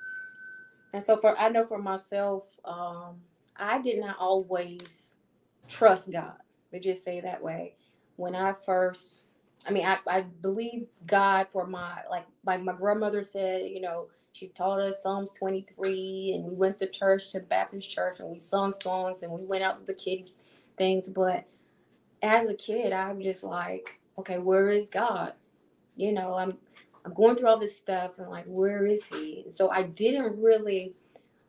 And 0.93 1.03
so 1.05 1.17
for 1.17 1.39
I 1.39 1.49
know 1.49 1.65
for 1.67 1.79
myself, 1.79 2.45
um, 2.65 3.17
I 3.57 3.81
did 3.81 4.01
not 4.01 4.17
always 4.19 5.17
trust 5.69 6.11
God. 6.11 6.35
Let's 6.73 6.85
just 6.85 7.05
say 7.05 7.21
that 7.21 7.43
way. 7.43 7.75
When 8.17 8.35
I 8.35 8.53
first 8.53 9.23
I 9.67 9.71
mean 9.71 9.87
I, 9.87 9.99
I 10.07 10.21
believe 10.23 10.87
God 11.07 11.47
for 11.53 11.67
my 11.67 12.01
like 12.11 12.27
like 12.45 12.63
my 12.63 12.75
grandmother 12.75 13.25
said, 13.25 13.67
you 13.67 13.81
know, 13.81 14.09
she 14.33 14.49
taught 14.49 14.81
us 14.81 15.03
Psalms 15.03 15.31
23 15.39 16.33
and 16.35 16.45
we 16.47 16.57
went 16.57 16.79
to 16.79 16.87
church 16.89 17.33
to 17.33 17.41
the 17.41 17.47
Baptist 17.47 17.91
church 17.91 18.21
and 18.21 18.31
we 18.31 18.39
sung 18.39 18.73
songs 18.73 19.23
and 19.23 19.33
we 19.33 19.45
went 19.45 19.65
out 19.65 19.77
to 19.79 19.85
the 19.85 19.95
kid 19.95 20.31
things, 20.79 21.09
but 21.09 21.45
as 22.23 22.49
a 22.49 22.55
kid 22.55 22.93
I'm 22.93 23.21
just 23.21 23.45
like, 23.45 24.01
okay, 24.19 24.39
where 24.39 24.71
is 24.71 24.89
God? 24.89 25.35
You 25.97 26.13
know, 26.13 26.35
I'm 26.35 26.59
I'm 27.05 27.15
going 27.15 27.37
through 27.37 27.49
all 27.49 27.59
this 27.59 27.77
stuff 27.77 28.19
and 28.19 28.31
like, 28.31 28.47
where 28.47 28.87
is 28.87 29.05
he? 29.07 29.47
So 29.51 29.71
I 29.71 29.83
didn't 29.85 30.41
really 30.41 30.95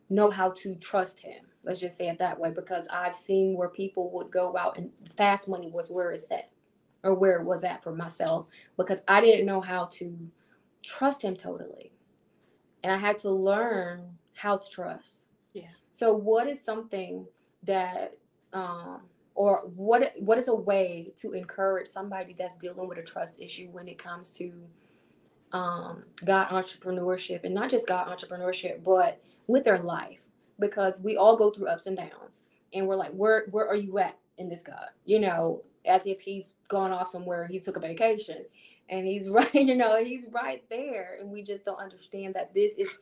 know 0.10 0.32
how 0.32 0.52
to 0.52 0.76
trust 0.76 1.20
him. 1.20 1.46
Let's 1.64 1.80
just 1.80 1.98
say 1.98 2.10
it 2.10 2.20
that 2.20 2.40
way, 2.40 2.52
because 2.52 2.88
I've 2.90 3.16
seen 3.16 3.56
where 3.56 3.70
people 3.70 4.12
would 4.12 4.32
go 4.32 4.58
out 4.58 4.78
and 4.78 4.92
fast 5.16 5.48
money 5.50 5.72
was 5.74 5.90
where 5.90 6.12
it's 6.12 6.32
at, 6.32 6.52
or 7.04 7.16
where 7.16 7.40
it 7.40 7.46
was 7.46 7.64
at 7.64 7.84
for 7.84 7.96
myself, 7.96 8.48
because 8.78 9.00
I 9.08 9.22
didn't 9.22 9.46
know 9.48 9.62
how 9.62 9.86
to 9.94 10.18
trust 10.86 11.24
him 11.24 11.38
totally. 11.38 11.93
And 12.84 12.92
I 12.92 12.98
had 12.98 13.18
to 13.20 13.30
learn 13.30 14.18
how 14.34 14.58
to 14.58 14.70
trust. 14.70 15.26
Yeah. 15.54 15.70
So 15.92 16.14
what 16.16 16.48
is 16.48 16.64
something 16.64 17.26
that 17.64 18.18
um 18.54 19.02
or 19.36 19.60
what 19.76 20.14
what 20.20 20.38
is 20.38 20.48
a 20.48 20.56
way 20.56 21.14
to 21.18 21.34
encourage 21.34 21.88
somebody 21.88 22.36
that's 22.38 22.56
dealing 22.56 22.88
with 22.88 22.98
a 22.98 23.04
trust 23.04 23.40
issue 23.40 23.70
when 23.72 23.88
it 23.88 23.98
comes 23.98 24.30
to 24.32 24.54
um, 25.54 26.04
God 26.26 26.50
entrepreneurship 26.50 27.44
and 27.44 27.54
not 27.54 27.70
just 27.70 27.88
God 27.88 28.08
entrepreneurship, 28.08 28.84
but 28.84 29.22
with 29.48 29.64
their 29.64 29.80
life 29.80 30.26
because 30.60 31.00
we 31.02 31.16
all 31.16 31.36
go 31.36 31.52
through 31.52 31.68
ups 31.68 31.86
and 31.86 31.98
downs 31.98 32.44
and 32.74 32.88
we're 32.88 32.96
like, 32.96 33.12
where 33.12 33.46
where 33.52 33.68
are 33.68 33.76
you 33.76 34.00
at 34.00 34.18
in 34.38 34.50
this 34.50 34.64
God? 34.64 34.88
You 35.06 35.20
know, 35.20 35.64
as 35.86 36.06
if 36.06 36.22
he's 36.22 36.54
gone 36.68 36.92
off 36.92 37.10
somewhere, 37.10 37.48
he 37.48 37.60
took 37.60 37.78
a 37.78 37.80
vacation 37.80 38.46
and 38.90 39.06
he's 39.06 39.30
right, 39.30 39.54
you 39.54 39.76
know, 39.76 40.04
he's 40.04 40.26
right 40.32 40.64
there 40.70 41.18
and 41.20 41.32
we 41.32 41.44
just 41.44 41.66
don't 41.66 41.80
understand 41.80 42.34
that 42.36 42.54
this 42.54 42.78
is 42.78 43.00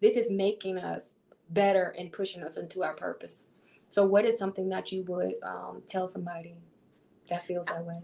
this 0.00 0.16
is 0.16 0.30
making 0.30 0.78
us 0.78 1.14
better 1.50 1.94
and 1.98 2.12
pushing 2.12 2.42
us 2.42 2.56
into 2.56 2.82
our 2.82 2.94
purpose. 2.94 3.48
So 3.88 4.04
what 4.04 4.24
is 4.24 4.38
something 4.38 4.68
that 4.70 4.90
you 4.92 5.02
would 5.04 5.34
um, 5.42 5.82
tell 5.86 6.08
somebody 6.08 6.56
that 7.30 7.46
feels 7.46 7.66
that 7.66 7.84
way? 7.84 8.00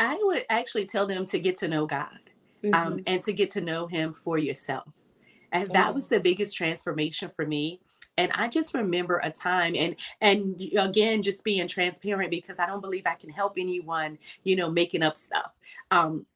I 0.00 0.18
would 0.20 0.44
actually 0.50 0.86
tell 0.86 1.06
them 1.06 1.24
to 1.26 1.38
get 1.38 1.56
to 1.58 1.68
know 1.68 1.86
God. 1.86 2.18
Mm-hmm. 2.62 2.74
um, 2.74 3.00
and 3.08 3.20
to 3.24 3.32
get 3.32 3.50
to 3.50 3.60
know 3.60 3.88
him 3.88 4.14
for 4.14 4.38
yourself. 4.38 4.86
And 5.50 5.70
that 5.72 5.92
was 5.92 6.06
the 6.06 6.20
biggest 6.20 6.56
transformation 6.56 7.28
for 7.28 7.44
me. 7.44 7.80
And 8.18 8.30
I 8.34 8.48
just 8.48 8.74
remember 8.74 9.20
a 9.22 9.30
time 9.30 9.74
and 9.76 9.96
and 10.20 10.60
again 10.78 11.22
just 11.22 11.44
being 11.44 11.66
transparent 11.68 12.30
because 12.30 12.58
I 12.58 12.66
don't 12.66 12.80
believe 12.80 13.04
I 13.06 13.14
can 13.14 13.30
help 13.30 13.54
anyone, 13.58 14.18
you 14.44 14.56
know, 14.56 14.70
making 14.70 15.02
up 15.02 15.16
stuff. 15.16 15.52
Um 15.90 16.26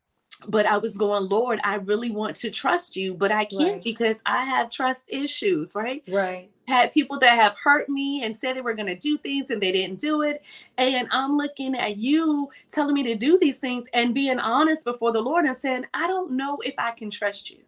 but 0.47 0.67
I 0.67 0.77
was 0.79 0.99
going, 0.99 1.29
Lord, 1.29 1.61
I 1.65 1.77
really 1.77 2.11
want 2.11 2.37
to 2.37 2.51
trust 2.51 2.97
you, 2.97 3.15
but 3.15 3.33
I 3.33 3.47
can't 3.47 3.61
Right. 3.77 3.85
because 3.85 4.21
I 4.27 4.45
have 4.45 4.71
trust 4.71 5.05
issues, 5.09 5.75
right? 5.75 6.03
right. 6.09 6.51
Had 6.67 6.93
people 6.93 7.19
that 7.21 7.39
have 7.39 7.57
hurt 7.63 7.89
me 7.89 8.25
and 8.25 8.37
said 8.37 8.57
they 8.57 8.61
were 8.61 8.75
going 8.75 8.87
to 8.87 8.97
do 8.97 9.17
things 9.19 9.51
and 9.51 9.63
they 9.63 9.73
didn't 9.73 10.01
do 10.01 10.23
it. 10.23 10.45
And 10.79 11.09
I'm 11.11 11.37
looking 11.37 11.75
at 11.77 11.97
you 11.97 12.51
telling 12.71 12.95
me 12.95 13.03
to 13.05 13.15
do 13.15 13.39
these 13.39 13.59
things 13.59 13.89
and 13.93 14.15
being 14.15 14.39
honest 14.39 14.85
before 14.85 15.13
the 15.13 15.21
Lord 15.21 15.45
and 15.45 15.57
saying, 15.57 15.85
I 15.95 16.07
don't 16.07 16.33
know 16.33 16.59
if 16.65 16.75
I 16.79 16.91
can 16.93 17.11
trust 17.11 17.51
you. 17.51 17.59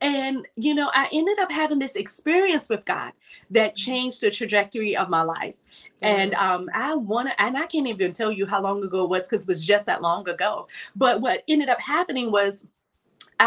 And, 0.00 0.46
you 0.56 0.74
know, 0.74 0.90
I 0.94 1.08
ended 1.12 1.38
up 1.38 1.52
having 1.52 1.78
this 1.78 1.96
experience 1.96 2.68
with 2.68 2.84
God 2.84 3.12
that 3.50 3.74
mm-hmm. 3.74 3.90
changed 3.90 4.20
the 4.20 4.30
trajectory 4.30 4.96
of 4.96 5.08
my 5.08 5.22
life. 5.22 5.54
And 6.00 6.34
um, 6.34 6.68
I 6.74 6.96
want 6.96 7.28
to, 7.28 7.40
and 7.40 7.56
I 7.56 7.66
can't 7.66 7.86
even 7.86 8.12
tell 8.12 8.32
you 8.32 8.44
how 8.44 8.60
long 8.60 8.82
ago 8.82 9.04
it 9.04 9.10
was 9.10 9.28
because 9.28 9.44
it 9.44 9.48
was 9.48 9.64
just 9.64 9.86
that 9.86 10.02
long 10.02 10.28
ago. 10.28 10.66
But 10.96 11.20
what 11.20 11.44
ended 11.46 11.68
up 11.68 11.80
happening 11.80 12.32
was 12.32 12.66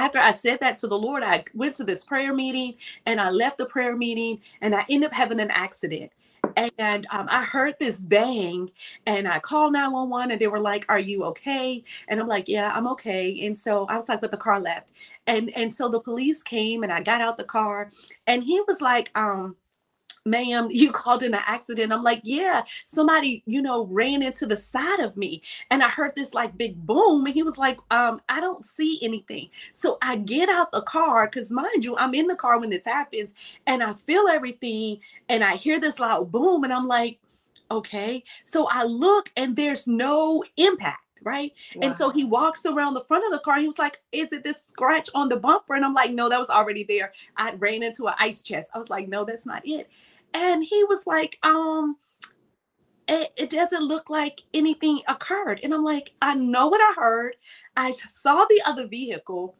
after 0.04 0.20
I 0.20 0.32
said 0.32 0.60
that 0.62 0.78
to 0.80 0.88
the 0.88 1.00
Lord, 1.00 1.24
I 1.24 1.46
went 1.56 1.76
to 1.76 1.86
this 1.86 2.06
prayer 2.06 2.34
meeting 2.34 2.76
and 3.06 3.22
I 3.22 3.32
left 3.32 3.60
the 3.60 3.66
prayer 3.68 3.98
meeting 3.98 4.42
and 4.62 4.76
I 4.76 4.86
ended 4.90 5.10
up 5.10 5.16
having 5.16 5.40
an 5.42 5.52
accident 5.52 6.12
and 6.58 7.08
um, 7.12 7.28
I 7.30 7.44
heard 7.46 7.76
this 7.80 8.00
bang, 8.02 8.72
and 9.06 9.28
I 9.28 9.40
called 9.40 9.74
911, 9.74 10.32
and 10.32 10.42
they 10.42 10.48
were 10.48 10.60
like, 10.60 10.86
"Are 10.90 11.00
you 11.00 11.24
okay?" 11.26 11.84
And 12.08 12.20
I'm 12.20 12.28
like, 12.28 12.48
"Yeah, 12.48 12.72
I'm 12.76 12.88
okay." 12.90 13.46
And 13.46 13.58
so 13.58 13.86
I 13.90 13.98
was 13.98 14.10
like, 14.10 14.22
"But 14.22 14.32
the 14.32 14.38
car 14.38 14.60
left," 14.60 14.92
and 15.28 15.52
and 15.56 15.74
so 15.74 15.90
the 15.90 16.02
police 16.02 16.44
came, 16.44 16.84
and 16.84 16.92
I 16.92 17.02
got 17.04 17.22
out 17.22 17.38
the 17.38 17.44
car, 17.46 17.92
and 18.28 18.44
he 18.44 18.62
was 18.68 18.82
like, 18.82 19.12
um 19.16 19.58
ma'am, 20.26 20.68
you 20.72 20.92
called 20.92 21.24
in 21.24 21.34
an 21.34 21.42
accident. 21.46 21.94
I'm 21.94 22.04
like, 22.04 22.22
yeah, 22.24 22.64
somebody, 22.86 23.44
you 23.46 23.62
know, 23.62 23.86
ran 23.86 24.24
into 24.24 24.46
the 24.46 24.58
side 24.58 25.00
of 25.00 25.16
me. 25.16 25.42
And 25.70 25.84
I 25.84 25.90
heard 25.90 26.16
this 26.16 26.34
like 26.34 26.58
big 26.58 26.86
boom. 26.86 27.26
And 27.26 27.34
he 27.34 27.44
was 27.44 27.58
like, 27.58 27.78
um, 27.92 28.22
I 28.28 28.42
don't 28.42 28.64
see 28.64 29.00
anything. 29.04 29.50
So 29.74 29.98
I 30.02 30.18
get 30.18 30.50
out 30.50 30.72
the 30.72 30.82
car, 30.82 31.28
because 31.28 31.52
mind 31.52 31.84
you, 31.84 31.96
I'm 31.98 32.14
in 32.14 32.28
the 32.28 32.36
car 32.36 32.60
when 32.60 32.70
this 32.70 32.86
happens, 32.86 33.34
and 33.68 33.84
I 33.84 33.94
feel 33.94 34.28
everything, 34.28 35.00
and 35.30 35.44
I 35.44 35.56
hear 35.56 35.80
this 35.80 36.00
loud 36.00 36.32
boom, 36.32 36.64
and 36.64 36.74
I'm 36.74 36.88
like, 36.88 37.20
okay. 37.70 38.24
So 38.44 38.68
I 38.70 38.84
look 38.84 39.32
and 39.38 39.56
there's 39.56 39.88
no 39.88 40.44
impact 40.58 41.02
right? 41.24 41.54
Wow. 41.76 41.88
And 41.88 41.98
so 41.98 42.10
he 42.12 42.24
walks 42.24 42.66
around 42.66 42.94
the 42.94 43.04
front 43.04 43.26
of 43.26 43.32
the 43.32 43.40
car. 43.40 43.60
He 43.60 43.66
was 43.66 43.80
like, 43.80 44.02
Is 44.12 44.32
it 44.32 44.44
this 44.44 44.64
scratch 44.68 45.10
on 45.16 45.28
the 45.28 45.38
bumper? 45.38 45.74
And 45.74 45.84
I'm 45.84 45.94
like, 45.94 46.12
No, 46.12 46.30
that 46.30 46.40
was 46.40 46.50
already 46.50 46.84
there. 46.84 47.14
I 47.36 47.54
ran 47.56 47.84
into 47.84 48.08
an 48.08 48.14
ice 48.20 48.44
chest. 48.44 48.70
I 48.76 48.78
was 48.78 48.90
like, 48.90 49.08
No, 49.08 49.26
that's 49.26 49.46
not 49.46 49.66
it. 49.66 49.90
And 50.36 50.66
he 50.66 50.84
was 50.84 51.08
like, 51.08 51.40
um, 51.44 51.96
it, 53.08 53.32
it, 53.38 53.50
doesn't 53.50 53.84
look 53.84 54.10
like 54.10 54.42
anything 54.54 55.00
occurred. 55.08 55.62
And 55.64 55.74
I'm 55.74 55.86
like, 55.86 56.12
I 56.22 56.34
know 56.36 56.68
what 56.68 56.82
I 56.82 56.94
heard. 57.02 57.36
I 57.78 57.92
saw 57.92 58.44
the 58.44 58.62
other 58.66 58.86
vehicle, 58.86 59.56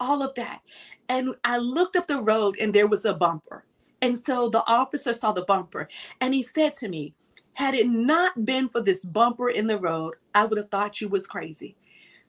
all 0.00 0.20
of 0.24 0.34
that. 0.34 0.60
And 1.08 1.36
I 1.44 1.58
looked 1.58 1.94
up 1.94 2.08
the 2.08 2.20
road 2.20 2.56
and 2.60 2.74
there 2.74 2.88
was 2.88 3.04
a 3.04 3.14
bumper. 3.14 3.64
And 4.00 4.18
so 4.18 4.48
the 4.48 4.66
officer 4.66 5.14
saw 5.14 5.30
the 5.30 5.44
bumper 5.44 5.88
and 6.20 6.34
he 6.34 6.42
said 6.42 6.72
to 6.74 6.88
me, 6.88 7.14
had 7.52 7.74
it 7.74 7.88
not 7.88 8.44
been 8.44 8.68
for 8.68 8.80
this 8.80 9.04
bumper 9.04 9.50
in 9.50 9.68
the 9.68 9.78
road, 9.78 10.14
I 10.34 10.46
would 10.46 10.58
have 10.58 10.70
thought 10.70 11.00
you 11.00 11.08
was 11.08 11.28
crazy 11.28 11.76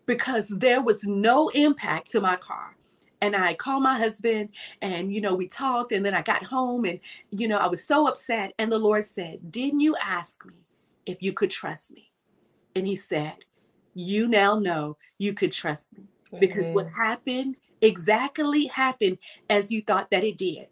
because 0.06 0.50
there 0.50 0.82
was 0.82 1.08
no 1.08 1.50
impact 1.50 2.12
to 2.12 2.22
my 2.22 2.36
car 2.36 2.76
and 3.24 3.38
I 3.38 3.54
called 3.54 3.84
my 3.84 3.98
husband 3.98 4.50
and 4.82 5.14
you 5.14 5.22
know 5.22 5.34
we 5.34 5.48
talked 5.48 5.94
and 5.94 6.06
then 6.06 6.14
I 6.14 6.22
got 6.22 6.44
home 6.44 6.84
and 6.84 7.00
you 7.32 7.48
know 7.48 7.58
I 7.58 7.68
was 7.68 7.84
so 7.84 8.08
upset 8.08 8.54
and 8.60 8.70
the 8.70 8.80
Lord 8.80 9.06
said, 9.06 9.50
"Didn't 9.50 9.80
you 9.80 9.96
ask 9.96 10.46
me 10.46 10.54
if 11.06 11.24
you 11.24 11.32
could 11.32 11.50
trust 11.50 11.94
me?" 11.94 12.12
And 12.76 12.86
he 12.86 12.98
said, 12.98 13.46
"You 13.94 14.28
now 14.28 14.60
know 14.60 14.98
you 15.18 15.34
could 15.34 15.54
trust 15.54 15.98
me 15.98 16.04
because 16.40 16.66
mm-hmm. 16.66 16.76
what 16.76 16.88
happened 16.88 17.56
exactly 17.82 18.66
happened 18.68 19.18
as 19.50 19.72
you 19.72 19.82
thought 19.82 20.12
that 20.12 20.24
it 20.24 20.38
did. 20.38 20.68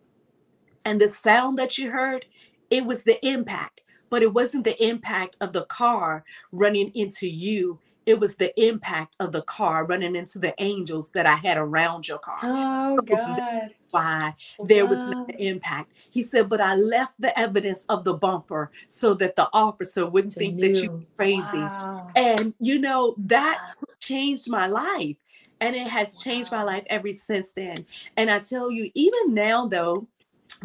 And 0.83 0.99
the 0.99 1.07
sound 1.07 1.57
that 1.57 1.77
you 1.77 1.91
heard, 1.91 2.25
it 2.69 2.85
was 2.85 3.03
the 3.03 3.23
impact, 3.25 3.81
but 4.09 4.23
it 4.23 4.33
wasn't 4.33 4.63
the 4.63 4.81
impact 4.83 5.37
of 5.41 5.53
the 5.53 5.65
car 5.65 6.23
running 6.51 6.91
into 6.95 7.29
you 7.29 7.79
it 8.05 8.19
was 8.19 8.35
the 8.35 8.59
impact 8.61 9.15
of 9.19 9.31
the 9.31 9.43
car 9.43 9.85
running 9.85 10.15
into 10.15 10.39
the 10.39 10.53
angels 10.61 11.11
that 11.11 11.25
I 11.25 11.35
had 11.35 11.57
around 11.57 12.07
your 12.07 12.17
car. 12.17 12.39
Oh 12.43 12.97
God. 12.97 13.73
Why 13.91 14.33
there 14.65 14.85
was 14.85 14.99
no 14.99 15.25
impact. 15.37 15.91
He 16.09 16.23
said, 16.23 16.49
but 16.49 16.61
I 16.61 16.75
left 16.75 17.13
the 17.19 17.37
evidence 17.37 17.85
of 17.89 18.03
the 18.03 18.13
bumper 18.13 18.71
so 18.87 19.13
that 19.15 19.35
the 19.35 19.49
officer 19.53 20.05
wouldn't 20.07 20.33
think 20.33 20.59
that 20.61 20.81
you 20.81 20.91
were 20.91 21.01
crazy. 21.17 21.59
Wow. 21.59 22.09
And 22.15 22.53
you 22.59 22.79
know, 22.79 23.15
that 23.17 23.59
wow. 23.59 23.93
changed 23.99 24.49
my 24.49 24.67
life. 24.67 25.17
And 25.59 25.75
it 25.75 25.87
has 25.87 26.17
changed 26.17 26.51
my 26.51 26.63
life 26.63 26.83
ever 26.87 27.13
since 27.13 27.51
then. 27.51 27.85
And 28.17 28.31
I 28.31 28.39
tell 28.39 28.71
you, 28.71 28.89
even 28.95 29.35
now 29.35 29.67
though, 29.67 30.07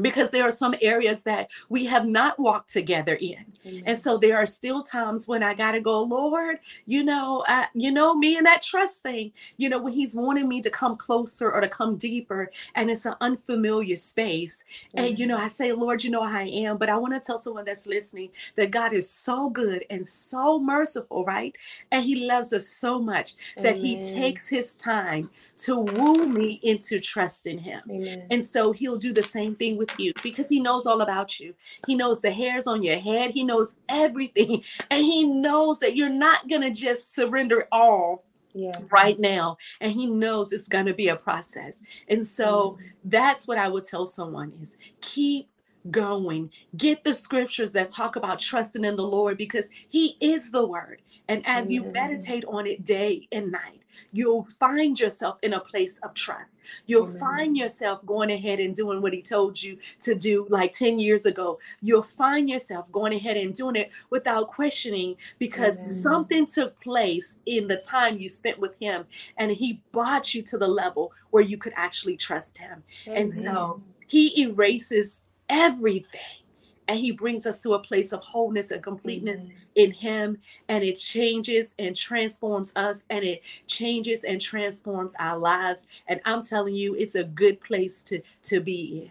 because 0.00 0.30
there 0.30 0.44
are 0.44 0.50
some 0.50 0.74
areas 0.82 1.22
that 1.22 1.50
we 1.68 1.86
have 1.86 2.06
not 2.06 2.38
walked 2.38 2.70
together 2.72 3.14
in 3.14 3.44
mm-hmm. 3.64 3.78
and 3.86 3.98
so 3.98 4.18
there 4.18 4.36
are 4.36 4.46
still 4.46 4.82
times 4.82 5.26
when 5.26 5.42
i 5.42 5.54
gotta 5.54 5.80
go 5.80 6.02
lord 6.02 6.58
you 6.86 7.02
know 7.02 7.44
I, 7.46 7.68
you 7.74 7.90
know 7.90 8.14
me 8.14 8.36
and 8.36 8.46
that 8.46 8.62
trust 8.62 9.02
thing 9.02 9.32
you 9.56 9.68
know 9.68 9.80
when 9.80 9.92
he's 9.92 10.14
wanting 10.14 10.48
me 10.48 10.60
to 10.60 10.70
come 10.70 10.96
closer 10.96 11.50
or 11.50 11.60
to 11.60 11.68
come 11.68 11.96
deeper 11.96 12.50
and 12.74 12.90
it's 12.90 13.06
an 13.06 13.14
unfamiliar 13.20 13.96
space 13.96 14.64
mm-hmm. 14.88 15.06
and 15.06 15.18
you 15.18 15.26
know 15.26 15.36
i 15.36 15.48
say 15.48 15.72
lord 15.72 16.04
you 16.04 16.10
know 16.10 16.22
i 16.22 16.42
am 16.42 16.76
but 16.76 16.88
i 16.88 16.96
want 16.96 17.14
to 17.14 17.20
tell 17.20 17.38
someone 17.38 17.64
that's 17.64 17.86
listening 17.86 18.30
that 18.56 18.70
god 18.70 18.92
is 18.92 19.08
so 19.08 19.48
good 19.50 19.84
and 19.90 20.04
so 20.04 20.58
merciful 20.58 21.24
right 21.24 21.56
and 21.90 22.04
he 22.04 22.26
loves 22.26 22.52
us 22.52 22.66
so 22.66 23.00
much 23.00 23.34
Amen. 23.56 23.72
that 23.72 23.80
he 23.82 24.00
takes 24.00 24.48
his 24.48 24.76
time 24.76 25.30
to 25.56 25.76
woo 25.76 26.26
me 26.26 26.60
into 26.62 27.00
trusting 27.00 27.58
him 27.58 27.80
Amen. 27.90 28.26
and 28.30 28.44
so 28.44 28.72
he'll 28.72 28.98
do 28.98 29.12
the 29.12 29.22
same 29.22 29.54
thing 29.54 29.76
with 29.76 29.85
with 29.86 30.00
you 30.00 30.12
because 30.22 30.46
he 30.48 30.60
knows 30.60 30.86
all 30.86 31.00
about 31.00 31.38
you. 31.38 31.54
He 31.86 31.94
knows 31.94 32.20
the 32.20 32.30
hairs 32.30 32.66
on 32.66 32.82
your 32.82 32.98
head, 32.98 33.30
he 33.30 33.44
knows 33.44 33.74
everything. 33.88 34.62
And 34.90 35.04
he 35.04 35.24
knows 35.24 35.80
that 35.80 35.96
you're 35.96 36.08
not 36.08 36.48
going 36.48 36.62
to 36.62 36.70
just 36.70 37.14
surrender 37.14 37.66
all 37.72 38.24
yeah. 38.54 38.72
right 38.90 39.18
now. 39.18 39.56
And 39.80 39.92
he 39.92 40.06
knows 40.06 40.52
it's 40.52 40.68
going 40.68 40.86
to 40.86 40.94
be 40.94 41.08
a 41.08 41.16
process. 41.16 41.82
And 42.08 42.26
so 42.26 42.72
mm-hmm. 42.72 42.86
that's 43.04 43.48
what 43.48 43.58
I 43.58 43.68
would 43.68 43.84
tell 43.84 44.06
someone 44.06 44.52
is 44.60 44.76
keep 45.00 45.48
going. 45.90 46.50
Get 46.76 47.04
the 47.04 47.14
scriptures 47.14 47.72
that 47.72 47.90
talk 47.90 48.16
about 48.16 48.38
trusting 48.38 48.84
in 48.84 48.96
the 48.96 49.06
Lord 49.06 49.38
because 49.38 49.68
He 49.88 50.16
is 50.20 50.50
the 50.50 50.66
Word. 50.66 51.02
And 51.28 51.42
as 51.46 51.72
you 51.72 51.84
meditate 51.84 52.44
on 52.46 52.66
it 52.66 52.84
day 52.84 53.26
and 53.32 53.50
night, 53.50 53.82
you'll 54.12 54.46
find 54.60 54.98
yourself 54.98 55.38
in 55.42 55.54
a 55.54 55.60
place 55.60 55.98
of 55.98 56.14
trust. 56.14 56.58
You'll 56.86 57.08
Amen. 57.08 57.18
find 57.18 57.56
yourself 57.56 58.04
going 58.06 58.30
ahead 58.30 58.60
and 58.60 58.74
doing 58.74 59.02
what 59.02 59.12
He 59.12 59.22
told 59.22 59.60
you 59.60 59.78
to 60.00 60.14
do 60.14 60.46
like 60.48 60.72
10 60.72 60.98
years 60.98 61.26
ago. 61.26 61.58
You'll 61.82 62.02
find 62.02 62.48
yourself 62.48 62.90
going 62.92 63.14
ahead 63.14 63.36
and 63.36 63.54
doing 63.54 63.76
it 63.76 63.90
without 64.10 64.48
questioning 64.48 65.16
because 65.38 65.76
Amen. 65.78 66.02
something 66.02 66.46
took 66.46 66.80
place 66.80 67.36
in 67.46 67.68
the 67.68 67.76
time 67.76 68.18
you 68.18 68.28
spent 68.28 68.58
with 68.58 68.76
Him 68.80 69.06
and 69.36 69.50
He 69.50 69.82
brought 69.92 70.34
you 70.34 70.42
to 70.42 70.58
the 70.58 70.68
level 70.68 71.12
where 71.30 71.42
you 71.42 71.58
could 71.58 71.72
actually 71.76 72.16
trust 72.16 72.58
Him. 72.58 72.82
Amen. 73.06 73.22
And 73.22 73.34
so 73.34 73.82
He 74.06 74.42
erases 74.42 75.22
everything. 75.48 76.45
And 76.88 76.98
he 76.98 77.10
brings 77.10 77.46
us 77.46 77.62
to 77.62 77.74
a 77.74 77.78
place 77.78 78.12
of 78.12 78.22
wholeness 78.22 78.70
and 78.70 78.82
completeness 78.82 79.46
mm-hmm. 79.46 79.64
in 79.74 79.92
him. 79.92 80.38
And 80.68 80.84
it 80.84 80.94
changes 80.94 81.74
and 81.78 81.96
transforms 81.96 82.72
us 82.76 83.06
and 83.10 83.24
it 83.24 83.42
changes 83.66 84.24
and 84.24 84.40
transforms 84.40 85.14
our 85.18 85.38
lives. 85.38 85.86
And 86.06 86.20
I'm 86.24 86.42
telling 86.42 86.74
you, 86.74 86.94
it's 86.94 87.14
a 87.14 87.24
good 87.24 87.60
place 87.60 88.02
to, 88.04 88.20
to 88.44 88.60
be 88.60 89.10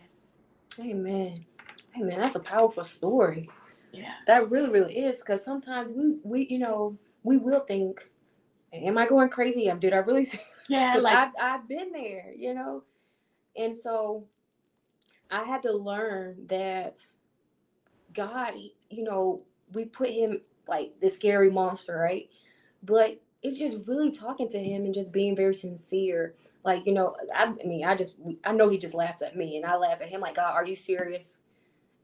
in. 0.79 0.89
Amen. 0.89 1.45
Amen. 1.99 2.19
That's 2.19 2.35
a 2.35 2.39
powerful 2.39 2.83
story. 2.83 3.49
Yeah. 3.91 4.13
That 4.27 4.49
really, 4.49 4.69
really 4.69 4.97
is. 4.97 5.19
Because 5.19 5.43
sometimes 5.43 5.91
we, 5.91 6.17
we, 6.23 6.47
you 6.47 6.59
know, 6.59 6.97
we 7.23 7.37
will 7.37 7.61
think, 7.61 8.09
am 8.73 8.97
I 8.97 9.07
going 9.07 9.29
crazy? 9.29 9.71
Did 9.79 9.93
I 9.93 9.97
really? 9.97 10.27
Yeah. 10.67 10.95
like 10.99 11.15
I've, 11.15 11.31
I've 11.39 11.67
been 11.67 11.91
there, 11.91 12.33
you 12.35 12.55
know? 12.55 12.81
And 13.55 13.77
so 13.77 14.25
I 15.29 15.43
had 15.43 15.61
to 15.61 15.71
learn 15.71 16.47
that 16.47 17.05
God, 18.15 18.53
you 18.89 19.03
know, 19.03 19.43
we 19.73 19.85
put 19.85 20.09
him 20.09 20.41
like 20.67 20.99
the 21.01 21.09
scary 21.09 21.49
monster, 21.49 21.95
right? 21.95 22.29
But 22.83 23.21
it's 23.43 23.57
just 23.57 23.87
really 23.87 24.11
talking 24.11 24.49
to 24.49 24.59
him 24.59 24.85
and 24.85 24.93
just 24.93 25.11
being 25.11 25.35
very 25.35 25.53
sincere. 25.53 26.33
Like, 26.63 26.85
you 26.85 26.93
know, 26.93 27.15
I, 27.33 27.43
I 27.43 27.67
mean, 27.67 27.85
I 27.85 27.95
just, 27.95 28.15
I 28.43 28.51
know 28.53 28.69
he 28.69 28.77
just 28.77 28.95
laughs 28.95 29.21
at 29.21 29.35
me 29.35 29.57
and 29.57 29.65
I 29.65 29.75
laugh 29.75 30.01
at 30.01 30.09
him 30.09 30.21
like, 30.21 30.35
God, 30.35 30.55
are 30.55 30.65
you 30.65 30.75
serious? 30.75 31.39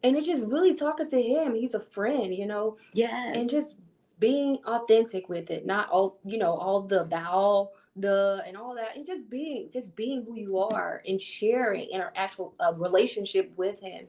And 0.04 0.16
it's 0.16 0.28
just 0.28 0.44
really 0.44 0.76
talking 0.76 1.10
to 1.10 1.22
him. 1.22 1.56
He's 1.56 1.74
a 1.74 1.80
friend, 1.80 2.34
you 2.34 2.46
know? 2.46 2.78
Yes. 2.94 3.36
And 3.36 3.50
just 3.50 3.78
being 4.20 4.60
authentic 4.66 5.30
with 5.30 5.50
it, 5.50 5.66
not 5.66 5.90
all, 5.90 6.20
you 6.24 6.38
know, 6.38 6.54
all 6.54 6.82
the 6.82 7.06
bow 7.06 7.72
the 7.96 8.42
and 8.48 8.56
all 8.56 8.74
that 8.76 8.96
and 8.96 9.06
just 9.06 9.30
being 9.30 9.70
just 9.72 9.96
being 9.96 10.24
who 10.24 10.38
you 10.38 10.58
are 10.58 11.04
and 11.06 11.20
sharing 11.20 11.90
in 11.90 12.00
our 12.00 12.14
actual 12.16 12.54
uh, 12.60 12.72
relationship 12.78 13.52
with 13.58 13.82
him 13.82 14.06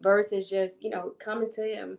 versus 0.00 0.48
just 0.48 0.82
you 0.82 0.90
know 0.90 1.14
coming 1.18 1.50
to 1.52 1.62
him 1.62 1.98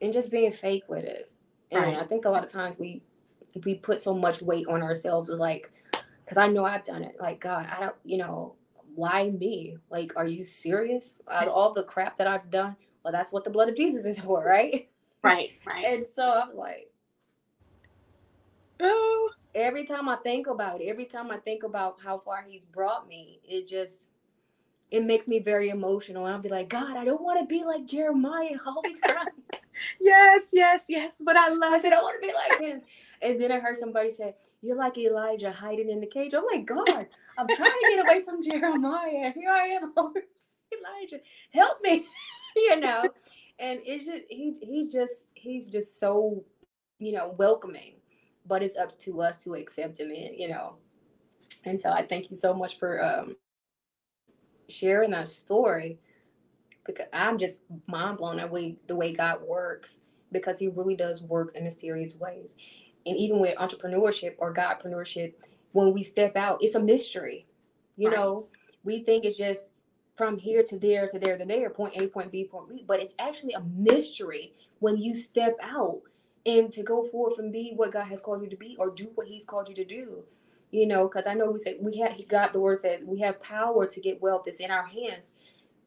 and 0.00 0.12
just 0.12 0.30
being 0.30 0.52
fake 0.52 0.84
with 0.88 1.04
it. 1.04 1.30
And 1.70 1.82
right. 1.82 1.96
i 1.96 2.04
think 2.04 2.24
a 2.24 2.30
lot 2.30 2.44
of 2.44 2.52
times 2.52 2.76
we 2.78 3.02
we 3.64 3.74
put 3.76 4.00
so 4.00 4.14
much 4.14 4.42
weight 4.42 4.66
on 4.68 4.82
ourselves 4.82 5.30
like 5.30 5.70
because 6.24 6.36
i 6.36 6.46
know 6.46 6.64
i've 6.64 6.84
done 6.84 7.02
it. 7.02 7.16
Like 7.20 7.40
god 7.40 7.68
i 7.74 7.80
don't 7.80 7.96
you 8.04 8.18
know 8.18 8.54
why 8.94 9.28
me? 9.30 9.76
Like 9.90 10.12
are 10.16 10.26
you 10.26 10.44
serious? 10.44 11.20
All 11.28 11.72
the 11.72 11.82
crap 11.82 12.16
that 12.18 12.26
i've 12.26 12.50
done 12.50 12.76
well 13.02 13.12
that's 13.12 13.32
what 13.32 13.44
the 13.44 13.50
blood 13.50 13.68
of 13.68 13.76
jesus 13.76 14.04
is 14.04 14.18
for 14.20 14.44
right? 14.44 14.88
Right 15.22 15.52
right. 15.66 15.84
And 15.84 16.06
so 16.14 16.42
i'm 16.42 16.56
like 16.56 16.90
oh. 18.80 19.30
Every 19.54 19.84
time 19.84 20.08
I 20.08 20.16
think 20.16 20.48
about 20.48 20.80
it, 20.80 20.86
every 20.86 21.04
time 21.04 21.30
I 21.30 21.36
think 21.36 21.62
about 21.62 21.98
how 22.02 22.18
far 22.18 22.44
he's 22.44 22.64
brought 22.64 23.06
me, 23.06 23.38
it 23.44 23.68
just 23.68 24.08
it 24.90 25.04
makes 25.04 25.26
me 25.26 25.38
very 25.40 25.70
emotional. 25.70 26.26
I'll 26.26 26.40
be 26.40 26.48
like, 26.48 26.68
God, 26.68 26.96
I 26.96 27.04
don't 27.04 27.22
want 27.22 27.40
to 27.40 27.46
be 27.46 27.64
like 27.64 27.86
Jeremiah, 27.86 28.56
always 28.66 29.00
crying. 29.00 29.28
yes, 30.00 30.50
yes, 30.52 30.84
yes. 30.88 31.16
But 31.24 31.36
I 31.36 31.48
love 31.48 31.72
I 31.72 31.80
said, 31.80 31.92
I 31.92 32.02
want 32.02 32.22
to 32.22 32.26
be 32.28 32.34
like 32.34 32.60
him. 32.60 32.82
And 33.22 33.40
then 33.40 33.50
I 33.50 33.58
heard 33.58 33.78
somebody 33.78 34.10
say, 34.10 34.34
You're 34.62 34.76
like 34.76 34.96
Elijah 34.98 35.50
hiding 35.52 35.90
in 35.90 36.00
the 36.00 36.06
cage. 36.06 36.34
I'm 36.34 36.44
like, 36.44 36.66
God, 36.66 37.06
I'm 37.38 37.48
trying 37.48 37.70
to 37.70 37.86
get 37.88 38.06
away 38.06 38.22
from 38.24 38.42
Jeremiah. 38.50 39.32
Here 39.32 39.50
I 39.50 39.68
am 39.68 39.92
Elijah. 39.98 41.20
Help 41.52 41.78
me. 41.82 42.04
you 42.56 42.80
know. 42.80 43.04
And 43.58 43.80
it's 43.84 44.06
just 44.06 44.24
he 44.28 44.54
he 44.60 44.88
just 44.88 45.24
he's 45.34 45.68
just 45.68 45.98
so, 45.98 46.44
you 46.98 47.12
know, 47.12 47.34
welcoming. 47.38 47.94
But 48.46 48.62
it's 48.62 48.76
up 48.76 48.98
to 49.00 49.22
us 49.22 49.38
to 49.44 49.54
accept 49.54 49.98
him 49.98 50.10
in, 50.10 50.38
you 50.38 50.48
know. 50.48 50.76
And 51.64 51.80
so 51.80 51.90
I 51.90 52.02
thank 52.02 52.30
you 52.30 52.36
so 52.36 52.52
much 52.52 52.78
for 52.78 53.02
um 53.02 53.36
sharing 54.68 55.10
that 55.10 55.28
story 55.28 55.98
because 56.86 57.06
I'm 57.12 57.38
just 57.38 57.60
mind 57.86 58.18
blown 58.18 58.40
away 58.40 58.76
the 58.86 58.96
way 58.96 59.12
God 59.14 59.42
works 59.42 59.98
because 60.30 60.58
He 60.58 60.68
really 60.68 60.96
does 60.96 61.22
work 61.22 61.54
in 61.54 61.64
mysterious 61.64 62.16
ways. 62.16 62.54
And 63.06 63.16
even 63.16 63.38
with 63.38 63.56
entrepreneurship 63.58 64.34
or 64.38 64.52
Godpreneurship, 64.54 65.34
when 65.72 65.92
we 65.92 66.02
step 66.02 66.36
out, 66.36 66.58
it's 66.60 66.74
a 66.74 66.82
mystery. 66.82 67.46
You 67.96 68.08
right. 68.08 68.16
know, 68.16 68.46
we 68.82 69.02
think 69.02 69.24
it's 69.24 69.36
just 69.36 69.64
from 70.16 70.38
here 70.38 70.62
to 70.62 70.78
there 70.78 71.08
to 71.08 71.18
there 71.18 71.36
to 71.36 71.44
there, 71.44 71.70
point 71.70 71.94
A, 71.96 72.06
point 72.06 72.30
B, 72.30 72.44
point 72.44 72.68
B, 72.68 72.84
but 72.86 73.00
it's 73.00 73.14
actually 73.18 73.54
a 73.54 73.60
mystery 73.60 74.52
when 74.78 74.96
you 74.96 75.14
step 75.14 75.56
out 75.62 76.02
and 76.46 76.72
to 76.72 76.82
go 76.82 77.08
forward 77.08 77.34
from 77.36 77.50
be 77.50 77.72
what 77.74 77.92
God 77.92 78.06
has 78.06 78.20
called 78.20 78.42
you 78.42 78.50
to 78.50 78.56
be 78.56 78.76
or 78.78 78.90
do 78.90 79.10
what 79.14 79.26
He's 79.26 79.44
called 79.44 79.68
you 79.68 79.74
to 79.74 79.84
do 79.84 80.24
you 80.74 80.86
know, 80.86 81.06
because 81.06 81.26
I 81.28 81.34
know 81.34 81.50
we 81.52 81.60
said 81.60 81.76
we 81.80 81.98
had 81.98 82.12
he 82.12 82.24
got 82.24 82.52
the 82.52 82.58
word 82.58 82.80
said 82.80 83.06
we 83.06 83.20
have 83.20 83.40
power 83.40 83.86
to 83.86 84.00
get 84.00 84.20
wealth. 84.20 84.48
It's 84.48 84.58
in 84.58 84.72
our 84.72 84.86
hands, 84.86 85.32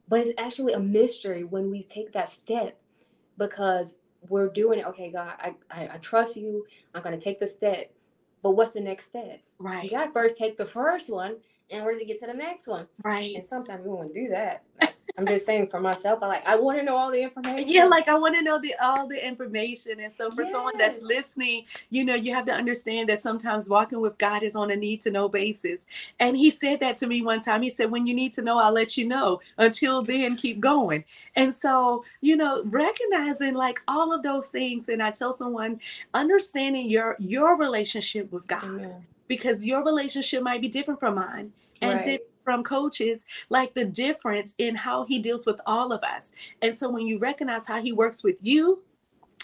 but 0.08 0.22
it's 0.22 0.32
actually 0.38 0.72
a 0.74 0.80
mystery 0.80 1.44
when 1.44 1.70
we 1.70 1.84
take 1.84 2.14
that 2.14 2.30
step 2.30 2.80
because 3.38 3.98
we're 4.30 4.48
doing 4.50 4.80
it. 4.80 4.86
Okay, 4.88 5.12
God, 5.12 5.34
I 5.40 5.56
I, 5.70 5.90
I 5.96 5.98
trust 5.98 6.38
you. 6.38 6.66
I'm 6.96 7.04
gonna 7.04 7.20
take 7.20 7.40
the 7.40 7.48
step, 7.48 7.92
but 8.42 8.52
what's 8.52 8.72
the 8.72 8.80
next 8.80 9.08
step? 9.08 9.42
Right. 9.60 9.84
You 9.84 9.90
got 9.90 10.06
to 10.06 10.12
first 10.12 10.38
take 10.38 10.56
the 10.56 10.66
first 10.66 11.12
one 11.12 11.36
in 11.70 11.82
order 11.82 12.00
to 12.00 12.06
get 12.06 12.22
to 12.22 12.28
the 12.28 12.34
next 12.34 12.68
one. 12.68 12.88
Right. 13.04 13.36
And 13.36 13.46
sometimes 13.46 13.86
we 13.86 13.92
want 13.94 14.14
to 14.14 14.22
do 14.22 14.30
that. 14.30 14.64
I'm 15.18 15.26
just 15.26 15.48
saying 15.48 15.68
for 15.68 15.80
myself, 15.80 16.22
I 16.22 16.28
like 16.28 16.46
I 16.46 16.60
want 16.60 16.78
to 16.78 16.84
know 16.84 16.96
all 16.96 17.10
the 17.10 17.20
information. 17.20 17.68
Yeah, 17.68 17.86
like 17.86 18.08
I 18.08 18.16
want 18.16 18.36
to 18.36 18.44
know 18.44 18.60
the 18.60 18.76
all 18.80 19.08
the 19.08 19.26
information. 19.26 20.00
And 20.00 20.12
so 20.12 20.30
for 20.30 20.44
yes. 20.44 20.52
someone 20.52 20.78
that's 20.78 21.02
listening, 21.02 21.66
you 21.90 22.06
know, 22.06 22.14
you 22.14 22.36
have 22.36 22.46
to 22.46 22.52
understand 22.52 23.10
that 23.10 23.20
sometimes 23.20 23.68
walking 23.68 24.00
with 24.00 24.16
God 24.20 24.44
is 24.44 24.56
on 24.56 24.70
a 24.70 24.76
need 24.76 25.02
to 25.02 25.12
know 25.12 25.28
basis. 25.28 25.88
And 26.20 26.38
he 26.38 26.52
said 26.52 26.80
that 26.82 26.98
to 26.98 27.08
me 27.08 27.24
one 27.24 27.42
time. 27.42 27.64
He 27.64 27.72
said, 27.72 27.90
When 27.90 28.06
you 28.06 28.14
need 28.14 28.32
to 28.34 28.44
know, 28.44 28.60
I'll 28.60 28.72
let 28.72 28.96
you 28.96 29.08
know. 29.08 29.42
Until 29.58 30.04
then, 30.04 30.36
keep 30.36 30.60
going. 30.60 31.04
And 31.36 31.52
so, 31.52 32.06
you 32.22 32.36
know, 32.36 32.62
recognizing 32.66 33.56
like 33.56 33.82
all 33.88 34.14
of 34.14 34.22
those 34.22 34.48
things. 34.50 34.88
And 34.88 35.02
I 35.02 35.10
tell 35.10 35.34
someone, 35.34 35.80
understanding 36.14 36.90
your 36.90 37.16
your 37.20 37.58
relationship 37.58 38.32
with 38.32 38.46
God. 38.46 38.64
Amen. 38.64 39.06
Because 39.28 39.66
your 39.66 39.84
relationship 39.84 40.44
might 40.44 40.62
be 40.62 40.68
different 40.68 41.00
from 41.00 41.16
mine. 41.16 41.52
And 41.82 42.06
right. 42.06 42.22
From 42.48 42.64
coaches 42.64 43.26
like 43.50 43.74
the 43.74 43.84
difference 43.84 44.56
in 44.58 44.74
how 44.74 45.04
he 45.04 45.20
deals 45.20 45.46
with 45.46 45.60
all 45.66 45.92
of 45.92 46.02
us. 46.02 46.32
And 46.62 46.74
so 46.74 46.90
when 46.90 47.06
you 47.06 47.18
recognize 47.18 47.68
how 47.68 47.82
he 47.82 47.92
works 47.92 48.24
with 48.24 48.38
you, 48.42 48.82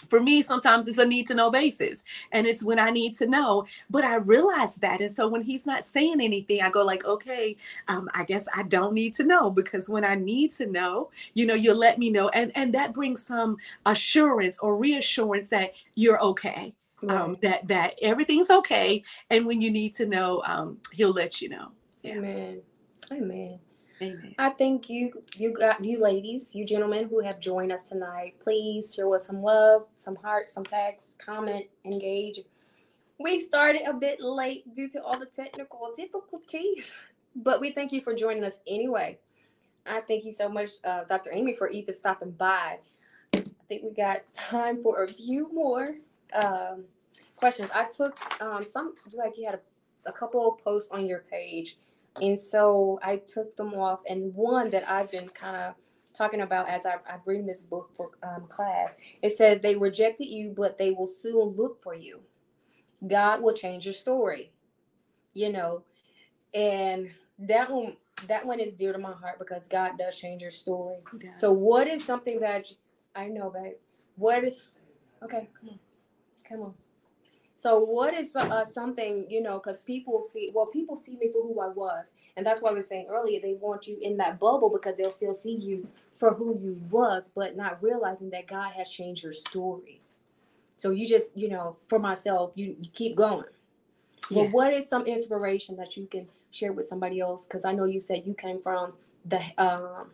for 0.08 0.20
me 0.20 0.40
sometimes 0.40 0.88
it's 0.88 0.98
a 0.98 1.06
need 1.06 1.26
to 1.26 1.34
know 1.34 1.50
basis 1.50 2.04
and 2.32 2.46
it's 2.46 2.62
when 2.62 2.78
i 2.78 2.90
need 2.90 3.16
to 3.16 3.26
know 3.26 3.64
but 3.88 4.04
i 4.04 4.16
realize 4.16 4.76
that 4.76 5.00
and 5.00 5.10
so 5.10 5.26
when 5.26 5.40
he's 5.40 5.64
not 5.64 5.84
saying 5.84 6.20
anything 6.20 6.60
i 6.60 6.68
go 6.68 6.82
like 6.82 7.04
okay 7.04 7.56
um, 7.88 8.08
i 8.12 8.24
guess 8.24 8.46
i 8.54 8.62
don't 8.64 8.92
need 8.92 9.14
to 9.14 9.24
know 9.24 9.50
because 9.50 9.88
when 9.88 10.04
i 10.04 10.14
need 10.14 10.52
to 10.52 10.66
know 10.66 11.10
you 11.32 11.46
know 11.46 11.54
you'll 11.54 11.76
let 11.76 11.98
me 11.98 12.10
know 12.10 12.28
and 12.30 12.52
and 12.54 12.74
that 12.74 12.92
brings 12.92 13.24
some 13.24 13.56
assurance 13.86 14.58
or 14.58 14.76
reassurance 14.76 15.48
that 15.48 15.72
you're 15.94 16.20
okay 16.20 16.74
um, 17.02 17.08
right. 17.08 17.20
um, 17.20 17.36
that 17.40 17.66
that 17.68 17.94
everything's 18.02 18.50
okay 18.50 19.02
and 19.30 19.46
when 19.46 19.62
you 19.62 19.70
need 19.70 19.94
to 19.94 20.06
know 20.06 20.42
um, 20.44 20.76
he'll 20.92 21.12
let 21.12 21.40
you 21.40 21.48
know 21.48 21.68
yeah. 22.02 22.14
amen 22.14 22.60
Amen. 23.12 23.58
Amen. 24.02 24.34
I 24.38 24.50
thank 24.50 24.90
you, 24.90 25.12
you 25.36 25.52
got 25.52 25.82
you 25.84 26.00
ladies, 26.00 26.54
you 26.54 26.64
gentlemen 26.66 27.08
who 27.08 27.20
have 27.20 27.38
joined 27.38 27.70
us 27.70 27.84
tonight. 27.84 28.34
Please 28.42 28.92
show 28.94 29.14
us 29.14 29.26
some 29.26 29.42
love, 29.42 29.86
some 29.96 30.16
hearts, 30.16 30.52
some 30.52 30.64
text, 30.64 31.18
comment, 31.18 31.66
engage. 31.84 32.40
We 33.18 33.40
started 33.40 33.82
a 33.86 33.92
bit 33.92 34.20
late 34.20 34.74
due 34.74 34.88
to 34.90 35.02
all 35.02 35.18
the 35.18 35.26
technical 35.26 35.92
difficulties, 35.96 36.92
but 37.36 37.60
we 37.60 37.70
thank 37.70 37.92
you 37.92 38.00
for 38.00 38.14
joining 38.14 38.42
us 38.42 38.58
anyway. 38.66 39.18
I 39.86 40.00
thank 40.00 40.24
you 40.24 40.32
so 40.32 40.48
much, 40.48 40.70
uh, 40.84 41.04
Dr. 41.04 41.30
Amy, 41.32 41.54
for 41.54 41.68
even 41.68 41.94
stopping 41.94 42.32
by. 42.32 42.78
I 43.34 43.42
think 43.68 43.84
we 43.84 43.92
got 43.92 44.22
time 44.34 44.82
for 44.82 45.04
a 45.04 45.06
few 45.06 45.52
more 45.52 45.96
um, 46.32 46.84
questions. 47.36 47.68
I 47.72 47.84
took 47.84 48.18
um, 48.42 48.64
some, 48.64 48.94
like 49.12 49.38
you 49.38 49.46
had 49.46 49.54
a, 49.54 50.08
a 50.08 50.12
couple 50.12 50.48
of 50.48 50.64
posts 50.64 50.88
on 50.90 51.06
your 51.06 51.20
page 51.30 51.76
and 52.20 52.38
so 52.38 53.00
I 53.02 53.16
took 53.16 53.56
them 53.56 53.74
off. 53.74 54.00
And 54.08 54.34
one 54.34 54.70
that 54.70 54.88
I've 54.88 55.10
been 55.10 55.28
kind 55.28 55.56
of 55.56 55.74
talking 56.14 56.40
about 56.40 56.68
as 56.68 56.86
I, 56.86 56.94
I'm 57.10 57.20
reading 57.26 57.46
this 57.46 57.62
book 57.62 57.90
for 57.96 58.10
um, 58.22 58.46
class, 58.48 58.96
it 59.22 59.30
says, 59.32 59.60
They 59.60 59.76
rejected 59.76 60.26
you, 60.26 60.54
but 60.56 60.78
they 60.78 60.92
will 60.92 61.06
soon 61.08 61.54
look 61.56 61.82
for 61.82 61.94
you. 61.94 62.20
God 63.06 63.42
will 63.42 63.54
change 63.54 63.84
your 63.84 63.94
story, 63.94 64.52
you 65.34 65.52
know. 65.52 65.82
And 66.54 67.10
that 67.40 67.70
one, 67.70 67.96
that 68.28 68.46
one 68.46 68.60
is 68.60 68.74
dear 68.74 68.92
to 68.92 68.98
my 68.98 69.12
heart 69.12 69.38
because 69.38 69.66
God 69.68 69.98
does 69.98 70.16
change 70.18 70.42
your 70.42 70.52
story. 70.52 70.98
So, 71.34 71.52
what 71.52 71.88
is 71.88 72.04
something 72.04 72.40
that 72.40 72.66
I 73.16 73.26
know, 73.28 73.50
babe? 73.50 73.74
What 74.16 74.44
is 74.44 74.72
okay? 75.22 75.48
Come 75.60 75.70
on, 75.70 75.78
come 76.48 76.60
on. 76.62 76.74
So 77.56 77.78
what 77.78 78.14
is 78.14 78.34
uh, 78.36 78.64
something 78.64 79.26
you 79.28 79.40
know? 79.40 79.58
Because 79.58 79.80
people 79.80 80.24
see, 80.24 80.50
well, 80.54 80.66
people 80.66 80.96
see 80.96 81.16
me 81.16 81.28
for 81.32 81.42
who 81.42 81.60
I 81.60 81.68
was, 81.68 82.14
and 82.36 82.44
that's 82.44 82.60
why 82.60 82.70
I 82.70 82.72
was 82.72 82.88
saying 82.88 83.06
earlier 83.08 83.40
they 83.40 83.54
want 83.54 83.86
you 83.86 83.96
in 84.00 84.16
that 84.18 84.38
bubble 84.38 84.70
because 84.70 84.96
they'll 84.96 85.10
still 85.10 85.34
see 85.34 85.54
you 85.54 85.88
for 86.18 86.34
who 86.34 86.58
you 86.60 86.80
was, 86.90 87.28
but 87.34 87.56
not 87.56 87.82
realizing 87.82 88.30
that 88.30 88.46
God 88.46 88.72
has 88.72 88.90
changed 88.90 89.24
your 89.24 89.32
story. 89.32 90.00
So 90.78 90.90
you 90.90 91.08
just, 91.08 91.36
you 91.36 91.48
know, 91.48 91.76
for 91.88 91.98
myself, 91.98 92.52
you, 92.54 92.76
you 92.78 92.90
keep 92.92 93.16
going. 93.16 93.44
Yes. 94.30 94.30
Well, 94.30 94.48
what 94.50 94.72
is 94.72 94.88
some 94.88 95.06
inspiration 95.06 95.76
that 95.76 95.96
you 95.96 96.06
can 96.06 96.28
share 96.50 96.72
with 96.72 96.86
somebody 96.86 97.20
else? 97.20 97.46
Because 97.46 97.64
I 97.64 97.72
know 97.72 97.84
you 97.84 98.00
said 98.00 98.22
you 98.26 98.34
came 98.34 98.60
from 98.60 98.94
the 99.24 99.40
um, 99.58 100.10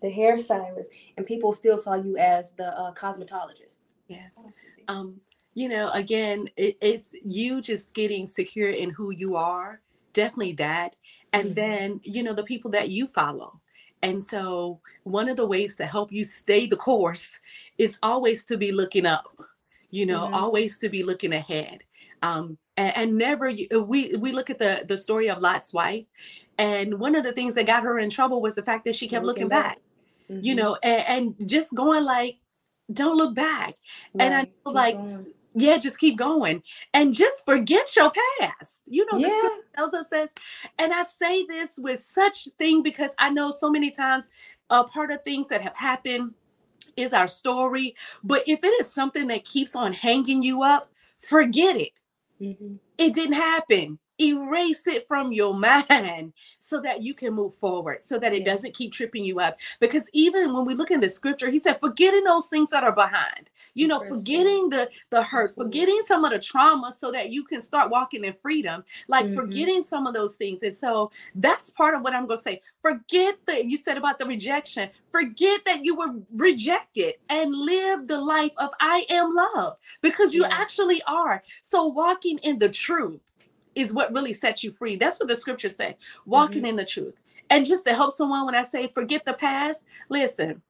the 0.00 0.08
hairstylist, 0.08 0.86
and 1.16 1.26
people 1.26 1.52
still 1.52 1.76
saw 1.76 1.94
you 1.94 2.16
as 2.16 2.52
the 2.52 2.66
uh, 2.78 2.92
cosmetologist. 2.94 3.78
Yeah. 4.06 4.28
Um, 4.86 5.20
you 5.54 5.68
know, 5.68 5.90
again, 5.90 6.48
it, 6.56 6.76
it's 6.80 7.14
you 7.24 7.60
just 7.60 7.94
getting 7.94 8.26
secure 8.26 8.70
in 8.70 8.90
who 8.90 9.10
you 9.10 9.36
are, 9.36 9.80
definitely 10.12 10.52
that. 10.54 10.96
And 11.32 11.46
mm-hmm. 11.46 11.54
then, 11.54 12.00
you 12.04 12.22
know, 12.22 12.32
the 12.32 12.44
people 12.44 12.70
that 12.72 12.90
you 12.90 13.06
follow. 13.06 13.60
And 14.02 14.22
so, 14.22 14.80
one 15.02 15.28
of 15.28 15.36
the 15.36 15.46
ways 15.46 15.74
to 15.76 15.86
help 15.86 16.12
you 16.12 16.24
stay 16.24 16.66
the 16.66 16.76
course 16.76 17.40
is 17.78 17.98
always 18.02 18.44
to 18.44 18.56
be 18.56 18.70
looking 18.70 19.06
up, 19.06 19.36
you 19.90 20.06
know, 20.06 20.26
mm-hmm. 20.26 20.34
always 20.34 20.78
to 20.78 20.88
be 20.88 21.02
looking 21.02 21.32
ahead. 21.32 21.82
Um, 22.22 22.58
and, 22.76 22.96
and, 22.96 23.18
never 23.18 23.52
we 23.82 24.14
we 24.14 24.32
look 24.32 24.50
at 24.50 24.58
the 24.58 24.84
the 24.86 24.96
story 24.96 25.28
of 25.28 25.38
Lot's 25.38 25.72
wife, 25.72 26.04
and 26.58 26.98
one 27.00 27.16
of 27.16 27.24
the 27.24 27.32
things 27.32 27.54
that 27.54 27.66
got 27.66 27.82
her 27.82 27.98
in 27.98 28.10
trouble 28.10 28.40
was 28.40 28.54
the 28.54 28.62
fact 28.62 28.84
that 28.84 28.94
she 28.94 29.08
kept 29.08 29.24
looking, 29.24 29.44
looking 29.44 29.48
back, 29.48 29.76
back. 29.76 29.78
Mm-hmm. 30.30 30.44
you 30.44 30.54
know, 30.54 30.76
and, 30.82 31.34
and, 31.38 31.48
just 31.48 31.74
going 31.74 32.04
like, 32.04 32.36
don't 32.92 33.16
look 33.16 33.34
back. 33.34 33.74
Right. 34.14 34.24
And 34.24 34.34
I 34.34 34.44
feel 34.44 34.74
like 34.74 34.98
yeah, 35.60 35.78
just 35.78 35.98
keep 35.98 36.16
going 36.16 36.62
and 36.94 37.14
just 37.14 37.44
forget 37.44 37.94
your 37.96 38.12
past. 38.40 38.82
You 38.86 39.06
know, 39.10 39.18
yeah. 39.18 39.28
this 39.28 39.52
tells 39.74 39.94
us 39.94 40.08
this. 40.08 40.34
And 40.78 40.92
I 40.92 41.02
say 41.02 41.44
this 41.46 41.78
with 41.78 42.00
such 42.00 42.48
thing 42.58 42.82
because 42.82 43.10
I 43.18 43.30
know 43.30 43.50
so 43.50 43.70
many 43.70 43.90
times 43.90 44.30
a 44.70 44.84
part 44.84 45.10
of 45.10 45.22
things 45.24 45.48
that 45.48 45.62
have 45.62 45.76
happened 45.76 46.34
is 46.96 47.12
our 47.12 47.28
story. 47.28 47.94
But 48.22 48.42
if 48.46 48.62
it 48.62 48.80
is 48.80 48.92
something 48.92 49.26
that 49.28 49.44
keeps 49.44 49.74
on 49.74 49.92
hanging 49.92 50.42
you 50.42 50.62
up, 50.62 50.90
forget 51.18 51.76
it. 51.76 51.92
Mm-hmm. 52.40 52.74
It 52.98 53.14
didn't 53.14 53.34
happen 53.34 53.98
erase 54.20 54.86
it 54.86 55.06
from 55.06 55.32
your 55.32 55.54
mind 55.88 56.32
so 56.60 56.80
that 56.80 57.02
you 57.02 57.14
can 57.14 57.34
move 57.34 57.54
forward 57.54 58.02
so 58.02 58.18
that 58.18 58.32
it 58.32 58.40
yeah. 58.40 58.52
doesn't 58.52 58.74
keep 58.74 58.92
tripping 58.92 59.24
you 59.24 59.40
up. 59.40 59.58
Because 59.80 60.08
even 60.12 60.52
when 60.52 60.64
we 60.64 60.74
look 60.74 60.90
in 60.90 61.00
the 61.00 61.08
scripture 61.08 61.50
he 61.50 61.58
said 61.58 61.78
forgetting 61.80 62.24
those 62.24 62.46
things 62.46 62.70
that 62.70 62.84
are 62.84 62.92
behind. 62.92 63.50
You 63.74 63.88
know 63.88 64.00
forgetting 64.08 64.70
the 64.70 64.90
the 65.10 65.22
hurt 65.22 65.54
forgetting 65.54 66.02
some 66.06 66.24
of 66.24 66.32
the 66.32 66.38
trauma 66.38 66.92
so 66.92 67.10
that 67.12 67.30
you 67.30 67.44
can 67.44 67.60
start 67.60 67.90
walking 67.90 68.24
in 68.24 68.34
freedom 68.42 68.84
like 69.08 69.26
mm-hmm. 69.26 69.34
forgetting 69.34 69.82
some 69.82 70.06
of 70.06 70.14
those 70.14 70.34
things. 70.36 70.62
And 70.62 70.74
so 70.74 71.10
that's 71.34 71.70
part 71.70 71.94
of 71.94 72.02
what 72.02 72.14
i'm 72.14 72.26
going 72.26 72.38
to 72.38 72.42
say. 72.42 72.60
Forget 72.82 73.36
that 73.46 73.66
you 73.66 73.76
said 73.76 73.96
about 73.96 74.18
the 74.18 74.26
rejection. 74.26 74.90
Forget 75.10 75.64
that 75.64 75.84
you 75.84 75.94
were 75.94 76.14
rejected 76.34 77.14
and 77.28 77.54
live 77.54 78.06
the 78.06 78.20
life 78.20 78.52
of 78.58 78.70
i 78.80 79.04
am 79.10 79.32
loved 79.32 79.78
because 80.02 80.34
you 80.34 80.42
yeah. 80.42 80.50
actually 80.52 81.02
are. 81.06 81.42
So 81.62 81.86
walking 81.86 82.38
in 82.38 82.58
the 82.58 82.68
truth 82.68 83.20
is 83.78 83.94
what 83.94 84.12
really 84.12 84.32
sets 84.32 84.64
you 84.64 84.72
free. 84.72 84.96
That's 84.96 85.18
what 85.20 85.28
the 85.28 85.36
scriptures 85.36 85.76
say. 85.76 85.96
Walking 86.26 86.64
Mhm. 86.64 86.68
in 86.70 86.76
the 86.76 86.84
truth. 86.84 87.14
And 87.50 87.64
just 87.64 87.86
to 87.86 87.94
help 87.94 88.12
someone 88.12 88.46
when 88.46 88.54
I 88.56 88.64
say 88.64 88.88
forget 88.88 89.24
the 89.24 89.34
past, 89.34 89.84
listen. 90.10 90.62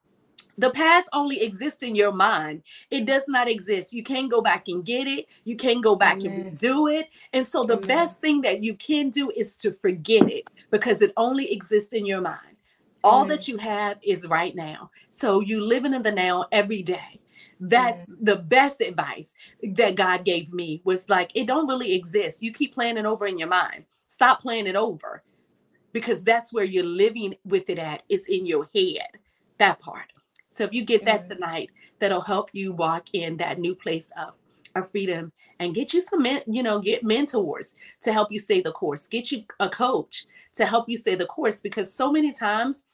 The 0.59 0.71
past 0.71 1.09
only 1.13 1.43
exists 1.43 1.83
in 1.85 1.95
your 1.97 2.13
mind. 2.13 2.63
It 2.91 3.07
does 3.07 3.25
not 3.29 3.49
exist. 3.49 3.93
You 3.93 4.03
can't 4.03 4.31
go 4.31 4.43
back 4.43 4.69
and 4.69 4.85
get 4.85 5.07
it. 5.07 5.27
You 5.45 5.57
can't 5.57 5.83
go 5.85 5.97
back 5.97 6.25
Amen. 6.25 6.47
and 6.49 6.59
do 6.59 6.89
it. 6.89 7.09
And 7.33 7.47
so 7.47 7.65
the 7.65 7.77
Amen. 7.77 7.87
best 7.87 8.21
thing 8.21 8.43
that 8.43 8.63
you 8.63 8.75
can 8.75 9.11
do 9.11 9.31
is 9.37 9.57
to 9.59 9.73
forget 9.73 10.29
it 10.29 10.49
because 10.71 11.01
it 11.03 11.13
only 11.17 11.53
exists 11.53 11.93
in 11.93 12.07
your 12.07 12.21
mind. 12.21 12.57
All 13.05 13.25
Amen. 13.25 13.29
that 13.29 13.49
you 13.49 13.57
have 13.59 13.99
is 14.03 14.27
right 14.27 14.55
now. 14.55 14.91
So 15.11 15.41
you 15.41 15.61
living 15.61 15.95
in 15.95 16.03
the 16.03 16.13
now 16.13 16.47
every 16.53 16.83
day. 16.83 17.18
That's 17.61 18.17
the 18.21 18.37
best 18.37 18.81
advice 18.81 19.35
that 19.63 19.97
God 19.97 20.25
gave 20.25 20.53
me 20.53 20.81
was 20.85 21.09
like 21.09 21.31
it 21.35 21.47
don't 21.47 21.67
really 21.67 21.93
exist. 21.93 22.43
You 22.43 22.53
keep 22.53 22.75
playing 22.75 22.97
it 22.97 23.07
over 23.07 23.27
in 23.27 23.39
your 23.39 23.49
mind. 23.49 23.85
Stop 24.09 24.41
playing 24.41 24.67
it 24.67 24.77
over 24.77 25.23
because 25.93 26.23
that's 26.23 26.53
where 26.53 26.65
you're 26.65 26.85
living 26.85 27.35
with 27.45 27.69
it 27.71 27.79
at 27.79 28.03
is 28.09 28.27
in 28.27 28.47
your 28.47 28.69
head. 28.75 29.09
That 29.59 29.79
part. 29.79 30.13
So 30.51 30.65
if 30.65 30.73
you 30.73 30.85
get 30.85 31.05
that 31.05 31.25
tonight, 31.25 31.71
that'll 31.99 32.21
help 32.21 32.51
you 32.53 32.73
walk 32.73 33.09
in 33.13 33.37
that 33.39 33.59
new 33.59 33.75
place 33.75 34.11
of, 34.17 34.35
of 34.75 34.91
freedom 34.91 35.33
and 35.61 35.75
get 35.75 35.93
you 35.93 36.01
some 36.01 36.23
men, 36.23 36.41
you 36.47 36.63
know, 36.63 36.79
get 36.79 37.03
mentors 37.03 37.75
to 38.03 38.13
help 38.13 38.31
you 38.31 38.39
stay 38.39 38.61
the 38.61 38.73
course. 38.73 39.07
Get 39.07 39.33
you 39.33 39.45
a 39.61 39.69
coach 39.69 40.27
to 40.55 40.65
help 40.65 40.89
you 40.89 40.97
stay 40.97 41.15
the 41.15 41.27
course 41.27 41.61
because 41.61 41.93
so 41.93 42.11
many 42.13 42.33
times 42.33 42.85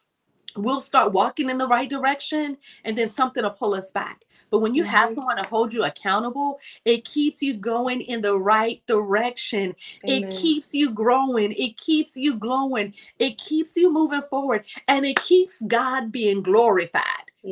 we'll 0.55 0.79
start 0.79 1.11
walking 1.13 1.49
in 1.49 1.57
the 1.57 1.67
right 1.67 1.89
direction 1.89 2.57
and 2.83 2.97
then 2.97 3.09
something 3.09 3.43
will 3.43 3.51
pull 3.51 3.73
us 3.73 3.91
back. 3.91 4.25
But 4.49 4.59
when 4.59 4.75
you 4.75 4.83
have 4.83 5.13
someone 5.15 5.37
to 5.37 5.43
hold 5.43 5.73
you 5.73 5.83
accountable, 5.83 6.59
it 6.85 7.05
keeps 7.05 7.41
you 7.41 7.53
going 7.55 8.01
in 8.01 8.21
the 8.21 8.37
right 8.37 8.81
direction. 8.87 9.75
Amen. 10.05 10.23
It 10.23 10.29
keeps 10.31 10.73
you 10.73 10.91
growing. 10.91 11.51
It 11.53 11.77
keeps 11.77 12.15
you 12.15 12.35
glowing. 12.35 12.93
It 13.19 13.37
keeps 13.37 13.75
you 13.75 13.91
moving 13.91 14.21
forward 14.29 14.65
and 14.87 15.05
it 15.05 15.21
keeps 15.21 15.61
God 15.67 16.11
being 16.11 16.41
glorified 16.41 17.03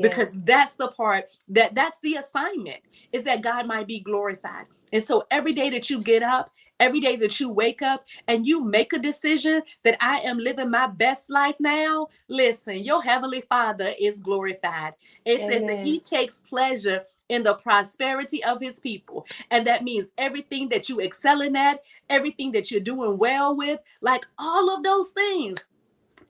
because 0.02 0.40
that's 0.44 0.76
the 0.76 0.90
part 0.90 1.26
that 1.50 1.76
that's 1.76 2.00
the 2.02 2.16
assignment 2.16 2.82
is 3.12 3.24
that 3.24 3.42
God 3.42 3.68
might 3.68 3.88
be 3.88 4.00
glorified. 4.00 4.66
And 4.94 5.04
so 5.04 5.26
every 5.32 5.52
day 5.52 5.70
that 5.72 5.90
you 5.90 6.00
get 6.02 6.24
up, 6.24 6.52
every 6.80 7.02
day 7.02 7.16
that 7.18 7.40
you 7.40 7.50
wake 7.50 7.82
up 7.82 8.06
and 8.28 8.46
you 8.46 8.64
make 8.64 8.94
a 8.94 9.00
decision 9.00 9.62
that 9.84 9.98
I 10.00 10.20
am 10.20 10.38
living 10.38 10.70
my 10.70 10.88
best 10.88 11.30
life 11.30 11.56
now, 11.60 12.08
listen, 12.30 12.84
your 12.84 13.02
heavenly 13.02 13.42
Father 13.50 13.94
is 14.00 14.20
glorified. 14.20 14.94
It 15.26 15.42
says 15.42 15.64
that 15.66 15.80
he 15.84 16.00
takes 16.00 16.40
pleasure 16.40 17.04
in 17.30 17.44
the 17.44 17.56
prosperity 17.56 18.44
of 18.44 18.62
his 18.62 18.80
people. 18.80 19.26
And 19.50 19.66
that 19.66 19.84
means 19.84 20.10
everything 20.18 20.70
that 20.70 20.90
you 20.90 21.02
excelling 21.02 21.56
at, 21.56 21.84
everything 22.10 22.52
that 22.52 22.70
you're 22.70 22.82
doing 22.82 23.18
well 23.18 23.56
with, 23.56 23.80
like 24.02 24.26
all 24.38 24.76
of 24.76 24.84
those 24.84 25.10
things 25.10 25.70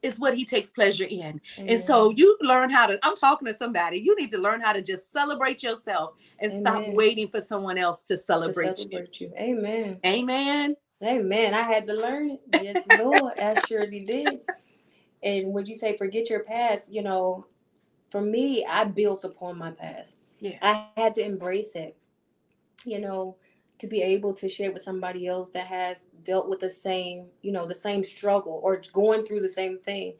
is 0.03 0.19
what 0.19 0.35
he 0.35 0.45
takes 0.45 0.69
pleasure 0.69 1.07
in. 1.09 1.41
And 1.57 1.79
so 1.79 2.11
you 2.11 2.37
learn 2.41 2.69
how 2.69 2.85
to, 2.87 2.99
I'm 3.01 3.15
talking 3.15 3.47
to 3.47 3.57
somebody, 3.57 3.99
you 3.99 4.15
need 4.17 4.29
to 4.31 4.37
learn 4.37 4.61
how 4.61 4.73
to 4.73 4.81
just 4.81 5.11
celebrate 5.11 5.63
yourself 5.63 6.15
and 6.39 6.51
stop 6.51 6.83
waiting 6.89 7.29
for 7.29 7.41
someone 7.41 7.77
else 7.77 8.03
to 8.03 8.15
To 8.15 8.21
celebrate, 8.21 8.77
celebrate 8.77 9.21
you. 9.21 9.31
Amen. 9.37 9.99
Amen. 10.05 10.75
Amen. 11.01 11.53
I 11.53 11.61
had 11.61 11.87
to 11.87 11.93
learn 11.93 12.31
it. 12.31 12.41
Yes, 12.61 12.85
Lord. 12.99 13.39
I 13.39 13.59
surely 13.67 14.01
did. 14.01 14.41
And 15.23 15.53
would 15.53 15.67
you 15.67 15.75
say 15.75 15.97
forget 15.97 16.29
your 16.29 16.41
past? 16.41 16.83
You 16.89 17.01
know, 17.01 17.45
for 18.09 18.21
me, 18.21 18.65
I 18.65 18.83
built 18.83 19.23
upon 19.23 19.57
my 19.57 19.71
past. 19.71 20.17
Yeah. 20.39 20.57
I 20.61 20.87
had 20.95 21.13
to 21.15 21.25
embrace 21.25 21.75
it. 21.75 21.95
You 22.85 22.99
know, 22.99 23.37
to 23.83 23.87
be 23.89 24.01
able 24.01 24.33
to 24.33 24.47
share 24.47 24.71
with 24.71 24.81
somebody 24.81 25.27
else 25.27 25.49
that 25.49 25.67
has 25.67 26.05
dealt 26.23 26.47
with 26.47 26.61
the 26.61 26.69
same, 26.69 27.25
you 27.41 27.51
know, 27.51 27.67
the 27.67 27.75
same 27.75 28.01
struggle 28.01 28.61
or 28.63 28.81
going 28.93 29.21
through 29.21 29.41
the 29.41 29.49
same 29.49 29.77
thing. 29.77 30.13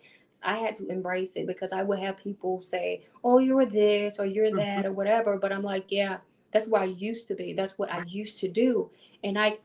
I 0.43 0.57
had 0.57 0.75
to 0.75 0.87
embrace 0.87 1.37
it 1.37 1.47
because 1.47 1.71
I 1.71 1.81
would 1.83 1.99
have 1.99 2.17
people 2.17 2.61
say, 2.61 3.05
"Oh, 3.23 3.39
you're 3.39 3.65
this 3.65 4.19
or 4.19 4.25
you're 4.25 4.47
mm-hmm. 4.47 4.57
that 4.57 4.85
or 4.85 4.91
whatever," 4.91 5.37
but 5.37 5.53
I'm 5.53 5.63
like, 5.63 5.85
"Yeah, 5.87 6.17
that's 6.51 6.67
where 6.67 6.81
I 6.81 6.87
used 6.87 7.29
to 7.29 7.35
be. 7.35 7.53
That's 7.53 7.77
what 7.77 7.89
I 7.89 8.03
used 8.05 8.37
to 8.39 8.49
do." 8.49 8.91
And 9.23 9.39
I 9.39 9.59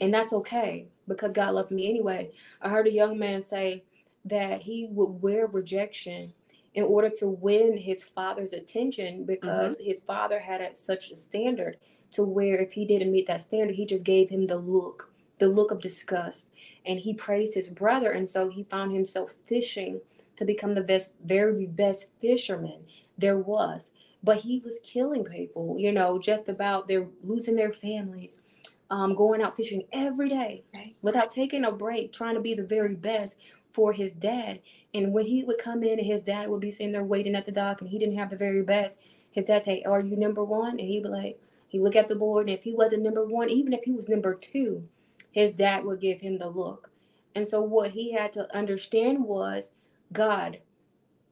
and 0.00 0.12
that's 0.12 0.32
okay 0.32 0.88
because 1.06 1.32
God 1.32 1.54
loves 1.54 1.70
me 1.70 1.88
anyway. 1.88 2.32
I 2.60 2.70
heard 2.70 2.88
a 2.88 2.92
young 2.92 3.16
man 3.20 3.44
say 3.44 3.84
that 4.24 4.62
he 4.62 4.88
would 4.90 5.22
wear 5.22 5.46
rejection 5.46 6.34
in 6.74 6.82
order 6.82 7.10
to 7.20 7.28
win 7.28 7.76
his 7.76 8.02
father's 8.02 8.52
attention 8.52 9.18
mm-hmm. 9.18 9.26
because 9.26 9.78
his 9.78 10.00
father 10.00 10.40
had 10.40 10.60
a, 10.60 10.74
such 10.74 11.12
a 11.12 11.16
standard 11.16 11.76
to 12.14 12.22
where 12.24 12.56
if 12.58 12.72
he 12.72 12.84
didn't 12.84 13.12
meet 13.12 13.26
that 13.26 13.42
standard, 13.42 13.76
he 13.76 13.86
just 13.86 14.04
gave 14.04 14.30
him 14.30 14.46
the 14.46 14.56
look, 14.58 15.12
the 15.38 15.48
look 15.48 15.70
of 15.70 15.80
disgust. 15.80 16.48
And 16.86 17.00
he 17.00 17.14
praised 17.14 17.54
his 17.54 17.68
brother, 17.68 18.10
and 18.12 18.28
so 18.28 18.50
he 18.50 18.64
found 18.64 18.92
himself 18.92 19.34
fishing 19.46 20.00
to 20.36 20.44
become 20.44 20.74
the 20.74 20.80
best, 20.82 21.12
very 21.24 21.66
best 21.66 22.10
fisherman 22.20 22.80
there 23.16 23.38
was. 23.38 23.92
But 24.22 24.38
he 24.38 24.58
was 24.64 24.78
killing 24.82 25.24
people, 25.24 25.76
you 25.78 25.92
know, 25.92 26.18
just 26.18 26.48
about 26.48 26.88
they're 26.88 27.08
losing 27.22 27.56
their 27.56 27.72
families, 27.72 28.40
um, 28.90 29.14
going 29.14 29.42
out 29.42 29.56
fishing 29.56 29.84
every 29.92 30.28
day 30.28 30.64
Right. 30.74 30.94
without 31.02 31.30
taking 31.30 31.64
a 31.64 31.72
break, 31.72 32.12
trying 32.12 32.34
to 32.34 32.40
be 32.40 32.54
the 32.54 32.62
very 32.62 32.94
best 32.94 33.36
for 33.72 33.92
his 33.92 34.12
dad. 34.12 34.60
And 34.92 35.12
when 35.12 35.26
he 35.26 35.42
would 35.44 35.58
come 35.58 35.82
in 35.82 35.98
and 35.98 36.06
his 36.06 36.22
dad 36.22 36.48
would 36.48 36.60
be 36.60 36.70
sitting 36.70 36.92
there 36.92 37.04
waiting 37.04 37.34
at 37.34 37.44
the 37.44 37.52
dock 37.52 37.80
and 37.80 37.90
he 37.90 37.98
didn't 37.98 38.16
have 38.18 38.30
the 38.30 38.36
very 38.36 38.62
best, 38.62 38.96
his 39.30 39.44
dad 39.46 39.64
say, 39.64 39.82
Are 39.82 40.00
you 40.00 40.16
number 40.16 40.44
one? 40.44 40.78
And 40.78 40.88
he'd 40.88 41.02
be 41.02 41.08
like, 41.08 41.40
he 41.74 41.80
look 41.80 41.96
at 41.96 42.06
the 42.06 42.14
board, 42.14 42.48
and 42.48 42.56
if 42.56 42.62
he 42.62 42.72
wasn't 42.72 43.02
number 43.02 43.26
one, 43.26 43.50
even 43.50 43.72
if 43.72 43.82
he 43.82 43.90
was 43.90 44.08
number 44.08 44.32
two, 44.32 44.86
his 45.32 45.52
dad 45.52 45.84
would 45.84 46.00
give 46.00 46.20
him 46.20 46.36
the 46.36 46.48
look. 46.48 46.92
And 47.34 47.48
so 47.48 47.62
what 47.62 47.90
he 47.90 48.12
had 48.12 48.32
to 48.34 48.56
understand 48.56 49.24
was, 49.24 49.72
God, 50.12 50.60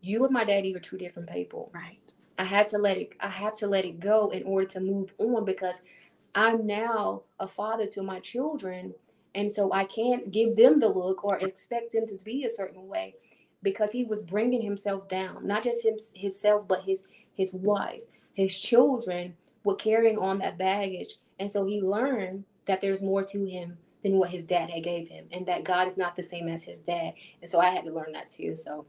you 0.00 0.24
and 0.24 0.32
my 0.32 0.42
daddy 0.42 0.74
are 0.74 0.80
two 0.80 0.98
different 0.98 1.30
people. 1.30 1.70
Right. 1.72 2.12
I 2.36 2.42
had 2.42 2.66
to 2.70 2.78
let 2.78 2.96
it 2.96 3.12
I 3.20 3.28
have 3.28 3.56
to 3.58 3.68
let 3.68 3.84
it 3.84 4.00
go 4.00 4.30
in 4.30 4.42
order 4.42 4.66
to 4.66 4.80
move 4.80 5.14
on 5.16 5.44
because 5.44 5.80
I'm 6.34 6.66
now 6.66 7.22
a 7.38 7.46
father 7.46 7.86
to 7.86 8.02
my 8.02 8.18
children 8.18 8.94
and 9.36 9.52
so 9.52 9.72
I 9.72 9.84
can't 9.84 10.32
give 10.32 10.56
them 10.56 10.80
the 10.80 10.88
look 10.88 11.24
or 11.24 11.38
expect 11.38 11.92
them 11.92 12.06
to 12.06 12.18
be 12.24 12.44
a 12.44 12.50
certain 12.50 12.88
way 12.88 13.14
because 13.62 13.92
he 13.92 14.02
was 14.02 14.22
bringing 14.22 14.62
himself 14.62 15.06
down 15.08 15.46
not 15.46 15.62
just 15.62 15.84
him, 15.84 15.98
himself 16.16 16.66
but 16.66 16.82
his 16.82 17.04
his 17.32 17.54
wife 17.54 18.02
his 18.34 18.58
children 18.58 19.36
were 19.64 19.74
carrying 19.76 20.18
on 20.18 20.38
that 20.38 20.58
baggage 20.58 21.14
and 21.38 21.50
so 21.50 21.64
he 21.66 21.80
learned 21.80 22.44
that 22.66 22.80
there's 22.80 23.02
more 23.02 23.22
to 23.24 23.44
him 23.44 23.78
than 24.02 24.14
what 24.14 24.30
his 24.30 24.42
dad 24.42 24.70
had 24.70 24.82
gave 24.84 25.08
him 25.08 25.26
and 25.32 25.46
that 25.46 25.64
God 25.64 25.86
is 25.88 25.96
not 25.96 26.16
the 26.16 26.22
same 26.22 26.48
as 26.48 26.64
his 26.64 26.78
dad 26.80 27.12
and 27.40 27.50
so 27.50 27.60
I 27.60 27.70
had 27.70 27.84
to 27.84 27.92
learn 27.92 28.12
that 28.12 28.30
too 28.30 28.56
so 28.56 28.86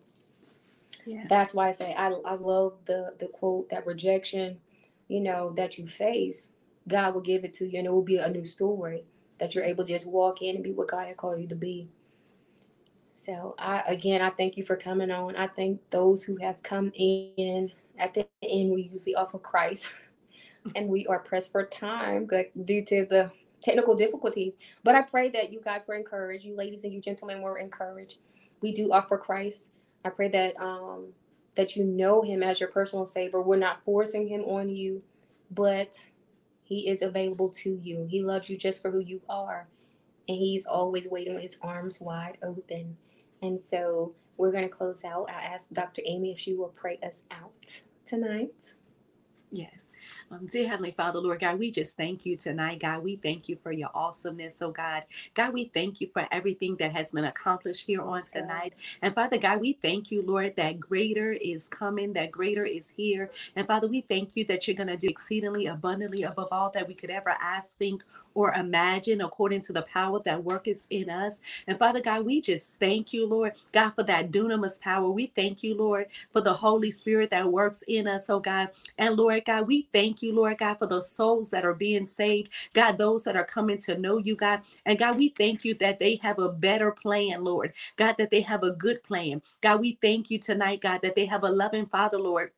Yeah. 1.06 1.26
that's 1.30 1.54
why 1.54 1.70
I 1.70 1.72
say 1.72 1.94
I, 1.94 2.08
I 2.10 2.36
love 2.36 2.74
the 2.86 3.14
the 3.20 3.28
quote 3.28 3.70
that 3.70 3.86
rejection, 3.86 4.60
you 5.08 5.20
know, 5.20 5.52
that 5.58 5.78
you 5.78 5.88
face, 5.88 6.52
God 6.88 7.14
will 7.14 7.22
give 7.22 7.44
it 7.44 7.54
to 7.56 7.68
you 7.68 7.78
and 7.80 7.88
it 7.88 7.92
will 7.92 8.04
be 8.04 8.18
a 8.18 8.30
new 8.30 8.46
story 8.46 9.06
that 9.40 9.54
you're 9.56 9.64
able 9.66 9.84
to 9.86 9.94
just 9.94 10.08
walk 10.10 10.42
in 10.42 10.56
and 10.56 10.64
be 10.64 10.72
what 10.72 10.88
God 10.90 11.08
had 11.08 11.18
called 11.18 11.42
you 11.42 11.48
to 11.48 11.56
be. 11.56 11.90
So 13.14 13.56
I 13.60 13.84
again 13.88 14.22
I 14.22 14.30
thank 14.32 14.58
you 14.58 14.64
for 14.64 14.76
coming 14.76 15.12
on. 15.12 15.36
I 15.36 15.48
thank 15.48 15.90
those 15.90 16.24
who 16.24 16.38
have 16.38 16.62
come 16.64 16.92
in. 16.96 17.72
At 17.98 18.14
the 18.14 18.28
end 18.42 18.72
we 18.74 18.84
usually 18.92 19.16
offer 19.16 19.38
Christ 19.40 19.94
and 20.76 20.90
we 20.90 21.06
are 21.08 21.20
pressed 21.20 21.52
for 21.52 21.66
time 21.66 22.30
due 22.64 22.84
to 22.86 23.06
the 23.06 23.32
technical 23.64 23.96
difficulties. 23.96 24.54
But 24.84 24.96
I 24.96 25.02
pray 25.02 25.30
that 25.30 25.52
you 25.52 25.62
guys 25.62 25.82
were 25.88 25.96
encouraged, 25.96 26.46
you 26.46 26.56
ladies 26.56 26.84
and 26.84 26.94
you 26.94 27.02
gentlemen 27.02 27.42
were 27.42 27.58
encouraged. 27.58 28.18
We 28.62 28.74
do 28.74 28.92
offer 28.92 29.18
Christ. 29.18 29.70
I 30.06 30.10
pray 30.10 30.30
that 30.30 30.60
um 30.60 31.14
that 31.56 31.76
you 31.76 31.84
know 31.84 32.22
him 32.24 32.42
as 32.44 32.60
your 32.60 32.70
personal 32.70 33.06
savior. 33.06 33.42
We're 33.42 33.58
not 33.58 33.84
forcing 33.84 34.28
him 34.28 34.42
on 34.42 34.70
you, 34.70 35.04
but 35.52 36.04
he 36.64 36.90
is 36.90 37.02
available 37.02 37.50
to 37.50 37.80
you. 37.82 38.08
He 38.10 38.24
loves 38.24 38.50
you 38.50 38.58
just 38.58 38.82
for 38.82 38.92
who 38.92 39.00
you 39.00 39.22
are. 39.30 39.68
And 40.28 40.38
he's 40.38 40.66
always 40.66 41.08
waiting 41.08 41.36
with 41.36 41.44
his 41.44 41.60
arms 41.62 42.00
wide 42.00 42.38
open. 42.42 42.98
And 43.42 43.64
so 43.64 44.16
we're 44.38 44.52
going 44.52 44.64
to 44.64 44.70
close 44.70 45.04
out. 45.04 45.30
I 45.30 45.44
asked 45.44 45.74
Dr. 45.74 46.02
Amy 46.06 46.32
if 46.32 46.40
she 46.40 46.54
will 46.54 46.70
pray 46.70 46.98
us 47.04 47.22
out 47.30 47.82
tonight. 48.06 48.74
Yes. 49.54 49.94
Um, 50.32 50.48
dear 50.48 50.70
Heavenly 50.70 50.92
Father, 50.92 51.20
Lord 51.22 51.42
God, 51.42 51.60
we 51.60 51.72
just 51.72 51.98
thank 51.98 52.28
you 52.28 52.38
tonight, 52.38 52.82
God. 52.82 53.04
We 53.04 53.18
thank 53.18 53.50
you 53.50 53.58
for 53.64 53.72
your 53.74 53.92
awesomeness, 53.96 54.62
oh 54.62 54.72
God. 54.72 55.06
God, 55.36 55.54
we 55.56 55.68
thank 55.74 56.02
you 56.02 56.10
for 56.10 56.28
everything 56.34 56.78
that 56.78 56.94
has 56.94 57.14
been 57.14 57.26
accomplished 57.26 57.88
here 57.88 58.04
on 58.04 58.24
tonight. 58.24 58.76
And 59.02 59.16
Father 59.16 59.40
God, 59.40 59.62
we 59.62 59.74
thank 59.74 60.12
you, 60.12 60.22
Lord, 60.22 60.58
that 60.58 60.82
greater 60.82 61.34
is 61.34 61.70
coming, 61.70 62.14
that 62.14 62.32
greater 62.32 62.66
is 62.66 62.92
here. 62.98 63.32
And 63.56 63.68
Father, 63.68 63.88
we 63.88 64.02
thank 64.04 64.38
you 64.38 64.46
that 64.48 64.68
you're 64.68 64.78
going 64.78 64.88
to 64.90 64.98
do 64.98 65.10
exceedingly 65.10 65.68
abundantly 65.68 66.26
above 66.26 66.50
all 66.52 66.70
that 66.72 66.90
we 66.90 66.94
could 66.96 67.12
ever 67.12 67.32
ask, 67.42 67.78
think, 67.80 68.04
or 68.36 68.54
imagine 68.54 69.22
according 69.22 69.62
to 69.64 69.74
the 69.74 69.84
power 69.84 70.22
that 70.26 70.46
worketh 70.46 70.88
in 70.92 71.10
us. 71.10 71.42
And 71.68 71.80
Father 71.80 72.02
God, 72.02 72.28
we 72.28 72.42
just 72.42 72.80
thank 72.82 73.14
you, 73.16 73.28
Lord, 73.28 73.54
God, 73.74 73.92
for 73.92 74.04
that 74.04 74.32
dunamis 74.32 74.82
power. 74.82 75.10
We 75.10 75.28
thank 75.28 75.64
you, 75.64 75.76
Lord, 75.76 76.08
for 76.34 76.42
the 76.42 76.54
Holy 76.56 76.92
Spirit 76.92 77.32
that 77.32 77.52
works 77.52 77.84
in 77.88 78.08
us, 78.10 78.30
oh 78.30 78.42
God. 78.42 78.66
And 78.98 79.18
Lord 79.18 79.43
God. 79.46 79.68
We 79.68 79.88
thank 79.94 80.22
you, 80.22 80.34
Lord 80.36 80.60
God, 80.60 80.76
for 80.80 80.88
those 80.88 81.12
souls 81.12 81.50
that 81.52 81.66
are 81.66 81.76
being 81.76 82.06
saved. 82.06 82.54
God, 82.74 82.98
those 82.98 83.24
that 83.24 83.38
are 83.38 83.46
coming 83.46 83.78
to 83.80 83.98
know 83.98 84.18
you, 84.18 84.36
God. 84.36 84.62
And 84.86 85.00
God, 85.00 85.18
we 85.18 85.30
thank 85.30 85.66
you 85.66 85.76
that 85.76 86.00
they 86.00 86.18
have 86.18 86.40
a 86.40 86.50
better 86.50 86.92
plan, 86.92 87.44
Lord. 87.44 87.74
God, 87.98 88.16
that 88.20 88.32
they 88.32 88.42
have 88.42 88.64
a 88.64 88.72
good 88.72 89.04
plan. 89.04 89.42
God, 89.62 89.82
we 89.82 89.98
thank 90.02 90.32
you 90.32 90.40
tonight, 90.40 90.82
God, 90.82 91.02
that 91.04 91.16
they 91.16 91.26
have 91.26 91.44
a 91.44 91.50
loving 91.52 91.88
Father, 91.88 92.20
Lord 92.20 92.52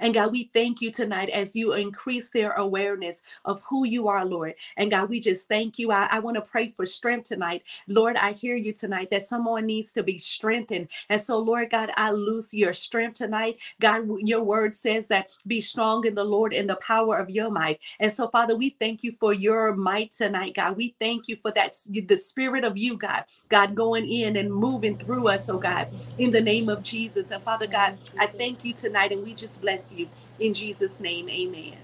and 0.00 0.14
God, 0.14 0.32
we 0.32 0.50
thank 0.52 0.80
you 0.80 0.90
tonight 0.90 1.30
as 1.30 1.56
you 1.56 1.72
increase 1.74 2.30
their 2.30 2.52
awareness 2.52 3.22
of 3.44 3.62
who 3.68 3.84
you 3.86 4.08
are, 4.08 4.24
Lord. 4.24 4.54
And 4.76 4.90
God, 4.90 5.08
we 5.10 5.20
just 5.20 5.48
thank 5.48 5.78
you. 5.78 5.92
I, 5.92 6.08
I 6.10 6.18
want 6.20 6.36
to 6.36 6.42
pray 6.42 6.68
for 6.68 6.84
strength 6.86 7.28
tonight. 7.28 7.62
Lord, 7.88 8.16
I 8.16 8.32
hear 8.32 8.56
you 8.56 8.72
tonight 8.72 9.10
that 9.10 9.22
someone 9.22 9.66
needs 9.66 9.92
to 9.92 10.02
be 10.02 10.18
strengthened. 10.18 10.88
And 11.08 11.20
so, 11.20 11.38
Lord 11.38 11.70
God, 11.70 11.90
I 11.96 12.10
lose 12.10 12.52
your 12.54 12.72
strength 12.72 13.14
tonight. 13.16 13.60
God, 13.80 14.06
your 14.20 14.42
word 14.42 14.74
says 14.74 15.08
that 15.08 15.30
be 15.46 15.60
strong 15.60 16.06
in 16.06 16.14
the 16.14 16.24
Lord 16.24 16.52
in 16.52 16.66
the 16.66 16.76
power 16.76 17.18
of 17.18 17.30
your 17.30 17.50
might. 17.50 17.80
And 18.00 18.12
so, 18.12 18.28
Father, 18.28 18.56
we 18.56 18.76
thank 18.80 19.02
you 19.02 19.12
for 19.12 19.32
your 19.32 19.74
might 19.74 20.12
tonight, 20.12 20.54
God. 20.54 20.76
We 20.76 20.94
thank 21.00 21.28
you 21.28 21.36
for 21.36 21.50
that, 21.52 21.76
the 21.88 22.16
spirit 22.16 22.64
of 22.64 22.76
you, 22.78 22.96
God, 22.96 23.24
God, 23.50 23.74
going 23.74 24.08
in 24.10 24.36
and 24.36 24.52
moving 24.52 24.96
through 24.98 25.28
us, 25.28 25.48
oh 25.48 25.58
God, 25.58 25.88
in 26.18 26.32
the 26.32 26.40
name 26.42 26.68
of 26.68 26.82
Jesus. 26.82 27.30
And 27.30 27.42
Father 27.44 27.66
God, 27.68 27.94
I 28.18 28.28
thank 28.28 28.64
you 28.64 28.74
tonight, 28.74 29.12
and 29.12 29.22
we 29.24 29.34
just 29.34 29.61
bless 29.62 29.92
you. 29.92 30.08
In 30.38 30.54
Jesus' 30.54 31.00
name, 31.00 31.30
amen. 31.30 31.78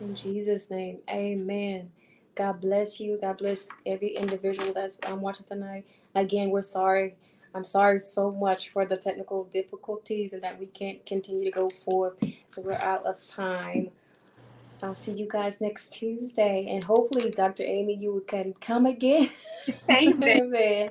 In 0.00 0.16
Jesus' 0.16 0.70
name, 0.70 0.98
amen. 1.08 1.92
God 2.34 2.60
bless 2.60 2.98
you. 2.98 3.18
God 3.20 3.38
bless 3.38 3.68
every 3.86 4.16
individual 4.16 4.72
that's 4.72 4.98
um, 5.04 5.20
watching 5.20 5.46
tonight. 5.46 5.86
Again, 6.14 6.50
we're 6.50 6.62
sorry. 6.62 7.16
I'm 7.54 7.64
sorry 7.64 8.00
so 8.00 8.32
much 8.32 8.70
for 8.70 8.86
the 8.86 8.96
technical 8.96 9.44
difficulties 9.44 10.32
and 10.32 10.42
that 10.42 10.58
we 10.58 10.66
can't 10.66 11.04
continue 11.06 11.44
to 11.44 11.52
go 11.52 11.68
forth. 11.70 12.14
We're 12.56 12.74
out 12.74 13.04
of 13.06 13.24
time. 13.26 13.90
I'll 14.82 14.94
see 14.94 15.12
you 15.12 15.28
guys 15.30 15.60
next 15.60 15.92
Tuesday, 15.92 16.66
and 16.70 16.82
hopefully, 16.84 17.30
Dr. 17.30 17.64
Amy, 17.64 17.96
you 17.96 18.24
can 18.26 18.54
come 18.60 18.86
again. 18.86 19.30
Amen. 19.90 20.88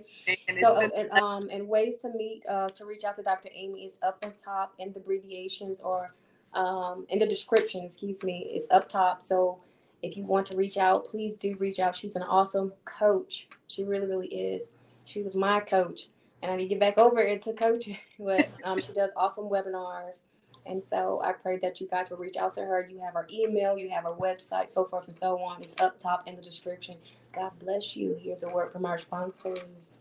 So, 0.59 0.73
uh, 0.75 0.89
and, 0.95 1.11
um, 1.11 1.49
and 1.51 1.67
ways 1.67 1.95
to 2.03 2.09
meet, 2.09 2.43
uh, 2.49 2.69
to 2.69 2.85
reach 2.85 3.03
out 3.03 3.15
to 3.17 3.23
Dr. 3.23 3.49
Amy 3.53 3.85
is 3.85 3.97
up 4.03 4.19
on 4.23 4.33
top 4.43 4.73
in 4.79 4.93
the 4.93 4.99
abbreviations 4.99 5.81
or 5.81 6.13
um, 6.53 7.05
in 7.09 7.19
the 7.19 7.27
description, 7.27 7.83
excuse 7.83 8.23
me, 8.23 8.49
it's 8.51 8.67
up 8.71 8.89
top. 8.89 9.21
So 9.21 9.59
if 10.01 10.17
you 10.17 10.23
want 10.23 10.47
to 10.47 10.57
reach 10.57 10.77
out, 10.77 11.05
please 11.05 11.35
do 11.37 11.55
reach 11.59 11.79
out. 11.79 11.95
She's 11.95 12.15
an 12.15 12.23
awesome 12.23 12.73
coach. 12.85 13.47
She 13.67 13.83
really, 13.83 14.07
really 14.07 14.27
is. 14.27 14.71
She 15.05 15.21
was 15.21 15.35
my 15.35 15.59
coach, 15.59 16.07
and 16.41 16.51
I 16.51 16.55
need 16.55 16.63
to 16.63 16.69
get 16.69 16.79
back 16.79 16.97
over 16.97 17.19
into 17.21 17.53
coaching. 17.53 17.97
But 18.19 18.49
um, 18.63 18.81
she 18.81 18.91
does 18.91 19.11
awesome 19.15 19.45
webinars. 19.45 20.19
And 20.65 20.83
so 20.83 21.21
I 21.23 21.31
pray 21.31 21.57
that 21.59 21.79
you 21.79 21.87
guys 21.87 22.09
will 22.09 22.17
reach 22.17 22.35
out 22.35 22.53
to 22.55 22.61
her. 22.61 22.85
You 22.87 22.99
have 22.99 23.13
her 23.13 23.27
email, 23.31 23.77
you 23.77 23.89
have 23.89 24.03
her 24.03 24.09
website, 24.09 24.69
so 24.69 24.85
forth 24.85 25.05
and 25.07 25.15
so 25.15 25.39
on. 25.39 25.63
It's 25.63 25.79
up 25.79 25.97
top 25.99 26.27
in 26.27 26.35
the 26.35 26.41
description. 26.41 26.97
God 27.33 27.53
bless 27.59 27.95
you. 27.95 28.19
Here's 28.21 28.43
a 28.43 28.49
word 28.49 28.71
from 28.71 28.85
our 28.85 28.97
sponsors. 28.97 29.98